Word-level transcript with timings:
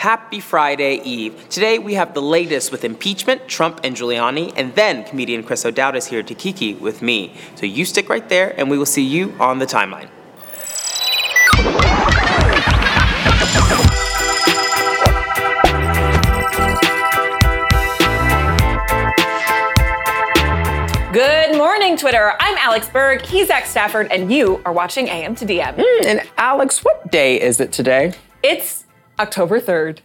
Happy 0.00 0.40
Friday 0.40 0.94
Eve. 1.04 1.46
Today 1.50 1.78
we 1.78 1.92
have 1.92 2.14
the 2.14 2.22
latest 2.22 2.72
with 2.72 2.84
impeachment, 2.84 3.46
Trump 3.48 3.80
and 3.84 3.94
Giuliani, 3.94 4.50
and 4.56 4.74
then 4.74 5.04
comedian 5.04 5.42
Chris 5.42 5.66
O'Dowd 5.66 5.94
is 5.94 6.06
here 6.06 6.22
to 6.22 6.34
kiki 6.34 6.72
with 6.72 7.02
me. 7.02 7.34
So 7.56 7.66
you 7.66 7.84
stick 7.84 8.08
right 8.08 8.26
there 8.26 8.58
and 8.58 8.70
we 8.70 8.78
will 8.78 8.86
see 8.86 9.04
you 9.04 9.34
on 9.38 9.58
the 9.58 9.66
timeline. 9.66 10.08
Good 21.12 21.58
morning, 21.58 21.98
Twitter. 21.98 22.32
I'm 22.40 22.56
Alex 22.56 22.88
Berg. 22.88 23.20
He's 23.20 23.48
Zach 23.48 23.66
Stafford, 23.66 24.10
and 24.10 24.32
you 24.32 24.62
are 24.64 24.72
watching 24.72 25.10
AM 25.10 25.34
to 25.34 25.44
DM. 25.44 25.76
Mm, 25.76 26.06
and 26.06 26.22
Alex, 26.38 26.82
what 26.82 27.12
day 27.12 27.38
is 27.38 27.60
it 27.60 27.70
today? 27.70 28.14
It's 28.42 28.86
October 29.20 29.60
3rd. 29.60 29.98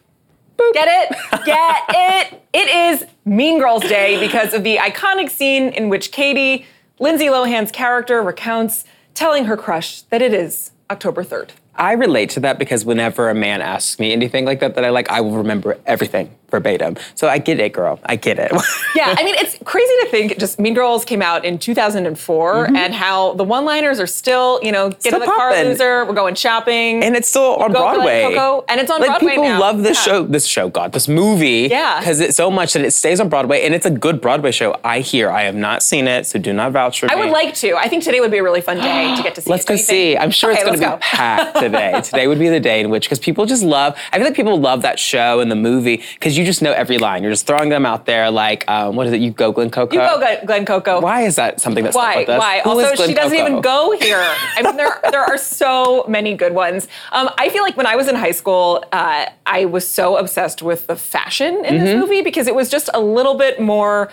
Get 0.73 0.87
it? 0.89 1.45
Get 1.45 1.83
it? 1.89 2.41
It 2.53 2.67
is 2.67 3.05
Mean 3.23 3.59
Girls 3.59 3.83
Day 3.83 4.19
because 4.19 4.53
of 4.53 4.63
the 4.63 4.75
iconic 4.75 5.29
scene 5.29 5.69
in 5.69 5.87
which 5.87 6.11
Cady, 6.11 6.65
Lindsay 6.99 7.27
Lohan's 7.27 7.71
character, 7.71 8.21
recounts 8.21 8.83
telling 9.13 9.45
her 9.45 9.55
crush 9.55 10.01
that 10.03 10.21
it 10.21 10.33
is 10.33 10.71
October 10.91 11.23
3rd. 11.23 11.51
I 11.77 11.93
relate 11.93 12.29
to 12.31 12.39
that 12.41 12.59
because 12.59 12.85
whenever 12.85 13.29
a 13.29 13.35
man 13.35 13.61
asks 13.61 13.99
me 13.99 14.13
anything 14.13 14.45
like 14.45 14.59
that 14.61 14.75
that 14.75 14.85
I 14.85 14.89
like, 14.89 15.09
I 15.09 15.21
will 15.21 15.37
remember 15.37 15.77
everything 15.85 16.35
verbatim. 16.55 16.95
So 17.15 17.27
I 17.27 17.37
get 17.37 17.59
it, 17.59 17.73
girl. 17.73 17.99
I 18.05 18.15
get 18.15 18.39
it. 18.39 18.51
yeah, 18.95 19.13
I 19.17 19.23
mean, 19.23 19.35
it's 19.35 19.57
crazy 19.65 19.93
to 20.01 20.07
think 20.09 20.37
just 20.37 20.59
Mean 20.59 20.73
Girls 20.73 21.03
came 21.03 21.21
out 21.21 21.43
in 21.43 21.59
2004 21.59 22.53
mm-hmm. 22.53 22.75
and 22.75 22.93
how 22.93 23.33
the 23.33 23.43
one 23.43 23.65
liners 23.65 23.99
are 23.99 24.07
still, 24.07 24.59
you 24.63 24.71
know, 24.71 24.89
get 24.89 25.01
still 25.01 25.15
in 25.15 25.19
the 25.21 25.25
poppin'. 25.25 25.55
car, 25.55 25.63
loser, 25.65 26.05
we're 26.05 26.13
going 26.13 26.35
shopping. 26.35 27.03
And 27.03 27.15
it's 27.15 27.27
still 27.27 27.55
on 27.55 27.71
Broadway. 27.71 28.23
Coco, 28.23 28.65
and 28.69 28.79
it's 28.79 28.91
on 28.91 29.01
like, 29.01 29.09
Broadway 29.09 29.31
People 29.31 29.43
now. 29.45 29.59
love 29.59 29.83
this 29.83 29.97
yeah. 29.97 30.13
show, 30.13 30.23
this 30.23 30.45
show, 30.45 30.69
God, 30.69 30.93
this 30.93 31.07
movie. 31.07 31.67
Yeah. 31.69 31.99
Because 31.99 32.19
it's 32.19 32.37
so 32.37 32.49
much 32.49 32.73
that 32.73 32.85
it 32.85 32.91
stays 32.91 33.19
on 33.19 33.29
Broadway 33.29 33.65
and 33.65 33.73
it's 33.73 33.85
a 33.85 33.91
good 33.91 34.21
Broadway 34.21 34.51
show. 34.51 34.79
I 34.83 34.99
hear. 34.99 35.29
I 35.29 35.43
have 35.43 35.55
not 35.55 35.83
seen 35.83 36.07
it, 36.07 36.25
so 36.25 36.39
do 36.39 36.53
not 36.53 36.71
vouch 36.71 36.99
for 36.99 37.07
it. 37.07 37.11
I 37.11 37.15
me. 37.15 37.23
would 37.23 37.31
like 37.31 37.53
to. 37.55 37.75
I 37.75 37.89
think 37.89 38.03
today 38.03 38.19
would 38.19 38.31
be 38.31 38.37
a 38.37 38.43
really 38.43 38.61
fun 38.61 38.77
day 38.77 39.15
to 39.15 39.23
get 39.23 39.35
to 39.35 39.41
see 39.41 39.49
Let's 39.49 39.65
it. 39.65 39.67
go 39.67 39.75
see. 39.75 40.17
I'm 40.17 40.31
sure 40.31 40.51
okay, 40.51 40.61
it's 40.61 40.65
going 40.65 40.79
to 40.79 40.85
be 40.85 40.91
go. 40.91 40.97
packed 41.01 41.64
today. 41.71 42.01
today 42.01 42.27
would 42.27 42.39
be 42.39 42.49
the 42.49 42.59
day 42.59 42.81
in 42.81 42.89
which, 42.89 43.05
because 43.05 43.19
people 43.19 43.45
just 43.45 43.63
love, 43.63 43.97
I 44.11 44.17
feel 44.17 44.25
like 44.25 44.35
people 44.35 44.59
love 44.59 44.81
that 44.83 44.99
show 44.99 45.39
and 45.39 45.49
the 45.51 45.55
movie 45.55 45.97
because 46.13 46.37
you 46.37 46.45
just 46.45 46.61
know 46.61 46.71
every 46.71 46.97
line. 46.97 47.23
You're 47.23 47.31
just 47.31 47.47
throwing 47.47 47.69
them 47.69 47.85
out 47.85 48.05
there 48.05 48.29
like, 48.31 48.69
um, 48.69 48.95
what 48.95 49.07
is 49.07 49.13
it? 49.13 49.21
You 49.21 49.31
go 49.31 49.51
Glen 49.51 49.69
Coco? 49.69 49.93
You 49.93 49.99
go 49.99 50.37
Glen 50.45 50.65
Coco. 50.65 51.01
Why 51.01 51.21
is 51.21 51.35
that 51.35 51.59
something 51.61 51.83
that's 51.83 51.95
Why? 51.95 52.23
Why? 52.25 52.61
Who 52.63 52.69
also, 52.71 52.95
she 53.05 53.13
doesn't 53.13 53.37
Coco? 53.37 53.49
even 53.49 53.61
go 53.61 53.97
here. 53.99 54.23
I 54.55 54.61
mean, 54.63 54.77
there, 54.77 54.99
there 55.11 55.21
are 55.23 55.37
so 55.37 56.05
many 56.07 56.33
good 56.35 56.53
ones. 56.53 56.87
Um, 57.11 57.29
I 57.37 57.49
feel 57.49 57.63
like 57.63 57.77
when 57.77 57.87
I 57.87 57.95
was 57.95 58.07
in 58.07 58.15
high 58.15 58.31
school, 58.31 58.83
uh, 58.91 59.25
I 59.45 59.65
was 59.65 59.87
so 59.87 60.17
obsessed 60.17 60.61
with 60.61 60.87
the 60.87 60.95
fashion 60.95 61.63
in 61.65 61.75
Mm-hmm. 61.75 61.85
this 61.85 61.95
movie 61.99 62.21
because 62.21 62.47
it 62.47 62.55
was 62.55 62.69
just 62.69 62.89
a 62.93 62.99
little 62.99 63.35
bit 63.35 63.59
more 63.59 64.09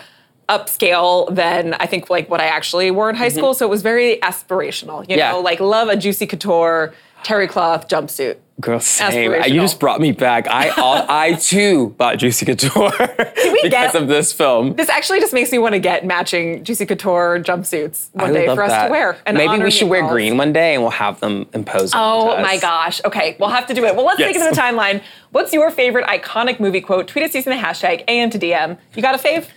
upscale 0.49 1.33
than 1.33 1.73
I 1.75 1.85
think 1.85 2.09
like 2.09 2.29
what 2.29 2.41
I 2.41 2.45
actually 2.47 2.91
wore 2.91 3.09
in 3.09 3.15
high 3.15 3.29
school. 3.29 3.53
So 3.53 3.65
it 3.65 3.69
was 3.69 3.81
very 3.81 4.17
aspirational. 4.17 5.01
You 5.03 5.15
Mm-hmm. 5.15 5.17
Yeah. 5.19 5.31
know, 5.31 5.39
like 5.41 5.59
love 5.59 5.87
a 5.87 5.95
juicy 5.95 6.27
couture 6.27 6.93
terry 7.23 7.47
cloth 7.47 7.87
jumpsuit. 7.87 8.37
Girl, 8.61 8.79
same. 8.79 9.33
You 9.51 9.61
just 9.61 9.79
brought 9.79 9.99
me 9.99 10.11
back. 10.11 10.47
I 10.47 10.69
I 11.09 11.33
too 11.33 11.89
bought 11.97 12.17
Juicy 12.17 12.45
Couture 12.45 12.91
we 12.99 13.07
because 13.63 13.69
get- 13.69 13.95
of 13.95 14.07
this 14.07 14.31
film. 14.31 14.75
This 14.75 14.89
actually 14.89 15.19
just 15.19 15.33
makes 15.33 15.51
me 15.51 15.57
want 15.57 15.73
to 15.73 15.79
get 15.79 16.05
matching 16.05 16.63
juicy 16.63 16.85
couture 16.85 17.39
jumpsuits 17.39 18.09
one 18.13 18.29
I 18.29 18.33
day 18.33 18.45
for 18.45 18.61
us 18.61 18.69
that. 18.69 18.85
to 18.85 18.91
wear. 18.91 19.17
and 19.25 19.35
Maybe 19.35 19.63
we 19.63 19.71
should 19.71 19.89
wear 19.89 20.07
green 20.07 20.37
one 20.37 20.53
day 20.53 20.75
and 20.75 20.83
we'll 20.83 20.91
have 20.91 21.19
them 21.19 21.47
impose. 21.53 21.93
Oh 21.95 22.39
my 22.41 22.57
gosh. 22.57 23.01
Okay, 23.03 23.35
we'll 23.39 23.49
have 23.49 23.65
to 23.67 23.73
do 23.73 23.85
it. 23.85 23.95
Well, 23.95 24.05
let's 24.05 24.19
take 24.19 24.35
it 24.35 24.47
to 24.47 24.55
the 24.55 24.61
timeline. 24.61 25.01
What's 25.31 25.51
your 25.51 25.71
favorite 25.71 26.05
iconic 26.05 26.59
movie 26.59 26.81
quote? 26.81 27.07
Tweet 27.07 27.25
us 27.25 27.33
using 27.33 27.51
the 27.51 27.61
hashtag 27.61 28.03
AM 28.07 28.29
to 28.29 28.37
DM. 28.37 28.77
You 28.95 29.01
got 29.01 29.15
a 29.15 29.17
fave? 29.17 29.47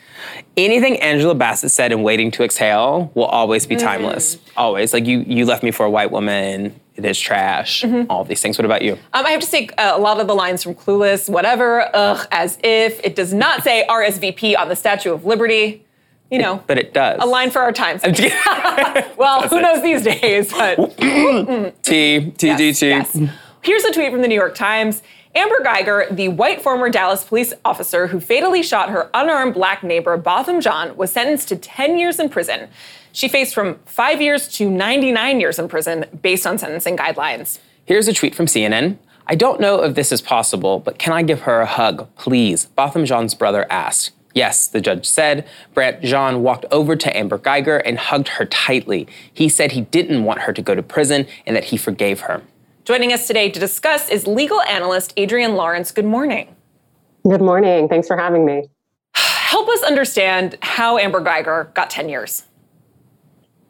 Anything 0.57 0.99
Angela 1.01 1.35
Bassett 1.35 1.71
said 1.71 1.93
in 1.93 2.03
Waiting 2.03 2.31
to 2.33 2.43
Exhale 2.45 3.13
will 3.15 3.27
always 3.27 3.67
be 3.67 3.77
mm. 3.77 3.81
timeless. 3.81 4.39
Always. 4.57 4.95
Like 4.95 5.07
you, 5.07 5.21
you 5.21 5.45
left 5.45 5.63
me 5.63 5.71
for 5.71 5.85
a 5.85 5.91
white 5.91 6.11
woman. 6.11 6.81
It 6.97 7.05
is 7.05 7.19
trash. 7.21 7.85
All 8.09 8.25
these 8.25 8.41
things. 8.41 8.57
What 8.59 8.65
about 8.65 8.83
you? 8.83 8.95
Um, 9.13 9.27
I 9.27 9.31
have 9.31 9.41
to 9.41 9.47
say 9.47 9.69
uh, 9.77 9.93
a 9.95 9.99
lot 10.01 10.19
of 10.19 10.27
the 10.27 10.35
lines 10.35 10.63
from 10.63 10.75
Clueless, 10.75 11.29
whatever, 11.29 11.91
ugh, 11.95 12.27
as 12.33 12.59
if. 12.65 13.01
It 13.05 13.15
does 13.15 13.33
not 13.35 13.63
say 13.63 13.85
RSVP 13.89 14.57
on 14.59 14.69
the 14.69 14.77
Statue 14.77 15.13
of 15.13 15.25
Liberty. 15.25 15.83
You 16.31 16.39
know, 16.41 16.61
But 16.67 16.79
it 16.79 16.93
does. 16.93 17.19
a 17.23 17.27
line 17.27 17.51
for 17.51 17.61
our 17.63 17.71
times. 17.73 18.03
Well, 19.17 19.49
who 19.49 19.61
knows 19.61 19.81
these 19.83 20.03
days, 20.03 20.51
but 20.53 20.97
T, 21.83 22.31
T, 22.33 22.47
yes, 22.49 22.83
yes. 22.83 23.19
Here's 23.63 23.85
a 23.85 23.93
tweet 23.93 24.11
from 24.11 24.23
the 24.23 24.29
New 24.29 24.35
York 24.35 24.55
Times. 24.55 25.03
Amber 25.37 25.61
Guyger, 25.63 26.15
the 26.17 26.29
white 26.29 26.63
former 26.63 26.89
Dallas 26.89 27.23
police 27.25 27.53
officer 27.65 28.07
who 28.09 28.21
fatally 28.21 28.63
shot 28.63 28.91
her 28.91 29.11
unarmed 29.15 29.55
black 29.55 29.83
neighbor 29.85 30.17
Botham 30.17 30.61
Jean, 30.61 30.97
was 30.97 31.13
sentenced 31.13 31.49
to 31.49 31.57
10 31.57 31.99
years 31.99 32.19
in 32.19 32.29
prison. 32.29 32.69
She 33.17 33.29
faced 33.29 33.55
from 33.55 33.79
five 33.87 34.21
years 34.21 34.47
to 34.59 34.69
99 34.69 35.41
years 35.41 35.59
in 35.59 35.69
prison 35.69 36.05
based 36.21 36.47
on 36.47 36.59
sentencing 36.59 36.99
guidelines. 36.99 37.59
Here's 37.87 38.09
a 38.09 38.13
tweet 38.13 38.35
from 38.35 38.45
CNN. 38.45 38.99
I 39.27 39.35
don't 39.37 39.59
know 39.59 39.83
if 39.83 39.95
this 39.95 40.13
is 40.13 40.21
possible, 40.21 40.81
but 40.81 40.99
can 40.99 41.15
I 41.15 41.23
give 41.23 41.41
her 41.41 41.63
a 41.63 41.67
hug, 41.67 42.15
please? 42.17 42.67
Botham 42.67 43.07
Jean's 43.07 43.35
brother 43.35 43.65
asked. 43.71 44.11
Yes, 44.35 44.67
the 44.69 44.83
judge 44.83 45.07
said. 45.07 45.49
Brett 45.73 46.03
Jean 46.03 46.43
walked 46.43 46.67
over 46.71 46.95
to 46.95 47.17
Amber 47.17 47.39
Guyger 47.39 47.81
and 47.87 47.97
hugged 47.97 48.29
her 48.29 48.45
tightly. 48.45 49.09
He 49.33 49.49
said 49.49 49.73
he 49.73 49.81
didn't 49.81 50.25
want 50.25 50.41
her 50.41 50.53
to 50.53 50.61
go 50.61 50.75
to 50.75 50.83
prison 50.83 51.27
and 51.47 51.57
that 51.57 51.65
he 51.65 51.79
forgave 51.79 52.21
her. 52.21 52.43
Joining 52.85 53.15
us 53.15 53.27
today 53.27 53.49
to 53.49 53.59
discuss 53.59 54.11
is 54.11 54.27
legal 54.27 54.61
analyst 54.61 55.19
Adrienne 55.19 55.55
Lawrence. 55.55 55.91
Good 55.91 56.05
morning. 56.05 56.55
Good 57.27 57.41
morning. 57.41 57.89
Thanks 57.89 58.09
for 58.09 58.19
having 58.19 58.45
me. 58.45 58.69
Help 59.15 59.71
us 59.71 59.83
understand 59.85 60.59
how 60.61 60.99
Amber 60.99 61.23
Guyger 61.23 61.73
got 61.73 61.89
10 61.89 62.11
years. 62.11 62.43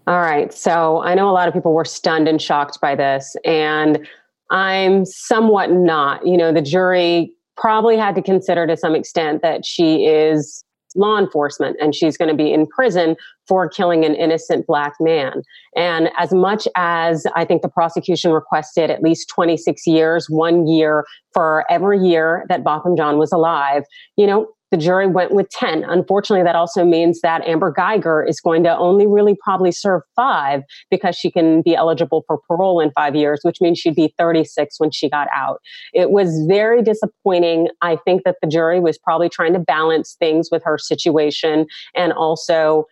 All 0.07 0.21
right. 0.21 0.53
So 0.53 1.03
I 1.03 1.15
know 1.15 1.29
a 1.29 1.33
lot 1.33 1.49
of 1.49 1.55
people 1.55 1.73
were 1.73 1.85
stunned 1.85 2.29
and 2.29 2.41
shocked 2.41 2.81
by 2.81 2.95
this, 2.95 3.35
and 3.45 4.07
I'm 4.51 5.05
somewhat 5.05 5.73
not. 5.73 6.25
You 6.25 6.37
know, 6.37 6.53
the 6.53 6.63
jury 6.63 7.33
probably 7.57 7.97
had 7.97 8.15
to 8.15 8.23
consider 8.23 8.67
to 8.67 8.77
some 8.77 8.95
extent 8.95 9.43
that 9.43 9.65
she 9.65 10.07
is 10.07 10.65
law 10.95 11.19
enforcement 11.19 11.77
and 11.81 11.95
she's 11.95 12.17
going 12.17 12.29
to 12.29 12.35
be 12.35 12.53
in 12.53 12.67
prison 12.67 13.17
for 13.47 13.69
killing 13.69 14.05
an 14.05 14.15
innocent 14.15 14.67
black 14.67 14.95
man. 14.99 15.43
And 15.77 16.11
as 16.19 16.33
much 16.33 16.67
as 16.75 17.27
I 17.35 17.45
think 17.45 17.63
the 17.63 17.69
prosecution 17.69 18.33
requested 18.33 18.91
at 18.91 19.03
least 19.03 19.29
26 19.29 19.87
years, 19.87 20.29
one 20.31 20.67
year 20.67 21.05
for 21.33 21.65
every 21.71 21.99
year 21.99 22.45
that 22.49 22.65
Botham 22.65 22.97
Jean 22.97 23.19
was 23.19 23.33
alive, 23.33 23.85
you 24.17 24.27
know, 24.27 24.47
the 24.71 24.77
jury 24.77 25.07
went 25.07 25.33
with 25.33 25.49
10. 25.51 25.85
Unfortunately, 25.85 26.43
that 26.43 26.57
also 26.57 26.85
means 26.85 27.21
that 27.21 27.47
Amber 27.47 27.73
Guyger 27.73 28.29
is 28.29 28.41
going 28.41 28.65
to 28.65 28.77
only 28.77 29.07
really 29.07 29.37
probably 29.43 29.71
serve 29.71 30.03
five 30.15 30.63
because 30.91 31.17
she 31.17 31.31
can 31.31 31.63
be 31.63 31.75
eligible 31.75 32.25
for 32.27 32.39
parole 32.49 32.81
in 32.81 32.91
five 32.93 33.15
years, 33.15 33.41
which 33.43 33.61
means 33.61 33.79
she'd 33.79 33.95
be 33.95 34.13
36 34.19 34.81
when 34.81 34.91
she 34.91 35.09
got 35.09 35.29
out. 35.35 35.61
It 35.93 36.11
was 36.11 36.45
very 36.49 36.83
disappointing. 36.83 37.69
I 37.81 37.97
think 38.05 38.23
that 38.25 38.37
the 38.43 38.49
jury 38.49 38.81
was 38.81 38.99
probably 38.99 39.29
trying 39.29 39.53
to 39.53 39.61
balance 39.61 40.17
things 40.19 40.49
with 40.51 40.63
her 40.65 40.79
situation 40.79 41.67
and 41.95 42.13
also 42.13 42.87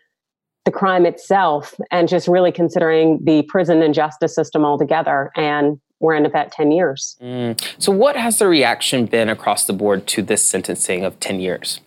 the 0.65 0.71
crime 0.71 1.05
itself 1.05 1.75
and 1.91 2.09
just 2.09 2.27
really 2.27 2.51
considering 2.51 3.21
the 3.23 3.43
prison 3.43 3.83
and 3.83 3.93
justice 3.93 4.35
system 4.35 4.65
altogether. 4.65 5.31
And 5.37 5.79
we're 6.05 6.15
in 6.15 6.27
about 6.27 6.53
10 6.53 6.71
years. 6.71 7.17
Mm. 7.21 7.61
So, 7.79 7.91
what 7.91 8.17
has 8.17 8.39
the 8.39 8.47
reaction 8.47 9.07
been 9.07 9.29
across 9.29 9.65
the 9.67 9.73
board 9.73 10.07
to 10.09 10.23
this 10.23 10.45
sentencing 10.45 11.05
of 11.05 11.19
10 11.19 11.41
years? 11.41 11.81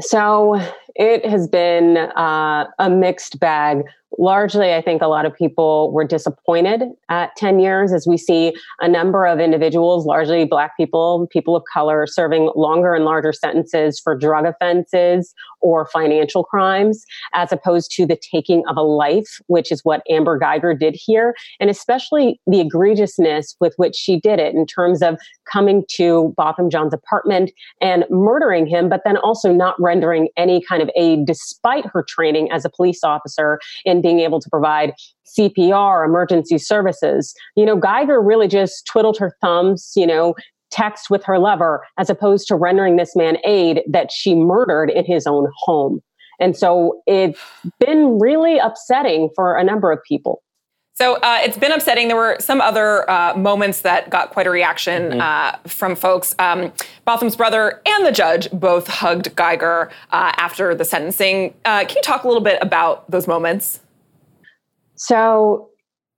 So 0.00 0.60
it 0.98 1.26
has 1.26 1.46
been 1.46 1.96
uh, 1.96 2.66
a 2.78 2.90
mixed 2.90 3.38
bag. 3.38 3.82
Largely, 4.18 4.72
I 4.72 4.80
think 4.80 5.02
a 5.02 5.08
lot 5.08 5.26
of 5.26 5.34
people 5.34 5.92
were 5.92 6.04
disappointed 6.04 6.84
at 7.10 7.36
10 7.36 7.58
years 7.58 7.92
as 7.92 8.06
we 8.06 8.16
see 8.16 8.54
a 8.80 8.88
number 8.88 9.26
of 9.26 9.40
individuals, 9.40 10.06
largely 10.06 10.46
Black 10.46 10.74
people, 10.76 11.26
people 11.30 11.54
of 11.54 11.64
color, 11.70 12.06
serving 12.06 12.50
longer 12.56 12.94
and 12.94 13.04
larger 13.04 13.32
sentences 13.32 14.00
for 14.00 14.16
drug 14.16 14.46
offenses 14.46 15.34
or 15.60 15.86
financial 15.86 16.44
crimes, 16.44 17.04
as 17.34 17.52
opposed 17.52 17.90
to 17.96 18.06
the 18.06 18.16
taking 18.32 18.62
of 18.68 18.76
a 18.76 18.82
life, 18.82 19.40
which 19.48 19.70
is 19.70 19.84
what 19.84 20.02
Amber 20.08 20.38
Guyger 20.38 20.78
did 20.78 20.96
here, 20.96 21.34
and 21.60 21.68
especially 21.68 22.40
the 22.46 22.64
egregiousness 22.64 23.56
with 23.60 23.74
which 23.76 23.96
she 23.96 24.18
did 24.18 24.38
it 24.38 24.54
in 24.54 24.66
terms 24.66 25.02
of 25.02 25.18
coming 25.50 25.84
to 25.96 26.32
Botham 26.36 26.70
Jean's 26.70 26.94
apartment 26.94 27.50
and 27.80 28.04
murdering 28.08 28.66
him, 28.66 28.88
but 28.88 29.02
then 29.04 29.16
also 29.18 29.52
not 29.52 29.74
rendering 29.80 30.28
any 30.36 30.62
kind 30.62 30.82
of 30.82 30.85
aid 30.96 31.26
despite 31.26 31.86
her 31.86 32.04
training 32.06 32.50
as 32.52 32.64
a 32.64 32.70
police 32.70 33.02
officer 33.02 33.58
in 33.84 34.00
being 34.00 34.20
able 34.20 34.40
to 34.40 34.50
provide 34.50 34.92
CPR, 35.26 36.04
emergency 36.04 36.58
services. 36.58 37.34
You 37.56 37.66
know, 37.66 37.76
Guyger 37.76 38.24
really 38.24 38.48
just 38.48 38.86
twiddled 38.86 39.18
her 39.18 39.36
thumbs, 39.40 39.92
you 39.96 40.06
know, 40.06 40.34
text 40.70 41.10
with 41.10 41.24
her 41.24 41.38
lover, 41.38 41.84
as 41.98 42.10
opposed 42.10 42.48
to 42.48 42.56
rendering 42.56 42.96
this 42.96 43.14
man 43.16 43.38
aid 43.44 43.82
that 43.88 44.10
she 44.12 44.34
murdered 44.34 44.90
in 44.90 45.04
his 45.04 45.26
own 45.26 45.48
home. 45.56 46.00
And 46.38 46.56
so 46.56 47.00
it's 47.06 47.40
been 47.80 48.18
really 48.18 48.58
upsetting 48.58 49.30
for 49.34 49.56
a 49.56 49.64
number 49.64 49.90
of 49.90 49.98
people. 50.06 50.42
So 50.98 51.16
uh, 51.16 51.40
it's 51.42 51.58
been 51.58 51.72
upsetting. 51.72 52.08
There 52.08 52.16
were 52.16 52.38
some 52.40 52.62
other 52.62 53.08
uh, 53.10 53.36
moments 53.36 53.82
that 53.82 54.08
got 54.08 54.30
quite 54.30 54.46
a 54.46 54.50
reaction 54.50 55.10
mm-hmm. 55.10 55.20
uh, 55.20 55.56
from 55.68 55.94
folks. 55.94 56.34
Um, 56.38 56.72
Botham's 57.04 57.36
brother 57.36 57.82
and 57.84 58.06
the 58.06 58.12
judge 58.12 58.50
both 58.50 58.88
hugged 58.88 59.36
Guyger 59.36 59.90
uh, 60.10 60.32
after 60.36 60.74
the 60.74 60.86
sentencing. 60.86 61.52
Uh, 61.66 61.80
can 61.80 61.96
you 61.96 62.02
talk 62.02 62.24
a 62.24 62.28
little 62.28 62.42
bit 62.42 62.58
about 62.62 63.10
those 63.10 63.26
moments? 63.26 63.80
So 64.94 65.68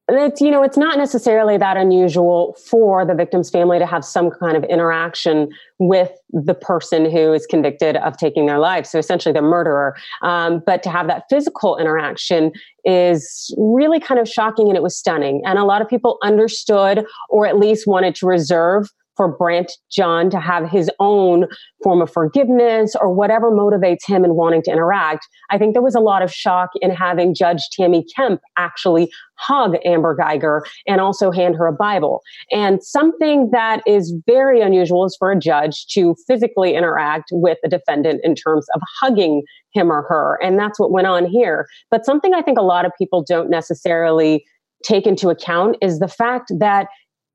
it's 0.08 0.40
you 0.40 0.50
know 0.50 0.62
it's 0.62 0.76
not 0.76 0.96
necessarily 0.96 1.58
that 1.58 1.76
unusual 1.76 2.56
for 2.66 3.04
the 3.04 3.14
victim's 3.14 3.50
family 3.50 3.78
to 3.78 3.86
have 3.86 4.04
some 4.04 4.30
kind 4.30 4.56
of 4.56 4.64
interaction 4.64 5.50
with 5.78 6.10
the 6.30 6.54
person 6.54 7.10
who 7.10 7.32
is 7.32 7.46
convicted 7.46 7.96
of 7.96 8.16
taking 8.16 8.46
their 8.46 8.58
life. 8.58 8.86
So 8.86 8.98
essentially 8.98 9.32
the 9.32 9.42
murderer. 9.42 9.96
Um, 10.22 10.62
but 10.64 10.82
to 10.84 10.90
have 10.90 11.06
that 11.08 11.24
physical 11.28 11.76
interaction 11.76 12.52
is 12.84 13.54
really 13.58 14.00
kind 14.00 14.20
of 14.20 14.28
shocking 14.28 14.68
and 14.68 14.76
it 14.76 14.82
was 14.82 14.96
stunning. 14.96 15.42
And 15.44 15.58
a 15.58 15.64
lot 15.64 15.82
of 15.82 15.88
people 15.88 16.18
understood 16.22 17.04
or 17.28 17.46
at 17.46 17.58
least 17.58 17.86
wanted 17.86 18.14
to 18.16 18.26
reserve 18.26 18.90
for 19.18 19.28
Brandt 19.28 19.72
Jean 19.90 20.30
to 20.30 20.38
have 20.38 20.70
his 20.70 20.88
own 21.00 21.48
form 21.82 22.00
of 22.00 22.10
forgiveness 22.10 22.94
or 22.98 23.12
whatever 23.12 23.50
motivates 23.50 24.06
him 24.06 24.24
in 24.24 24.36
wanting 24.36 24.62
to 24.62 24.70
interact. 24.70 25.26
I 25.50 25.58
think 25.58 25.74
there 25.74 25.82
was 25.82 25.96
a 25.96 26.00
lot 26.00 26.22
of 26.22 26.32
shock 26.32 26.70
in 26.80 26.90
having 26.90 27.34
Judge 27.34 27.60
Tammy 27.72 28.06
Kemp 28.16 28.40
actually 28.56 29.10
hug 29.34 29.76
Amber 29.84 30.16
Guyger 30.16 30.60
and 30.86 31.00
also 31.00 31.30
hand 31.32 31.56
her 31.56 31.66
a 31.66 31.72
Bible. 31.72 32.22
And 32.52 32.82
something 32.82 33.50
that 33.52 33.82
is 33.86 34.14
very 34.24 34.60
unusual 34.60 35.04
is 35.04 35.16
for 35.18 35.32
a 35.32 35.38
judge 35.38 35.86
to 35.88 36.14
physically 36.26 36.74
interact 36.74 37.30
with 37.32 37.58
a 37.64 37.68
defendant 37.68 38.20
in 38.22 38.36
terms 38.36 38.66
of 38.74 38.80
hugging 39.00 39.42
him 39.72 39.90
or 39.90 40.02
her. 40.08 40.38
And 40.42 40.58
that's 40.58 40.78
what 40.78 40.92
went 40.92 41.08
on 41.08 41.26
here. 41.26 41.66
But 41.90 42.04
something 42.04 42.34
I 42.34 42.42
think 42.42 42.58
a 42.58 42.62
lot 42.62 42.86
of 42.86 42.92
people 42.96 43.24
don't 43.26 43.50
necessarily 43.50 44.44
take 44.84 45.06
into 45.06 45.28
account 45.28 45.76
is 45.82 45.98
the 45.98 46.08
fact 46.08 46.52
that 46.58 46.86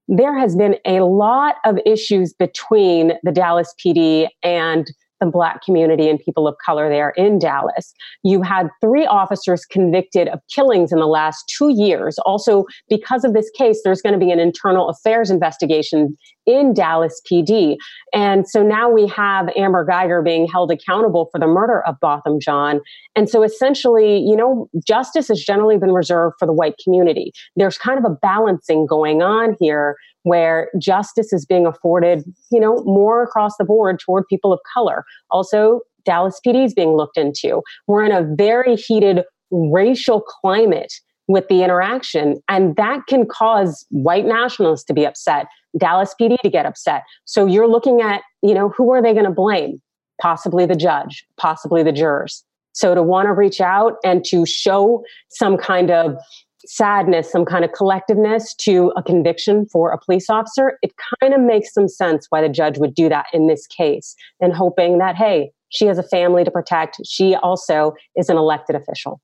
there 0.07 0.37
has 0.37 0.55
been 0.55 0.75
a 0.85 1.01
lot 1.01 1.55
of 1.65 1.77
issues 1.85 2.33
between 2.33 3.13
the 3.23 3.31
Dallas 3.31 3.73
PD 3.83 4.27
and 4.43 4.87
the 5.19 5.31
Black 5.31 5.63
community 5.63 6.09
and 6.09 6.19
people 6.19 6.47
of 6.47 6.55
color 6.63 6.89
there 6.89 7.11
in 7.11 7.39
Dallas. 7.39 7.93
You 8.23 8.41
had 8.41 8.67
three 8.81 9.05
officers 9.05 9.65
convicted 9.65 10.27
of 10.27 10.39
killings 10.53 10.91
in 10.91 10.99
the 10.99 11.07
last 11.07 11.45
two 11.47 11.69
years. 11.69 12.17
Also, 12.25 12.65
because 12.89 13.23
of 13.23 13.33
this 13.33 13.49
case, 13.57 13.81
there's 13.83 14.01
going 14.01 14.13
to 14.13 14.23
be 14.23 14.31
an 14.31 14.39
internal 14.39 14.89
affairs 14.89 15.29
investigation 15.29 16.17
in 16.45 16.73
Dallas 16.73 17.21
PD. 17.29 17.77
And 18.13 18.47
so 18.47 18.63
now 18.63 18.89
we 18.89 19.07
have 19.07 19.49
Amber 19.55 19.85
Geiger 19.85 20.21
being 20.21 20.47
held 20.47 20.71
accountable 20.71 21.29
for 21.31 21.39
the 21.39 21.47
murder 21.47 21.83
of 21.85 21.99
Botham 21.99 22.39
Jean. 22.39 22.81
And 23.15 23.29
so 23.29 23.43
essentially, 23.43 24.19
you 24.19 24.35
know, 24.35 24.69
justice 24.85 25.27
has 25.27 25.41
generally 25.41 25.77
been 25.77 25.91
reserved 25.91 26.35
for 26.39 26.45
the 26.45 26.53
white 26.53 26.75
community. 26.83 27.31
There's 27.55 27.77
kind 27.77 27.97
of 27.97 28.05
a 28.05 28.15
balancing 28.15 28.85
going 28.85 29.21
on 29.21 29.55
here 29.59 29.95
where 30.23 30.69
justice 30.79 31.33
is 31.33 31.45
being 31.45 31.65
afforded, 31.65 32.23
you 32.51 32.59
know, 32.59 32.83
more 32.85 33.23
across 33.23 33.57
the 33.57 33.65
board 33.65 33.99
toward 33.99 34.25
people 34.29 34.53
of 34.53 34.59
color. 34.73 35.03
Also, 35.29 35.81
Dallas 36.05 36.39
PD 36.45 36.65
is 36.65 36.73
being 36.73 36.95
looked 36.95 37.17
into. 37.17 37.61
We're 37.87 38.03
in 38.03 38.11
a 38.11 38.35
very 38.35 38.75
heated 38.75 39.23
racial 39.51 40.21
climate 40.21 40.93
with 41.27 41.47
the 41.47 41.63
interaction, 41.63 42.41
and 42.49 42.75
that 42.75 43.01
can 43.07 43.25
cause 43.25 43.85
white 43.89 44.25
nationalists 44.25 44.83
to 44.85 44.93
be 44.93 45.05
upset, 45.05 45.47
Dallas 45.77 46.13
PD 46.19 46.37
to 46.39 46.49
get 46.49 46.65
upset. 46.65 47.03
So 47.25 47.45
you're 47.45 47.67
looking 47.67 48.01
at, 48.01 48.21
you 48.41 48.53
know, 48.53 48.69
who 48.69 48.91
are 48.91 49.01
they 49.01 49.13
going 49.13 49.25
to 49.25 49.31
blame? 49.31 49.81
Possibly 50.21 50.65
the 50.65 50.75
judge, 50.75 51.25
possibly 51.37 51.81
the 51.81 51.91
jurors. 51.91 52.43
So 52.73 52.93
to 52.95 53.03
want 53.03 53.27
to 53.27 53.33
reach 53.33 53.61
out 53.61 53.97
and 54.03 54.25
to 54.25 54.45
show 54.45 55.03
some 55.29 55.57
kind 55.57 55.91
of 55.91 56.17
sadness, 56.65 57.31
some 57.31 57.45
kind 57.45 57.65
of 57.65 57.71
collectiveness 57.71 58.55
to 58.57 58.91
a 58.95 59.03
conviction 59.03 59.65
for 59.65 59.91
a 59.91 59.97
police 59.97 60.29
officer, 60.29 60.77
it 60.81 60.91
kind 61.19 61.33
of 61.33 61.41
makes 61.41 61.73
some 61.73 61.87
sense 61.87 62.27
why 62.29 62.41
the 62.41 62.49
judge 62.49 62.77
would 62.77 62.95
do 62.95 63.09
that 63.09 63.25
in 63.33 63.47
this 63.47 63.67
case 63.67 64.15
and 64.39 64.53
hoping 64.53 64.97
that, 64.97 65.15
hey, 65.15 65.51
she 65.69 65.85
has 65.85 65.97
a 65.97 66.03
family 66.03 66.43
to 66.43 66.51
protect. 66.51 66.99
She 67.05 67.35
also 67.35 67.93
is 68.15 68.29
an 68.29 68.37
elected 68.37 68.75
official. 68.75 69.19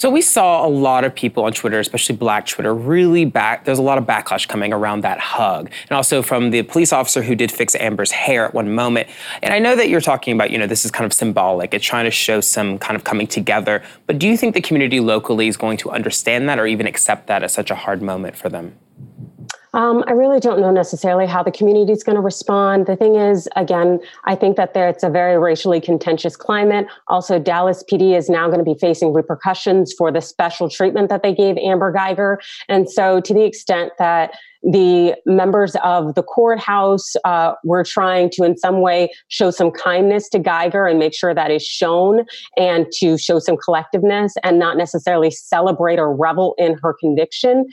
So 0.00 0.08
we 0.08 0.22
saw 0.22 0.66
a 0.66 0.68
lot 0.68 1.04
of 1.04 1.14
people 1.14 1.44
on 1.44 1.52
Twitter, 1.52 1.78
especially 1.78 2.16
Black 2.16 2.46
Twitter, 2.46 2.74
really 2.74 3.26
back. 3.26 3.66
There's 3.66 3.78
a 3.78 3.82
lot 3.82 3.98
of 3.98 4.04
backlash 4.04 4.48
coming 4.48 4.72
around 4.72 5.02
that 5.02 5.20
hug, 5.20 5.70
and 5.88 5.92
also 5.94 6.22
from 6.22 6.50
the 6.50 6.62
police 6.62 6.90
officer 6.90 7.22
who 7.22 7.34
did 7.34 7.52
fix 7.52 7.74
Amber's 7.74 8.10
hair 8.10 8.46
at 8.46 8.54
one 8.54 8.74
moment. 8.74 9.08
And 9.42 9.52
I 9.52 9.58
know 9.58 9.76
that 9.76 9.90
you're 9.90 10.00
talking 10.00 10.34
about, 10.34 10.50
you 10.50 10.58
know, 10.58 10.66
this 10.66 10.86
is 10.86 10.90
kind 10.90 11.04
of 11.04 11.12
symbolic. 11.12 11.74
It's 11.74 11.84
trying 11.84 12.06
to 12.06 12.10
show 12.10 12.40
some 12.40 12.78
kind 12.78 12.96
of 12.96 13.04
coming 13.04 13.26
together. 13.26 13.82
But 14.06 14.18
do 14.18 14.26
you 14.26 14.38
think 14.38 14.54
the 14.54 14.62
community 14.62 15.00
locally 15.00 15.48
is 15.48 15.56
going 15.56 15.76
to 15.78 15.90
understand 15.90 16.48
that 16.48 16.58
or 16.58 16.66
even 16.66 16.86
accept 16.86 17.26
that 17.26 17.42
as 17.42 17.52
such 17.52 17.70
a 17.70 17.74
hard 17.74 18.00
moment 18.00 18.36
for 18.36 18.48
them? 18.48 18.76
Um, 19.72 20.02
I 20.06 20.12
really 20.12 20.40
don't 20.40 20.60
know 20.60 20.72
necessarily 20.72 21.26
how 21.26 21.42
the 21.42 21.52
community 21.52 21.92
is 21.92 22.02
going 22.02 22.16
to 22.16 22.22
respond. 22.22 22.86
The 22.86 22.96
thing 22.96 23.14
is, 23.14 23.48
again, 23.56 24.00
I 24.24 24.34
think 24.34 24.56
that 24.56 24.74
there 24.74 24.88
it's 24.88 25.04
a 25.04 25.10
very 25.10 25.38
racially 25.38 25.80
contentious 25.80 26.36
climate. 26.36 26.86
Also, 27.08 27.38
Dallas 27.38 27.84
PD 27.90 28.16
is 28.16 28.28
now 28.28 28.46
going 28.46 28.58
to 28.58 28.64
be 28.64 28.78
facing 28.78 29.12
repercussions 29.12 29.94
for 29.96 30.10
the 30.10 30.20
special 30.20 30.68
treatment 30.68 31.08
that 31.08 31.22
they 31.22 31.34
gave 31.34 31.56
Amber 31.58 31.92
Guyger. 31.92 32.38
And 32.68 32.90
so, 32.90 33.20
to 33.20 33.32
the 33.32 33.44
extent 33.44 33.92
that 33.98 34.32
the 34.62 35.14
members 35.24 35.74
of 35.82 36.14
the 36.14 36.22
courthouse 36.22 37.14
uh, 37.24 37.54
were 37.64 37.84
trying 37.84 38.28
to, 38.30 38.44
in 38.44 38.58
some 38.58 38.82
way, 38.82 39.10
show 39.28 39.50
some 39.50 39.70
kindness 39.70 40.28
to 40.30 40.38
Guyger 40.38 40.88
and 40.88 40.98
make 40.98 41.14
sure 41.14 41.34
that 41.34 41.50
is 41.50 41.64
shown 41.64 42.26
and 42.58 42.86
to 42.98 43.16
show 43.16 43.38
some 43.38 43.56
collectiveness 43.56 44.32
and 44.42 44.58
not 44.58 44.76
necessarily 44.76 45.30
celebrate 45.30 45.98
or 45.98 46.14
revel 46.14 46.54
in 46.58 46.76
her 46.82 46.94
conviction 47.00 47.66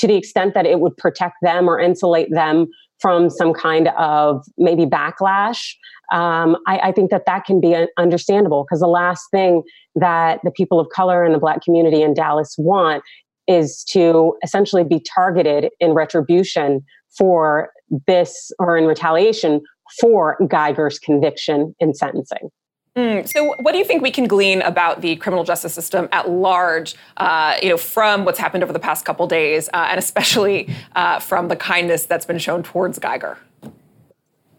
to 0.00 0.06
the 0.06 0.16
extent 0.16 0.54
that 0.54 0.64
it 0.64 0.80
would 0.80 0.96
protect 0.96 1.34
them 1.42 1.68
or 1.68 1.78
insulate 1.78 2.28
them 2.30 2.66
from 3.00 3.28
some 3.28 3.52
kind 3.52 3.88
of 3.98 4.42
maybe 4.56 4.86
backlash. 4.86 5.74
Um, 6.10 6.56
I, 6.66 6.78
I, 6.78 6.92
think 6.92 7.10
that 7.10 7.24
that 7.26 7.44
can 7.44 7.60
be 7.60 7.86
understandable 7.98 8.64
because 8.64 8.80
the 8.80 8.88
last 8.88 9.22
thing 9.30 9.62
that 9.94 10.40
the 10.42 10.50
people 10.50 10.80
of 10.80 10.88
color 10.88 11.24
and 11.24 11.34
the 11.34 11.38
Black 11.38 11.62
community 11.62 12.02
in 12.02 12.14
Dallas 12.14 12.56
want 12.58 13.04
is 13.46 13.84
to 13.90 14.34
essentially 14.42 14.84
be 14.84 15.04
targeted 15.14 15.70
in 15.78 15.92
retribution 15.92 16.80
for 17.16 17.70
this 18.06 18.50
or 18.58 18.76
in 18.76 18.86
retaliation 18.86 19.60
for 20.00 20.36
Guyger's 20.42 20.98
conviction 20.98 21.74
and 21.80 21.96
sentencing. 21.96 22.50
Mm, 22.96 23.28
so, 23.28 23.54
what 23.60 23.72
do 23.72 23.78
you 23.78 23.84
think 23.84 24.02
we 24.02 24.10
can 24.10 24.26
glean 24.26 24.62
about 24.62 25.00
the 25.00 25.14
criminal 25.16 25.44
justice 25.44 25.72
system 25.72 26.08
at 26.10 26.28
large, 26.28 26.96
uh, 27.18 27.56
you 27.62 27.68
know, 27.68 27.76
from 27.76 28.24
what's 28.24 28.38
happened 28.38 28.64
over 28.64 28.72
the 28.72 28.80
past 28.80 29.04
couple 29.04 29.26
days, 29.28 29.68
uh, 29.72 29.86
and 29.90 29.98
especially 29.98 30.68
uh, 30.96 31.20
from 31.20 31.48
the 31.48 31.56
kindness 31.56 32.04
that's 32.04 32.26
been 32.26 32.38
shown 32.38 32.62
towards 32.62 32.98
Guyger. 32.98 33.36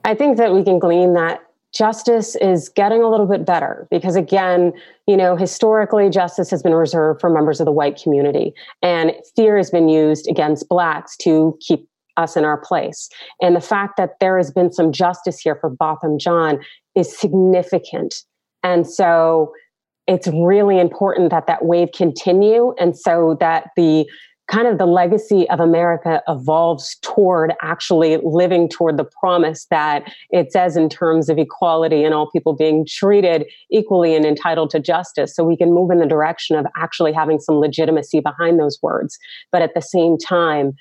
I 0.05 0.15
think 0.15 0.37
that 0.37 0.53
we 0.53 0.63
can 0.63 0.79
glean 0.79 1.13
that 1.13 1.41
justice 1.73 2.35
is 2.37 2.69
getting 2.69 3.01
a 3.01 3.09
little 3.09 3.25
bit 3.25 3.45
better 3.45 3.87
because, 3.91 4.15
again, 4.15 4.71
you 5.07 5.17
know, 5.17 5.35
historically, 5.35 6.09
justice 6.09 6.49
has 6.51 6.63
been 6.63 6.73
reserved 6.73 7.19
for 7.19 7.29
members 7.29 7.59
of 7.59 7.65
the 7.65 7.71
white 7.71 8.01
community, 8.01 8.53
and 8.81 9.11
fear 9.35 9.57
has 9.57 9.69
been 9.69 9.89
used 9.89 10.27
against 10.29 10.69
blacks 10.69 11.17
to 11.17 11.57
keep 11.59 11.85
us 12.17 12.35
in 12.35 12.45
our 12.45 12.57
place. 12.57 13.09
And 13.41 13.55
the 13.55 13.61
fact 13.61 13.97
that 13.97 14.19
there 14.19 14.37
has 14.37 14.51
been 14.51 14.71
some 14.71 14.91
justice 14.91 15.39
here 15.39 15.55
for 15.55 15.69
Botham 15.69 16.19
Jean 16.19 16.59
is 16.95 17.17
significant. 17.17 18.15
And 18.63 18.87
so 18.87 19.53
it's 20.07 20.27
really 20.27 20.79
important 20.79 21.31
that 21.31 21.47
that 21.47 21.65
wave 21.65 21.89
continue 21.95 22.73
and 22.79 22.97
so 22.97 23.37
that 23.39 23.69
the 23.75 24.05
kind 24.51 24.67
of 24.67 24.77
the 24.77 24.85
legacy 24.85 25.49
of 25.49 25.61
America 25.61 26.21
evolves 26.27 26.97
toward 27.01 27.53
actually 27.61 28.17
living 28.21 28.67
toward 28.67 28.97
the 28.97 29.07
promise 29.21 29.65
that 29.71 30.11
it 30.29 30.51
says 30.51 30.75
in 30.75 30.89
terms 30.89 31.29
of 31.29 31.37
equality 31.37 32.03
and 32.03 32.13
all 32.13 32.29
people 32.29 32.53
being 32.53 32.85
treated 32.85 33.45
equally 33.71 34.13
and 34.13 34.25
entitled 34.25 34.69
to 34.69 34.79
justice. 34.79 35.33
So 35.33 35.45
we 35.45 35.55
can 35.55 35.73
move 35.73 35.89
in 35.89 35.99
the 35.99 36.05
direction 36.05 36.57
of 36.57 36.65
actually 36.75 37.13
having 37.13 37.39
some 37.39 37.55
legitimacy 37.55 38.19
behind 38.19 38.59
those 38.59 38.77
words. 38.81 39.17
But 39.51 39.61
at 39.61 39.73
the 39.73 39.81
same 39.81 40.17
time, 40.17 40.73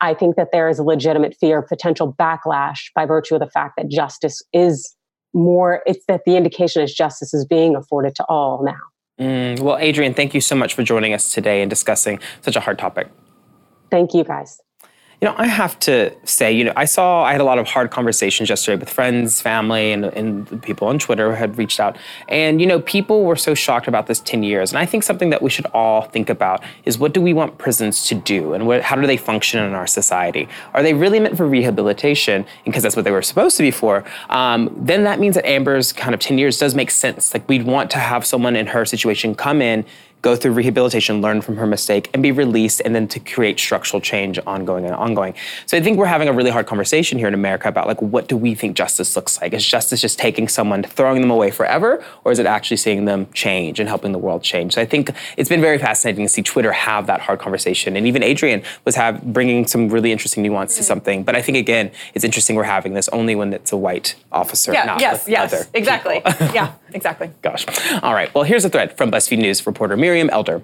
I 0.00 0.14
think 0.14 0.36
that 0.36 0.48
there 0.50 0.68
is 0.68 0.78
a 0.78 0.84
legitimate 0.84 1.36
fear 1.38 1.58
of 1.58 1.66
potential 1.66 2.14
backlash 2.18 2.90
by 2.94 3.04
virtue 3.04 3.34
of 3.34 3.40
the 3.40 3.50
fact 3.50 3.74
that 3.76 3.88
justice 3.88 4.42
is 4.54 4.94
more, 5.34 5.82
it's 5.86 6.04
that 6.06 6.22
the 6.24 6.36
indication 6.36 6.82
is 6.82 6.94
justice 6.94 7.34
is 7.34 7.44
being 7.44 7.76
afforded 7.76 8.14
to 8.16 8.24
all 8.24 8.64
now. 8.64 9.24
Mm, 9.24 9.60
well, 9.60 9.76
adrienne 9.76 10.14
thank 10.14 10.32
you 10.32 10.40
so 10.40 10.54
much 10.54 10.74
for 10.74 10.82
joining 10.82 11.12
us 11.12 11.32
today 11.32 11.60
and 11.60 11.68
discussing 11.68 12.20
such 12.42 12.56
a 12.56 12.60
hard 12.60 12.78
topic. 12.78 13.08
Thank 13.90 14.14
you, 14.14 14.24
guys. 14.24 14.60
You 15.20 15.26
know, 15.26 15.34
I 15.36 15.48
have 15.48 15.76
to 15.80 16.14
say, 16.22 16.52
you 16.52 16.62
know, 16.62 16.72
I 16.76 16.84
saw, 16.84 17.24
I 17.24 17.32
had 17.32 17.40
a 17.40 17.44
lot 17.44 17.58
of 17.58 17.66
hard 17.66 17.90
conversations 17.90 18.48
yesterday 18.48 18.78
with 18.78 18.88
friends, 18.88 19.40
family, 19.40 19.90
and, 19.90 20.04
and 20.04 20.62
people 20.62 20.86
on 20.86 21.00
Twitter 21.00 21.30
who 21.30 21.34
had 21.34 21.58
reached 21.58 21.80
out. 21.80 21.98
And, 22.28 22.60
you 22.60 22.68
know, 22.68 22.78
people 22.78 23.24
were 23.24 23.34
so 23.34 23.52
shocked 23.52 23.88
about 23.88 24.06
this 24.06 24.20
10 24.20 24.44
years. 24.44 24.70
And 24.70 24.78
I 24.78 24.86
think 24.86 25.02
something 25.02 25.30
that 25.30 25.42
we 25.42 25.50
should 25.50 25.66
all 25.74 26.02
think 26.02 26.30
about 26.30 26.62
is 26.84 26.98
what 26.98 27.14
do 27.14 27.20
we 27.20 27.32
want 27.32 27.58
prisons 27.58 28.06
to 28.06 28.14
do? 28.14 28.52
And 28.52 28.68
what, 28.68 28.82
how 28.82 28.94
do 28.94 29.08
they 29.08 29.16
function 29.16 29.64
in 29.64 29.72
our 29.72 29.88
society? 29.88 30.48
Are 30.72 30.84
they 30.84 30.94
really 30.94 31.18
meant 31.18 31.36
for 31.36 31.48
rehabilitation? 31.48 32.46
Because 32.64 32.84
that's 32.84 32.94
what 32.94 33.04
they 33.04 33.10
were 33.10 33.22
supposed 33.22 33.56
to 33.56 33.64
be 33.64 33.72
for. 33.72 34.04
Um, 34.30 34.72
then 34.76 35.02
that 35.02 35.18
means 35.18 35.34
that 35.34 35.48
Amber's 35.48 35.92
kind 35.92 36.14
of 36.14 36.20
10 36.20 36.38
years 36.38 36.58
does 36.58 36.76
make 36.76 36.92
sense. 36.92 37.34
Like, 37.34 37.48
we'd 37.48 37.64
want 37.64 37.90
to 37.90 37.98
have 37.98 38.24
someone 38.24 38.54
in 38.54 38.68
her 38.68 38.84
situation 38.84 39.34
come 39.34 39.62
in 39.62 39.84
go 40.22 40.36
through 40.36 40.52
rehabilitation, 40.52 41.20
learn 41.20 41.40
from 41.40 41.56
her 41.56 41.66
mistake, 41.66 42.10
and 42.12 42.22
be 42.22 42.32
released, 42.32 42.80
and 42.84 42.94
then 42.94 43.06
to 43.08 43.20
create 43.20 43.58
structural 43.58 44.00
change 44.00 44.38
ongoing 44.46 44.84
and 44.84 44.94
ongoing. 44.94 45.34
So 45.66 45.76
I 45.76 45.80
think 45.80 45.98
we're 45.98 46.06
having 46.06 46.28
a 46.28 46.32
really 46.32 46.50
hard 46.50 46.66
conversation 46.66 47.18
here 47.18 47.28
in 47.28 47.34
America 47.34 47.68
about 47.68 47.86
like 47.86 48.00
what 48.02 48.28
do 48.28 48.36
we 48.36 48.54
think 48.54 48.76
justice 48.76 49.14
looks 49.16 49.40
like? 49.40 49.52
Is 49.52 49.64
justice 49.64 50.00
just 50.00 50.18
taking 50.18 50.48
someone, 50.48 50.82
throwing 50.82 51.20
them 51.20 51.30
away 51.30 51.50
forever, 51.50 52.04
or 52.24 52.32
is 52.32 52.38
it 52.38 52.46
actually 52.46 52.78
seeing 52.78 53.04
them 53.04 53.28
change 53.32 53.80
and 53.80 53.88
helping 53.88 54.12
the 54.12 54.18
world 54.18 54.42
change? 54.42 54.74
So 54.74 54.82
I 54.82 54.86
think 54.86 55.10
it's 55.36 55.48
been 55.48 55.60
very 55.60 55.78
fascinating 55.78 56.24
to 56.24 56.28
see 56.28 56.42
Twitter 56.42 56.72
have 56.72 57.06
that 57.06 57.20
hard 57.20 57.38
conversation, 57.38 57.96
and 57.96 58.06
even 58.06 58.22
Adrienne 58.22 58.62
was 58.84 58.94
have 58.96 59.22
bringing 59.32 59.66
some 59.66 59.88
really 59.88 60.12
interesting 60.12 60.42
nuance 60.42 60.76
to 60.76 60.82
mm. 60.82 60.86
something. 60.86 61.22
But 61.22 61.36
I 61.36 61.42
think 61.42 61.56
again, 61.58 61.90
it's 62.14 62.24
interesting 62.24 62.56
we're 62.56 62.64
having 62.64 62.94
this 62.94 63.08
only 63.08 63.34
when 63.34 63.52
it's 63.52 63.72
a 63.72 63.76
white 63.76 64.16
officer, 64.32 64.72
Yeah, 64.72 64.84
not 64.84 65.00
yes, 65.00 65.28
yes, 65.28 65.52
other 65.52 65.64
exactly. 65.74 66.22
yeah, 66.54 66.72
exactly. 66.92 67.30
Gosh. 67.42 67.66
All 68.02 68.14
right. 68.14 68.32
Well, 68.34 68.44
here's 68.44 68.64
a 68.64 68.68
thread 68.68 68.96
from 68.96 69.10
BuzzFeed 69.10 69.38
News 69.38 69.66
reporter 69.66 69.96
Miriam 69.96 70.30
Elder. 70.30 70.62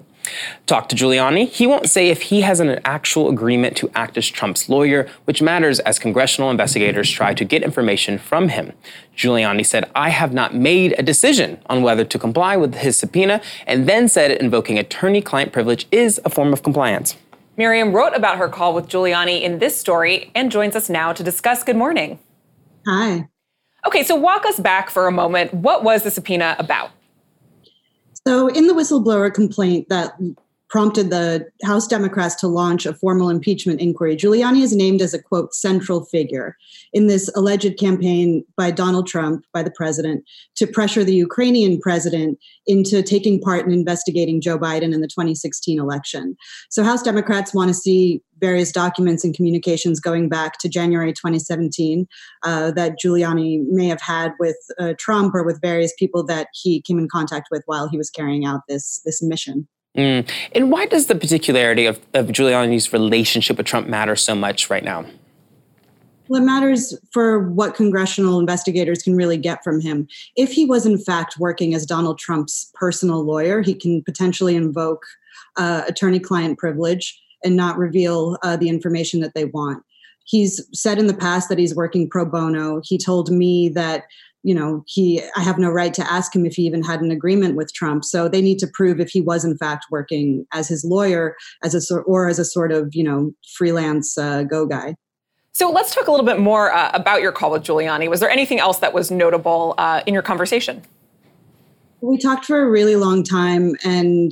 Talk 0.65 0.89
to 0.89 0.95
Giuliani. 0.95 1.47
He 1.47 1.67
won't 1.67 1.89
say 1.89 2.09
if 2.09 2.23
he 2.23 2.41
has 2.41 2.59
an 2.59 2.79
actual 2.83 3.29
agreement 3.29 3.77
to 3.77 3.91
act 3.93 4.17
as 4.17 4.27
Trump's 4.27 4.67
lawyer, 4.67 5.07
which 5.25 5.41
matters 5.41 5.79
as 5.81 5.99
congressional 5.99 6.49
investigators 6.49 7.09
try 7.09 7.33
to 7.33 7.45
get 7.45 7.63
information 7.63 8.17
from 8.17 8.49
him. 8.49 8.73
Giuliani 9.15 9.65
said, 9.65 9.89
I 9.93 10.09
have 10.09 10.33
not 10.33 10.55
made 10.55 10.95
a 10.97 11.03
decision 11.03 11.59
on 11.67 11.83
whether 11.83 12.03
to 12.03 12.19
comply 12.19 12.57
with 12.57 12.75
his 12.75 12.97
subpoena, 12.97 13.41
and 13.67 13.87
then 13.87 14.07
said 14.07 14.31
invoking 14.31 14.79
attorney 14.79 15.21
client 15.21 15.53
privilege 15.53 15.87
is 15.91 16.19
a 16.25 16.29
form 16.29 16.53
of 16.53 16.63
compliance. 16.63 17.15
Miriam 17.57 17.93
wrote 17.93 18.13
about 18.13 18.37
her 18.37 18.49
call 18.49 18.73
with 18.73 18.87
Giuliani 18.87 19.41
in 19.41 19.59
this 19.59 19.79
story 19.79 20.31
and 20.35 20.51
joins 20.51 20.75
us 20.75 20.89
now 20.89 21.13
to 21.13 21.23
discuss. 21.23 21.63
Good 21.63 21.77
morning. 21.77 22.19
Hi. 22.87 23.29
Okay, 23.85 24.03
so 24.03 24.15
walk 24.15 24.45
us 24.45 24.59
back 24.59 24.89
for 24.89 25.07
a 25.07 25.11
moment. 25.11 25.53
What 25.53 25.83
was 25.83 26.03
the 26.03 26.11
subpoena 26.11 26.55
about? 26.59 26.91
So, 28.27 28.47
in 28.47 28.67
the 28.67 28.73
whistleblower 28.73 29.31
complaint 29.33 29.89
that 29.89 30.13
prompted 30.69 31.09
the 31.09 31.45
House 31.63 31.87
Democrats 31.87 32.35
to 32.35 32.47
launch 32.47 32.85
a 32.85 32.93
formal 32.93 33.29
impeachment 33.29 33.79
inquiry, 33.79 34.15
Giuliani 34.15 34.61
is 34.61 34.75
named 34.75 35.01
as 35.01 35.13
a 35.13 35.21
quote 35.21 35.53
central 35.53 36.05
figure 36.05 36.57
in 36.93 37.07
this 37.07 37.29
alleged 37.35 37.77
campaign 37.77 38.43
by 38.57 38.71
Donald 38.71 39.07
Trump, 39.07 39.45
by 39.53 39.61
the 39.61 39.71
president, 39.71 40.23
to 40.55 40.65
pressure 40.65 41.03
the 41.03 41.13
Ukrainian 41.13 41.79
president 41.79 42.39
into 42.65 43.03
taking 43.03 43.39
part 43.39 43.65
in 43.65 43.71
investigating 43.71 44.41
Joe 44.41 44.57
Biden 44.57 44.93
in 44.93 45.01
the 45.01 45.07
2016 45.07 45.79
election. 45.79 46.35
So, 46.69 46.83
House 46.83 47.03
Democrats 47.03 47.53
want 47.53 47.69
to 47.69 47.73
see 47.73 48.21
various 48.39 48.71
documents 48.71 49.23
and 49.23 49.33
communications 49.33 49.99
going 49.99 50.27
back 50.29 50.57
to 50.59 50.67
January 50.67 51.13
2017 51.13 52.07
uh, 52.43 52.71
that 52.71 52.95
Giuliani 53.03 53.65
may 53.69 53.87
have 53.87 54.01
had 54.01 54.33
with 54.39 54.57
uh, 54.79 54.93
Trump 54.99 55.33
or 55.33 55.43
with 55.43 55.61
various 55.61 55.93
people 55.97 56.23
that 56.25 56.47
he 56.53 56.81
came 56.81 56.99
in 56.99 57.07
contact 57.07 57.47
with 57.51 57.63
while 57.65 57.87
he 57.87 57.97
was 57.97 58.09
carrying 58.09 58.45
out 58.45 58.61
this 58.67 59.01
this 59.05 59.21
mission. 59.21 59.67
Mm. 59.95 60.29
And 60.53 60.71
why 60.71 60.85
does 60.85 61.07
the 61.07 61.15
particularity 61.15 61.85
of, 61.85 61.99
of 62.13 62.27
Giuliani's 62.27 62.91
relationship 62.91 63.57
with 63.57 63.65
Trump 63.65 63.87
matter 63.87 64.15
so 64.15 64.35
much 64.35 64.69
right 64.69 64.83
now? 64.83 65.05
Well, 66.27 66.41
it 66.41 66.45
matters 66.45 66.97
for 67.11 67.47
what 67.49 67.75
congressional 67.75 68.39
investigators 68.39 69.03
can 69.03 69.15
really 69.15 69.37
get 69.37 69.63
from 69.63 69.79
him. 69.79 70.07
If 70.35 70.51
he 70.51 70.65
was, 70.65 70.85
in 70.85 70.97
fact, 70.97 71.37
working 71.37 71.75
as 71.75 71.85
Donald 71.85 72.17
Trump's 72.17 72.71
personal 72.73 73.23
lawyer, 73.23 73.61
he 73.61 73.75
can 73.75 74.03
potentially 74.03 74.55
invoke 74.55 75.05
uh, 75.55 75.83
attorney 75.87 76.19
client 76.19 76.57
privilege 76.57 77.21
and 77.43 77.55
not 77.55 77.77
reveal 77.77 78.37
uh, 78.41 78.57
the 78.57 78.69
information 78.69 79.19
that 79.21 79.35
they 79.35 79.45
want. 79.45 79.83
He's 80.25 80.67
said 80.73 80.97
in 80.97 81.05
the 81.05 81.13
past 81.13 81.47
that 81.49 81.59
he's 81.59 81.75
working 81.75 82.09
pro 82.09 82.25
bono. 82.25 82.81
He 82.83 82.97
told 82.97 83.29
me 83.29 83.69
that 83.69 84.05
you 84.45 84.53
know 84.53 84.83
he 84.85 85.21
i 85.35 85.41
have 85.41 85.57
no 85.57 85.69
right 85.69 85.93
to 85.93 86.11
ask 86.11 86.35
him 86.35 86.45
if 86.45 86.53
he 86.53 86.61
even 86.61 86.83
had 86.83 87.01
an 87.01 87.11
agreement 87.11 87.55
with 87.55 87.73
trump 87.73 88.05
so 88.05 88.29
they 88.29 88.41
need 88.41 88.59
to 88.59 88.67
prove 88.67 88.99
if 88.99 89.09
he 89.09 89.19
was 89.19 89.43
in 89.43 89.57
fact 89.57 89.85
working 89.89 90.45
as 90.53 90.67
his 90.67 90.85
lawyer 90.85 91.35
as 91.63 91.73
a 91.73 91.81
sort 91.81 92.03
or 92.07 92.29
as 92.29 92.39
a 92.39 92.45
sort 92.45 92.71
of 92.71 92.93
you 92.93 93.03
know 93.03 93.31
freelance 93.55 94.17
uh, 94.17 94.43
go 94.43 94.65
guy 94.65 94.95
So 95.53 95.71
let's 95.71 95.95
talk 95.95 96.07
a 96.07 96.11
little 96.11 96.25
bit 96.25 96.39
more 96.39 96.71
uh, 96.71 96.91
about 96.93 97.21
your 97.21 97.31
call 97.31 97.51
with 97.51 97.63
Giuliani. 97.63 98.09
Was 98.09 98.19
there 98.19 98.29
anything 98.29 98.59
else 98.59 98.79
that 98.79 98.93
was 98.93 99.09
notable 99.09 99.73
uh, 99.77 100.01
in 100.05 100.13
your 100.13 100.23
conversation? 100.23 100.81
we 102.01 102.17
talked 102.17 102.45
for 102.45 102.61
a 102.61 102.69
really 102.69 102.95
long 102.95 103.23
time 103.23 103.75
and 103.83 104.31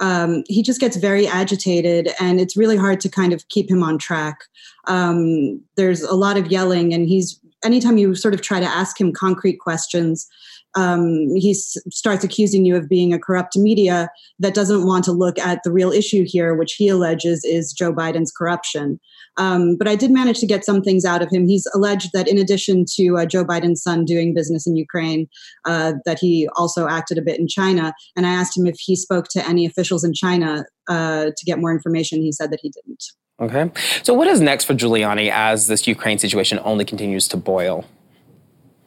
um, 0.00 0.42
he 0.48 0.62
just 0.62 0.80
gets 0.80 0.96
very 0.96 1.26
agitated 1.26 2.10
and 2.18 2.40
it's 2.40 2.56
really 2.56 2.76
hard 2.76 3.00
to 3.00 3.08
kind 3.08 3.32
of 3.32 3.46
keep 3.48 3.70
him 3.70 3.82
on 3.82 3.98
track 3.98 4.38
um, 4.88 5.60
there's 5.76 6.02
a 6.02 6.14
lot 6.14 6.36
of 6.36 6.48
yelling 6.48 6.92
and 6.92 7.08
he's 7.08 7.40
anytime 7.64 7.98
you 7.98 8.14
sort 8.14 8.34
of 8.34 8.42
try 8.42 8.60
to 8.60 8.66
ask 8.66 9.00
him 9.00 9.12
concrete 9.12 9.58
questions 9.58 10.26
um, 10.74 11.28
he 11.36 11.50
s- 11.50 11.76
starts 11.90 12.24
accusing 12.24 12.64
you 12.64 12.76
of 12.76 12.88
being 12.88 13.12
a 13.12 13.18
corrupt 13.18 13.56
media 13.56 14.08
that 14.38 14.54
doesn't 14.54 14.86
want 14.86 15.04
to 15.04 15.12
look 15.12 15.38
at 15.38 15.62
the 15.64 15.72
real 15.72 15.92
issue 15.92 16.24
here 16.26 16.54
which 16.54 16.74
he 16.74 16.88
alleges 16.88 17.44
is 17.44 17.72
joe 17.72 17.92
biden's 17.92 18.32
corruption 18.32 18.98
um, 19.38 19.76
but 19.76 19.88
I 19.88 19.96
did 19.96 20.10
manage 20.10 20.38
to 20.40 20.46
get 20.46 20.64
some 20.64 20.82
things 20.82 21.04
out 21.04 21.22
of 21.22 21.30
him. 21.30 21.46
He's 21.46 21.66
alleged 21.74 22.10
that 22.12 22.28
in 22.28 22.38
addition 22.38 22.84
to 22.96 23.18
uh, 23.18 23.26
Joe 23.26 23.44
Biden's 23.44 23.82
son 23.82 24.04
doing 24.04 24.34
business 24.34 24.66
in 24.66 24.76
Ukraine, 24.76 25.26
uh, 25.64 25.94
that 26.04 26.18
he 26.18 26.48
also 26.56 26.86
acted 26.86 27.18
a 27.18 27.22
bit 27.22 27.38
in 27.38 27.48
China. 27.48 27.94
And 28.16 28.26
I 28.26 28.30
asked 28.30 28.56
him 28.56 28.66
if 28.66 28.76
he 28.78 28.94
spoke 28.94 29.28
to 29.30 29.46
any 29.46 29.64
officials 29.64 30.04
in 30.04 30.12
China 30.12 30.64
uh, 30.88 31.26
to 31.36 31.44
get 31.46 31.58
more 31.58 31.72
information. 31.72 32.20
He 32.20 32.32
said 32.32 32.50
that 32.50 32.60
he 32.62 32.70
didn't. 32.70 33.04
Okay. 33.42 33.70
So, 34.04 34.14
what 34.14 34.28
is 34.28 34.40
next 34.40 34.64
for 34.64 34.74
Giuliani 34.74 35.28
as 35.30 35.66
this 35.66 35.86
Ukraine 35.86 36.18
situation 36.18 36.60
only 36.62 36.84
continues 36.84 37.26
to 37.28 37.36
boil? 37.36 37.84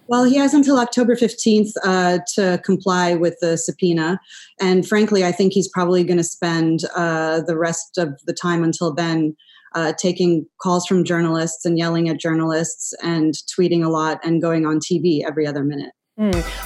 Well, 0.07 0.24
he 0.24 0.38
has 0.38 0.53
until 0.53 0.79
October 0.79 1.15
15th 1.15 1.71
uh, 1.83 2.19
to 2.35 2.62
comply 2.63 3.15
with 3.15 3.38
the 3.41 3.57
subpoena. 3.57 4.19
And 4.62 4.88
frankly, 4.88 5.25
I 5.25 5.31
think 5.31 5.51
he's 5.51 5.67
probably 5.67 6.03
going 6.03 6.17
to 6.17 6.24
spend 6.24 6.81
uh, 6.95 7.41
the 7.41 7.57
rest 7.57 7.97
of 7.97 8.19
the 8.25 8.33
time 8.33 8.63
until 8.63 8.93
then 8.93 9.35
uh, 9.74 9.93
taking 9.97 10.45
calls 10.62 10.85
from 10.85 11.03
journalists 11.03 11.65
and 11.65 11.77
yelling 11.77 12.07
at 12.07 12.19
journalists 12.19 12.93
and 13.03 13.33
tweeting 13.59 13.83
a 13.83 13.89
lot 13.89 14.19
and 14.24 14.41
going 14.41 14.65
on 14.65 14.79
TV 14.79 15.21
every 15.27 15.45
other 15.45 15.63
minute. 15.63 15.91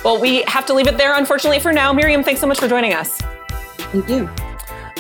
Well, 0.04 0.22
we 0.22 0.44
have 0.44 0.66
to 0.68 0.74
leave 0.74 0.88
it 0.88 0.98
there, 0.98 1.18
unfortunately, 1.18 1.60
for 1.60 1.72
now. 1.72 1.92
Miriam, 1.92 2.24
thanks 2.24 2.42
so 2.42 2.46
much 2.46 2.60
for 2.60 2.68
joining 2.68 2.94
us. 2.94 3.20
Thank 3.92 4.08
you. 4.10 4.30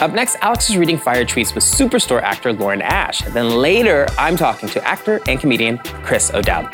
Up 0.01 0.13
next, 0.13 0.37
Alex 0.39 0.69
is 0.69 0.77
reading 0.77 0.97
fire 0.97 1.25
tweets 1.25 1.53
with 1.53 1.61
Superstore 1.61 2.21
actor 2.21 2.53
Lauren 2.53 2.81
Ash. 2.81 3.19
Then 3.19 3.49
later, 3.49 4.07
I'm 4.17 4.37
talking 4.37 4.69
to 4.69 4.87
actor 4.87 5.19
and 5.27 5.37
comedian 5.37 5.77
Chris 6.03 6.33
O'Dowd. 6.33 6.73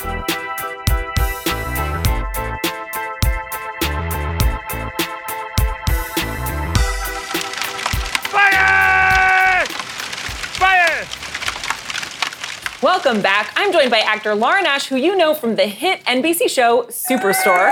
Welcome 12.84 13.24
back. 13.24 13.51
I'm 13.55 13.74
joined 13.74 13.89
by 13.89 14.01
actor 14.01 14.36
Lauren 14.36 14.67
Ash, 14.67 14.86
who 14.86 14.98
you 14.98 15.15
know 15.15 15.34
from 15.34 15.55
the 15.55 15.65
hit 15.65 16.03
NBC 16.05 16.48
show 16.48 16.84
Superstore. 16.89 17.72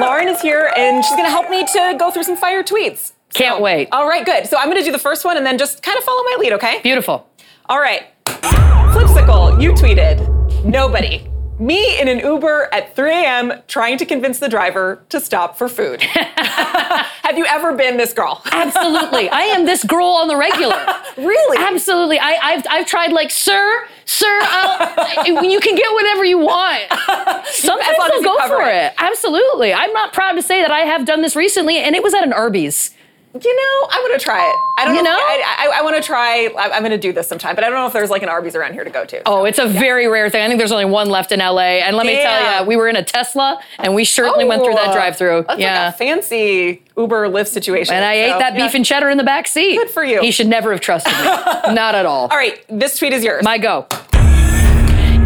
Lauren 0.00 0.28
is 0.28 0.40
here 0.40 0.72
and 0.78 1.04
she's 1.04 1.14
going 1.14 1.26
to 1.26 1.30
help 1.30 1.50
me 1.50 1.66
to 1.66 1.96
go 1.98 2.10
through 2.10 2.22
some 2.24 2.36
fire 2.36 2.62
tweets. 2.62 3.13
Can't 3.34 3.60
wait. 3.60 3.88
All 3.92 4.08
right, 4.08 4.24
good. 4.24 4.46
So 4.46 4.56
I'm 4.56 4.66
going 4.66 4.78
to 4.78 4.84
do 4.84 4.92
the 4.92 4.98
first 4.98 5.24
one 5.24 5.36
and 5.36 5.44
then 5.44 5.58
just 5.58 5.82
kind 5.82 5.98
of 5.98 6.04
follow 6.04 6.22
my 6.22 6.36
lead, 6.38 6.52
okay? 6.54 6.80
Beautiful. 6.82 7.28
All 7.66 7.80
right. 7.80 8.04
Flipsicle, 8.26 9.60
you 9.60 9.72
tweeted, 9.72 10.64
nobody. 10.64 11.28
Me 11.58 12.00
in 12.00 12.08
an 12.08 12.18
Uber 12.18 12.68
at 12.72 12.96
3 12.96 13.10
a.m. 13.12 13.52
trying 13.68 13.96
to 13.98 14.04
convince 14.04 14.38
the 14.40 14.48
driver 14.48 15.04
to 15.08 15.20
stop 15.20 15.56
for 15.56 15.68
food. 15.68 16.02
Have 16.02 17.38
you 17.38 17.44
ever 17.46 17.76
been 17.76 17.96
this 17.96 18.12
girl? 18.12 18.42
Absolutely. 18.50 19.28
I 19.30 19.42
am 19.42 19.64
this 19.64 19.84
girl 19.84 20.06
on 20.06 20.28
the 20.28 20.36
regular. 20.36 20.86
Really? 21.16 21.58
Absolutely. 21.58 22.18
I, 22.18 22.38
I've, 22.42 22.66
I've 22.68 22.86
tried 22.86 23.12
like, 23.12 23.30
sir, 23.30 23.86
sir, 24.04 24.40
I'll, 24.42 25.24
you 25.44 25.60
can 25.60 25.76
get 25.76 25.92
whatever 25.92 26.24
you 26.24 26.38
want. 26.38 26.82
Sometimes 27.46 27.96
I'll 28.00 28.20
go 28.20 28.36
for 28.48 28.62
it. 28.62 28.86
it. 28.86 28.94
Absolutely. 28.98 29.72
I'm 29.72 29.92
not 29.92 30.12
proud 30.12 30.32
to 30.32 30.42
say 30.42 30.60
that 30.60 30.72
I 30.72 30.80
have 30.80 31.06
done 31.06 31.22
this 31.22 31.36
recently, 31.36 31.76
and 31.76 31.94
it 31.94 32.02
was 32.02 32.14
at 32.14 32.24
an 32.24 32.32
Arby's. 32.32 32.90
You 33.34 33.52
know, 33.56 33.88
I 33.90 33.98
want 34.00 34.20
to 34.20 34.24
try 34.24 34.48
it. 34.48 34.54
I 34.78 34.84
don't 34.84 34.94
You 34.94 35.02
know. 35.02 35.10
know? 35.10 35.16
I, 35.18 35.68
I, 35.74 35.78
I 35.80 35.82
want 35.82 35.96
to 35.96 36.02
try. 36.02 36.46
I- 36.56 36.70
I'm 36.70 36.82
going 36.82 36.92
to 36.92 36.98
do 36.98 37.12
this 37.12 37.26
sometime, 37.26 37.56
but 37.56 37.64
I 37.64 37.68
don't 37.68 37.76
know 37.80 37.86
if 37.88 37.92
there's 37.92 38.08
like 38.08 38.22
an 38.22 38.28
Arby's 38.28 38.54
around 38.54 38.74
here 38.74 38.84
to 38.84 38.90
go 38.90 39.04
to. 39.06 39.22
Oh, 39.26 39.44
it's 39.44 39.58
a 39.58 39.66
very 39.66 40.06
rare 40.06 40.30
thing. 40.30 40.40
I 40.42 40.46
think 40.46 40.58
there's 40.58 40.70
only 40.70 40.84
one 40.84 41.10
left 41.10 41.32
in 41.32 41.40
LA. 41.40 41.58
And 41.82 41.96
let 41.96 42.06
me 42.06 42.14
tell 42.14 42.60
you, 42.62 42.66
we 42.68 42.76
were 42.76 42.86
in 42.88 42.94
a 42.94 43.02
Tesla, 43.02 43.60
and 43.80 43.92
we 43.92 44.04
certainly 44.04 44.44
went 44.44 44.62
through 44.62 44.74
that 44.74 44.90
Oh, 44.90 44.92
drive-through. 44.92 45.46
Yeah. 45.58 45.86
like 45.86 45.94
a 45.94 45.98
fancy 45.98 46.80
Uber 46.96 47.28
Lyft 47.28 47.48
situation. 47.48 47.96
and 47.96 48.04
I 48.04 48.14
So, 48.28 48.36
ate 48.36 48.38
that 48.38 48.54
yeah. 48.56 48.66
beef 48.66 48.74
and 48.76 48.84
cheddar 48.84 49.10
in 49.10 49.18
the 49.18 49.24
back 49.24 49.48
seat. 49.48 49.78
Good 49.78 49.90
for 49.90 50.04
you. 50.04 50.20
He 50.20 50.30
should 50.30 50.46
never 50.46 50.70
have 50.70 50.80
trusted 50.80 51.12
me. 51.12 51.24
not 51.74 51.96
at 51.96 52.06
all. 52.06 52.28
All 52.28 52.36
right, 52.36 52.64
this 52.68 52.96
tweet 52.98 53.12
is 53.12 53.24
yours. 53.24 53.42
My 53.42 53.58
go. 53.58 53.86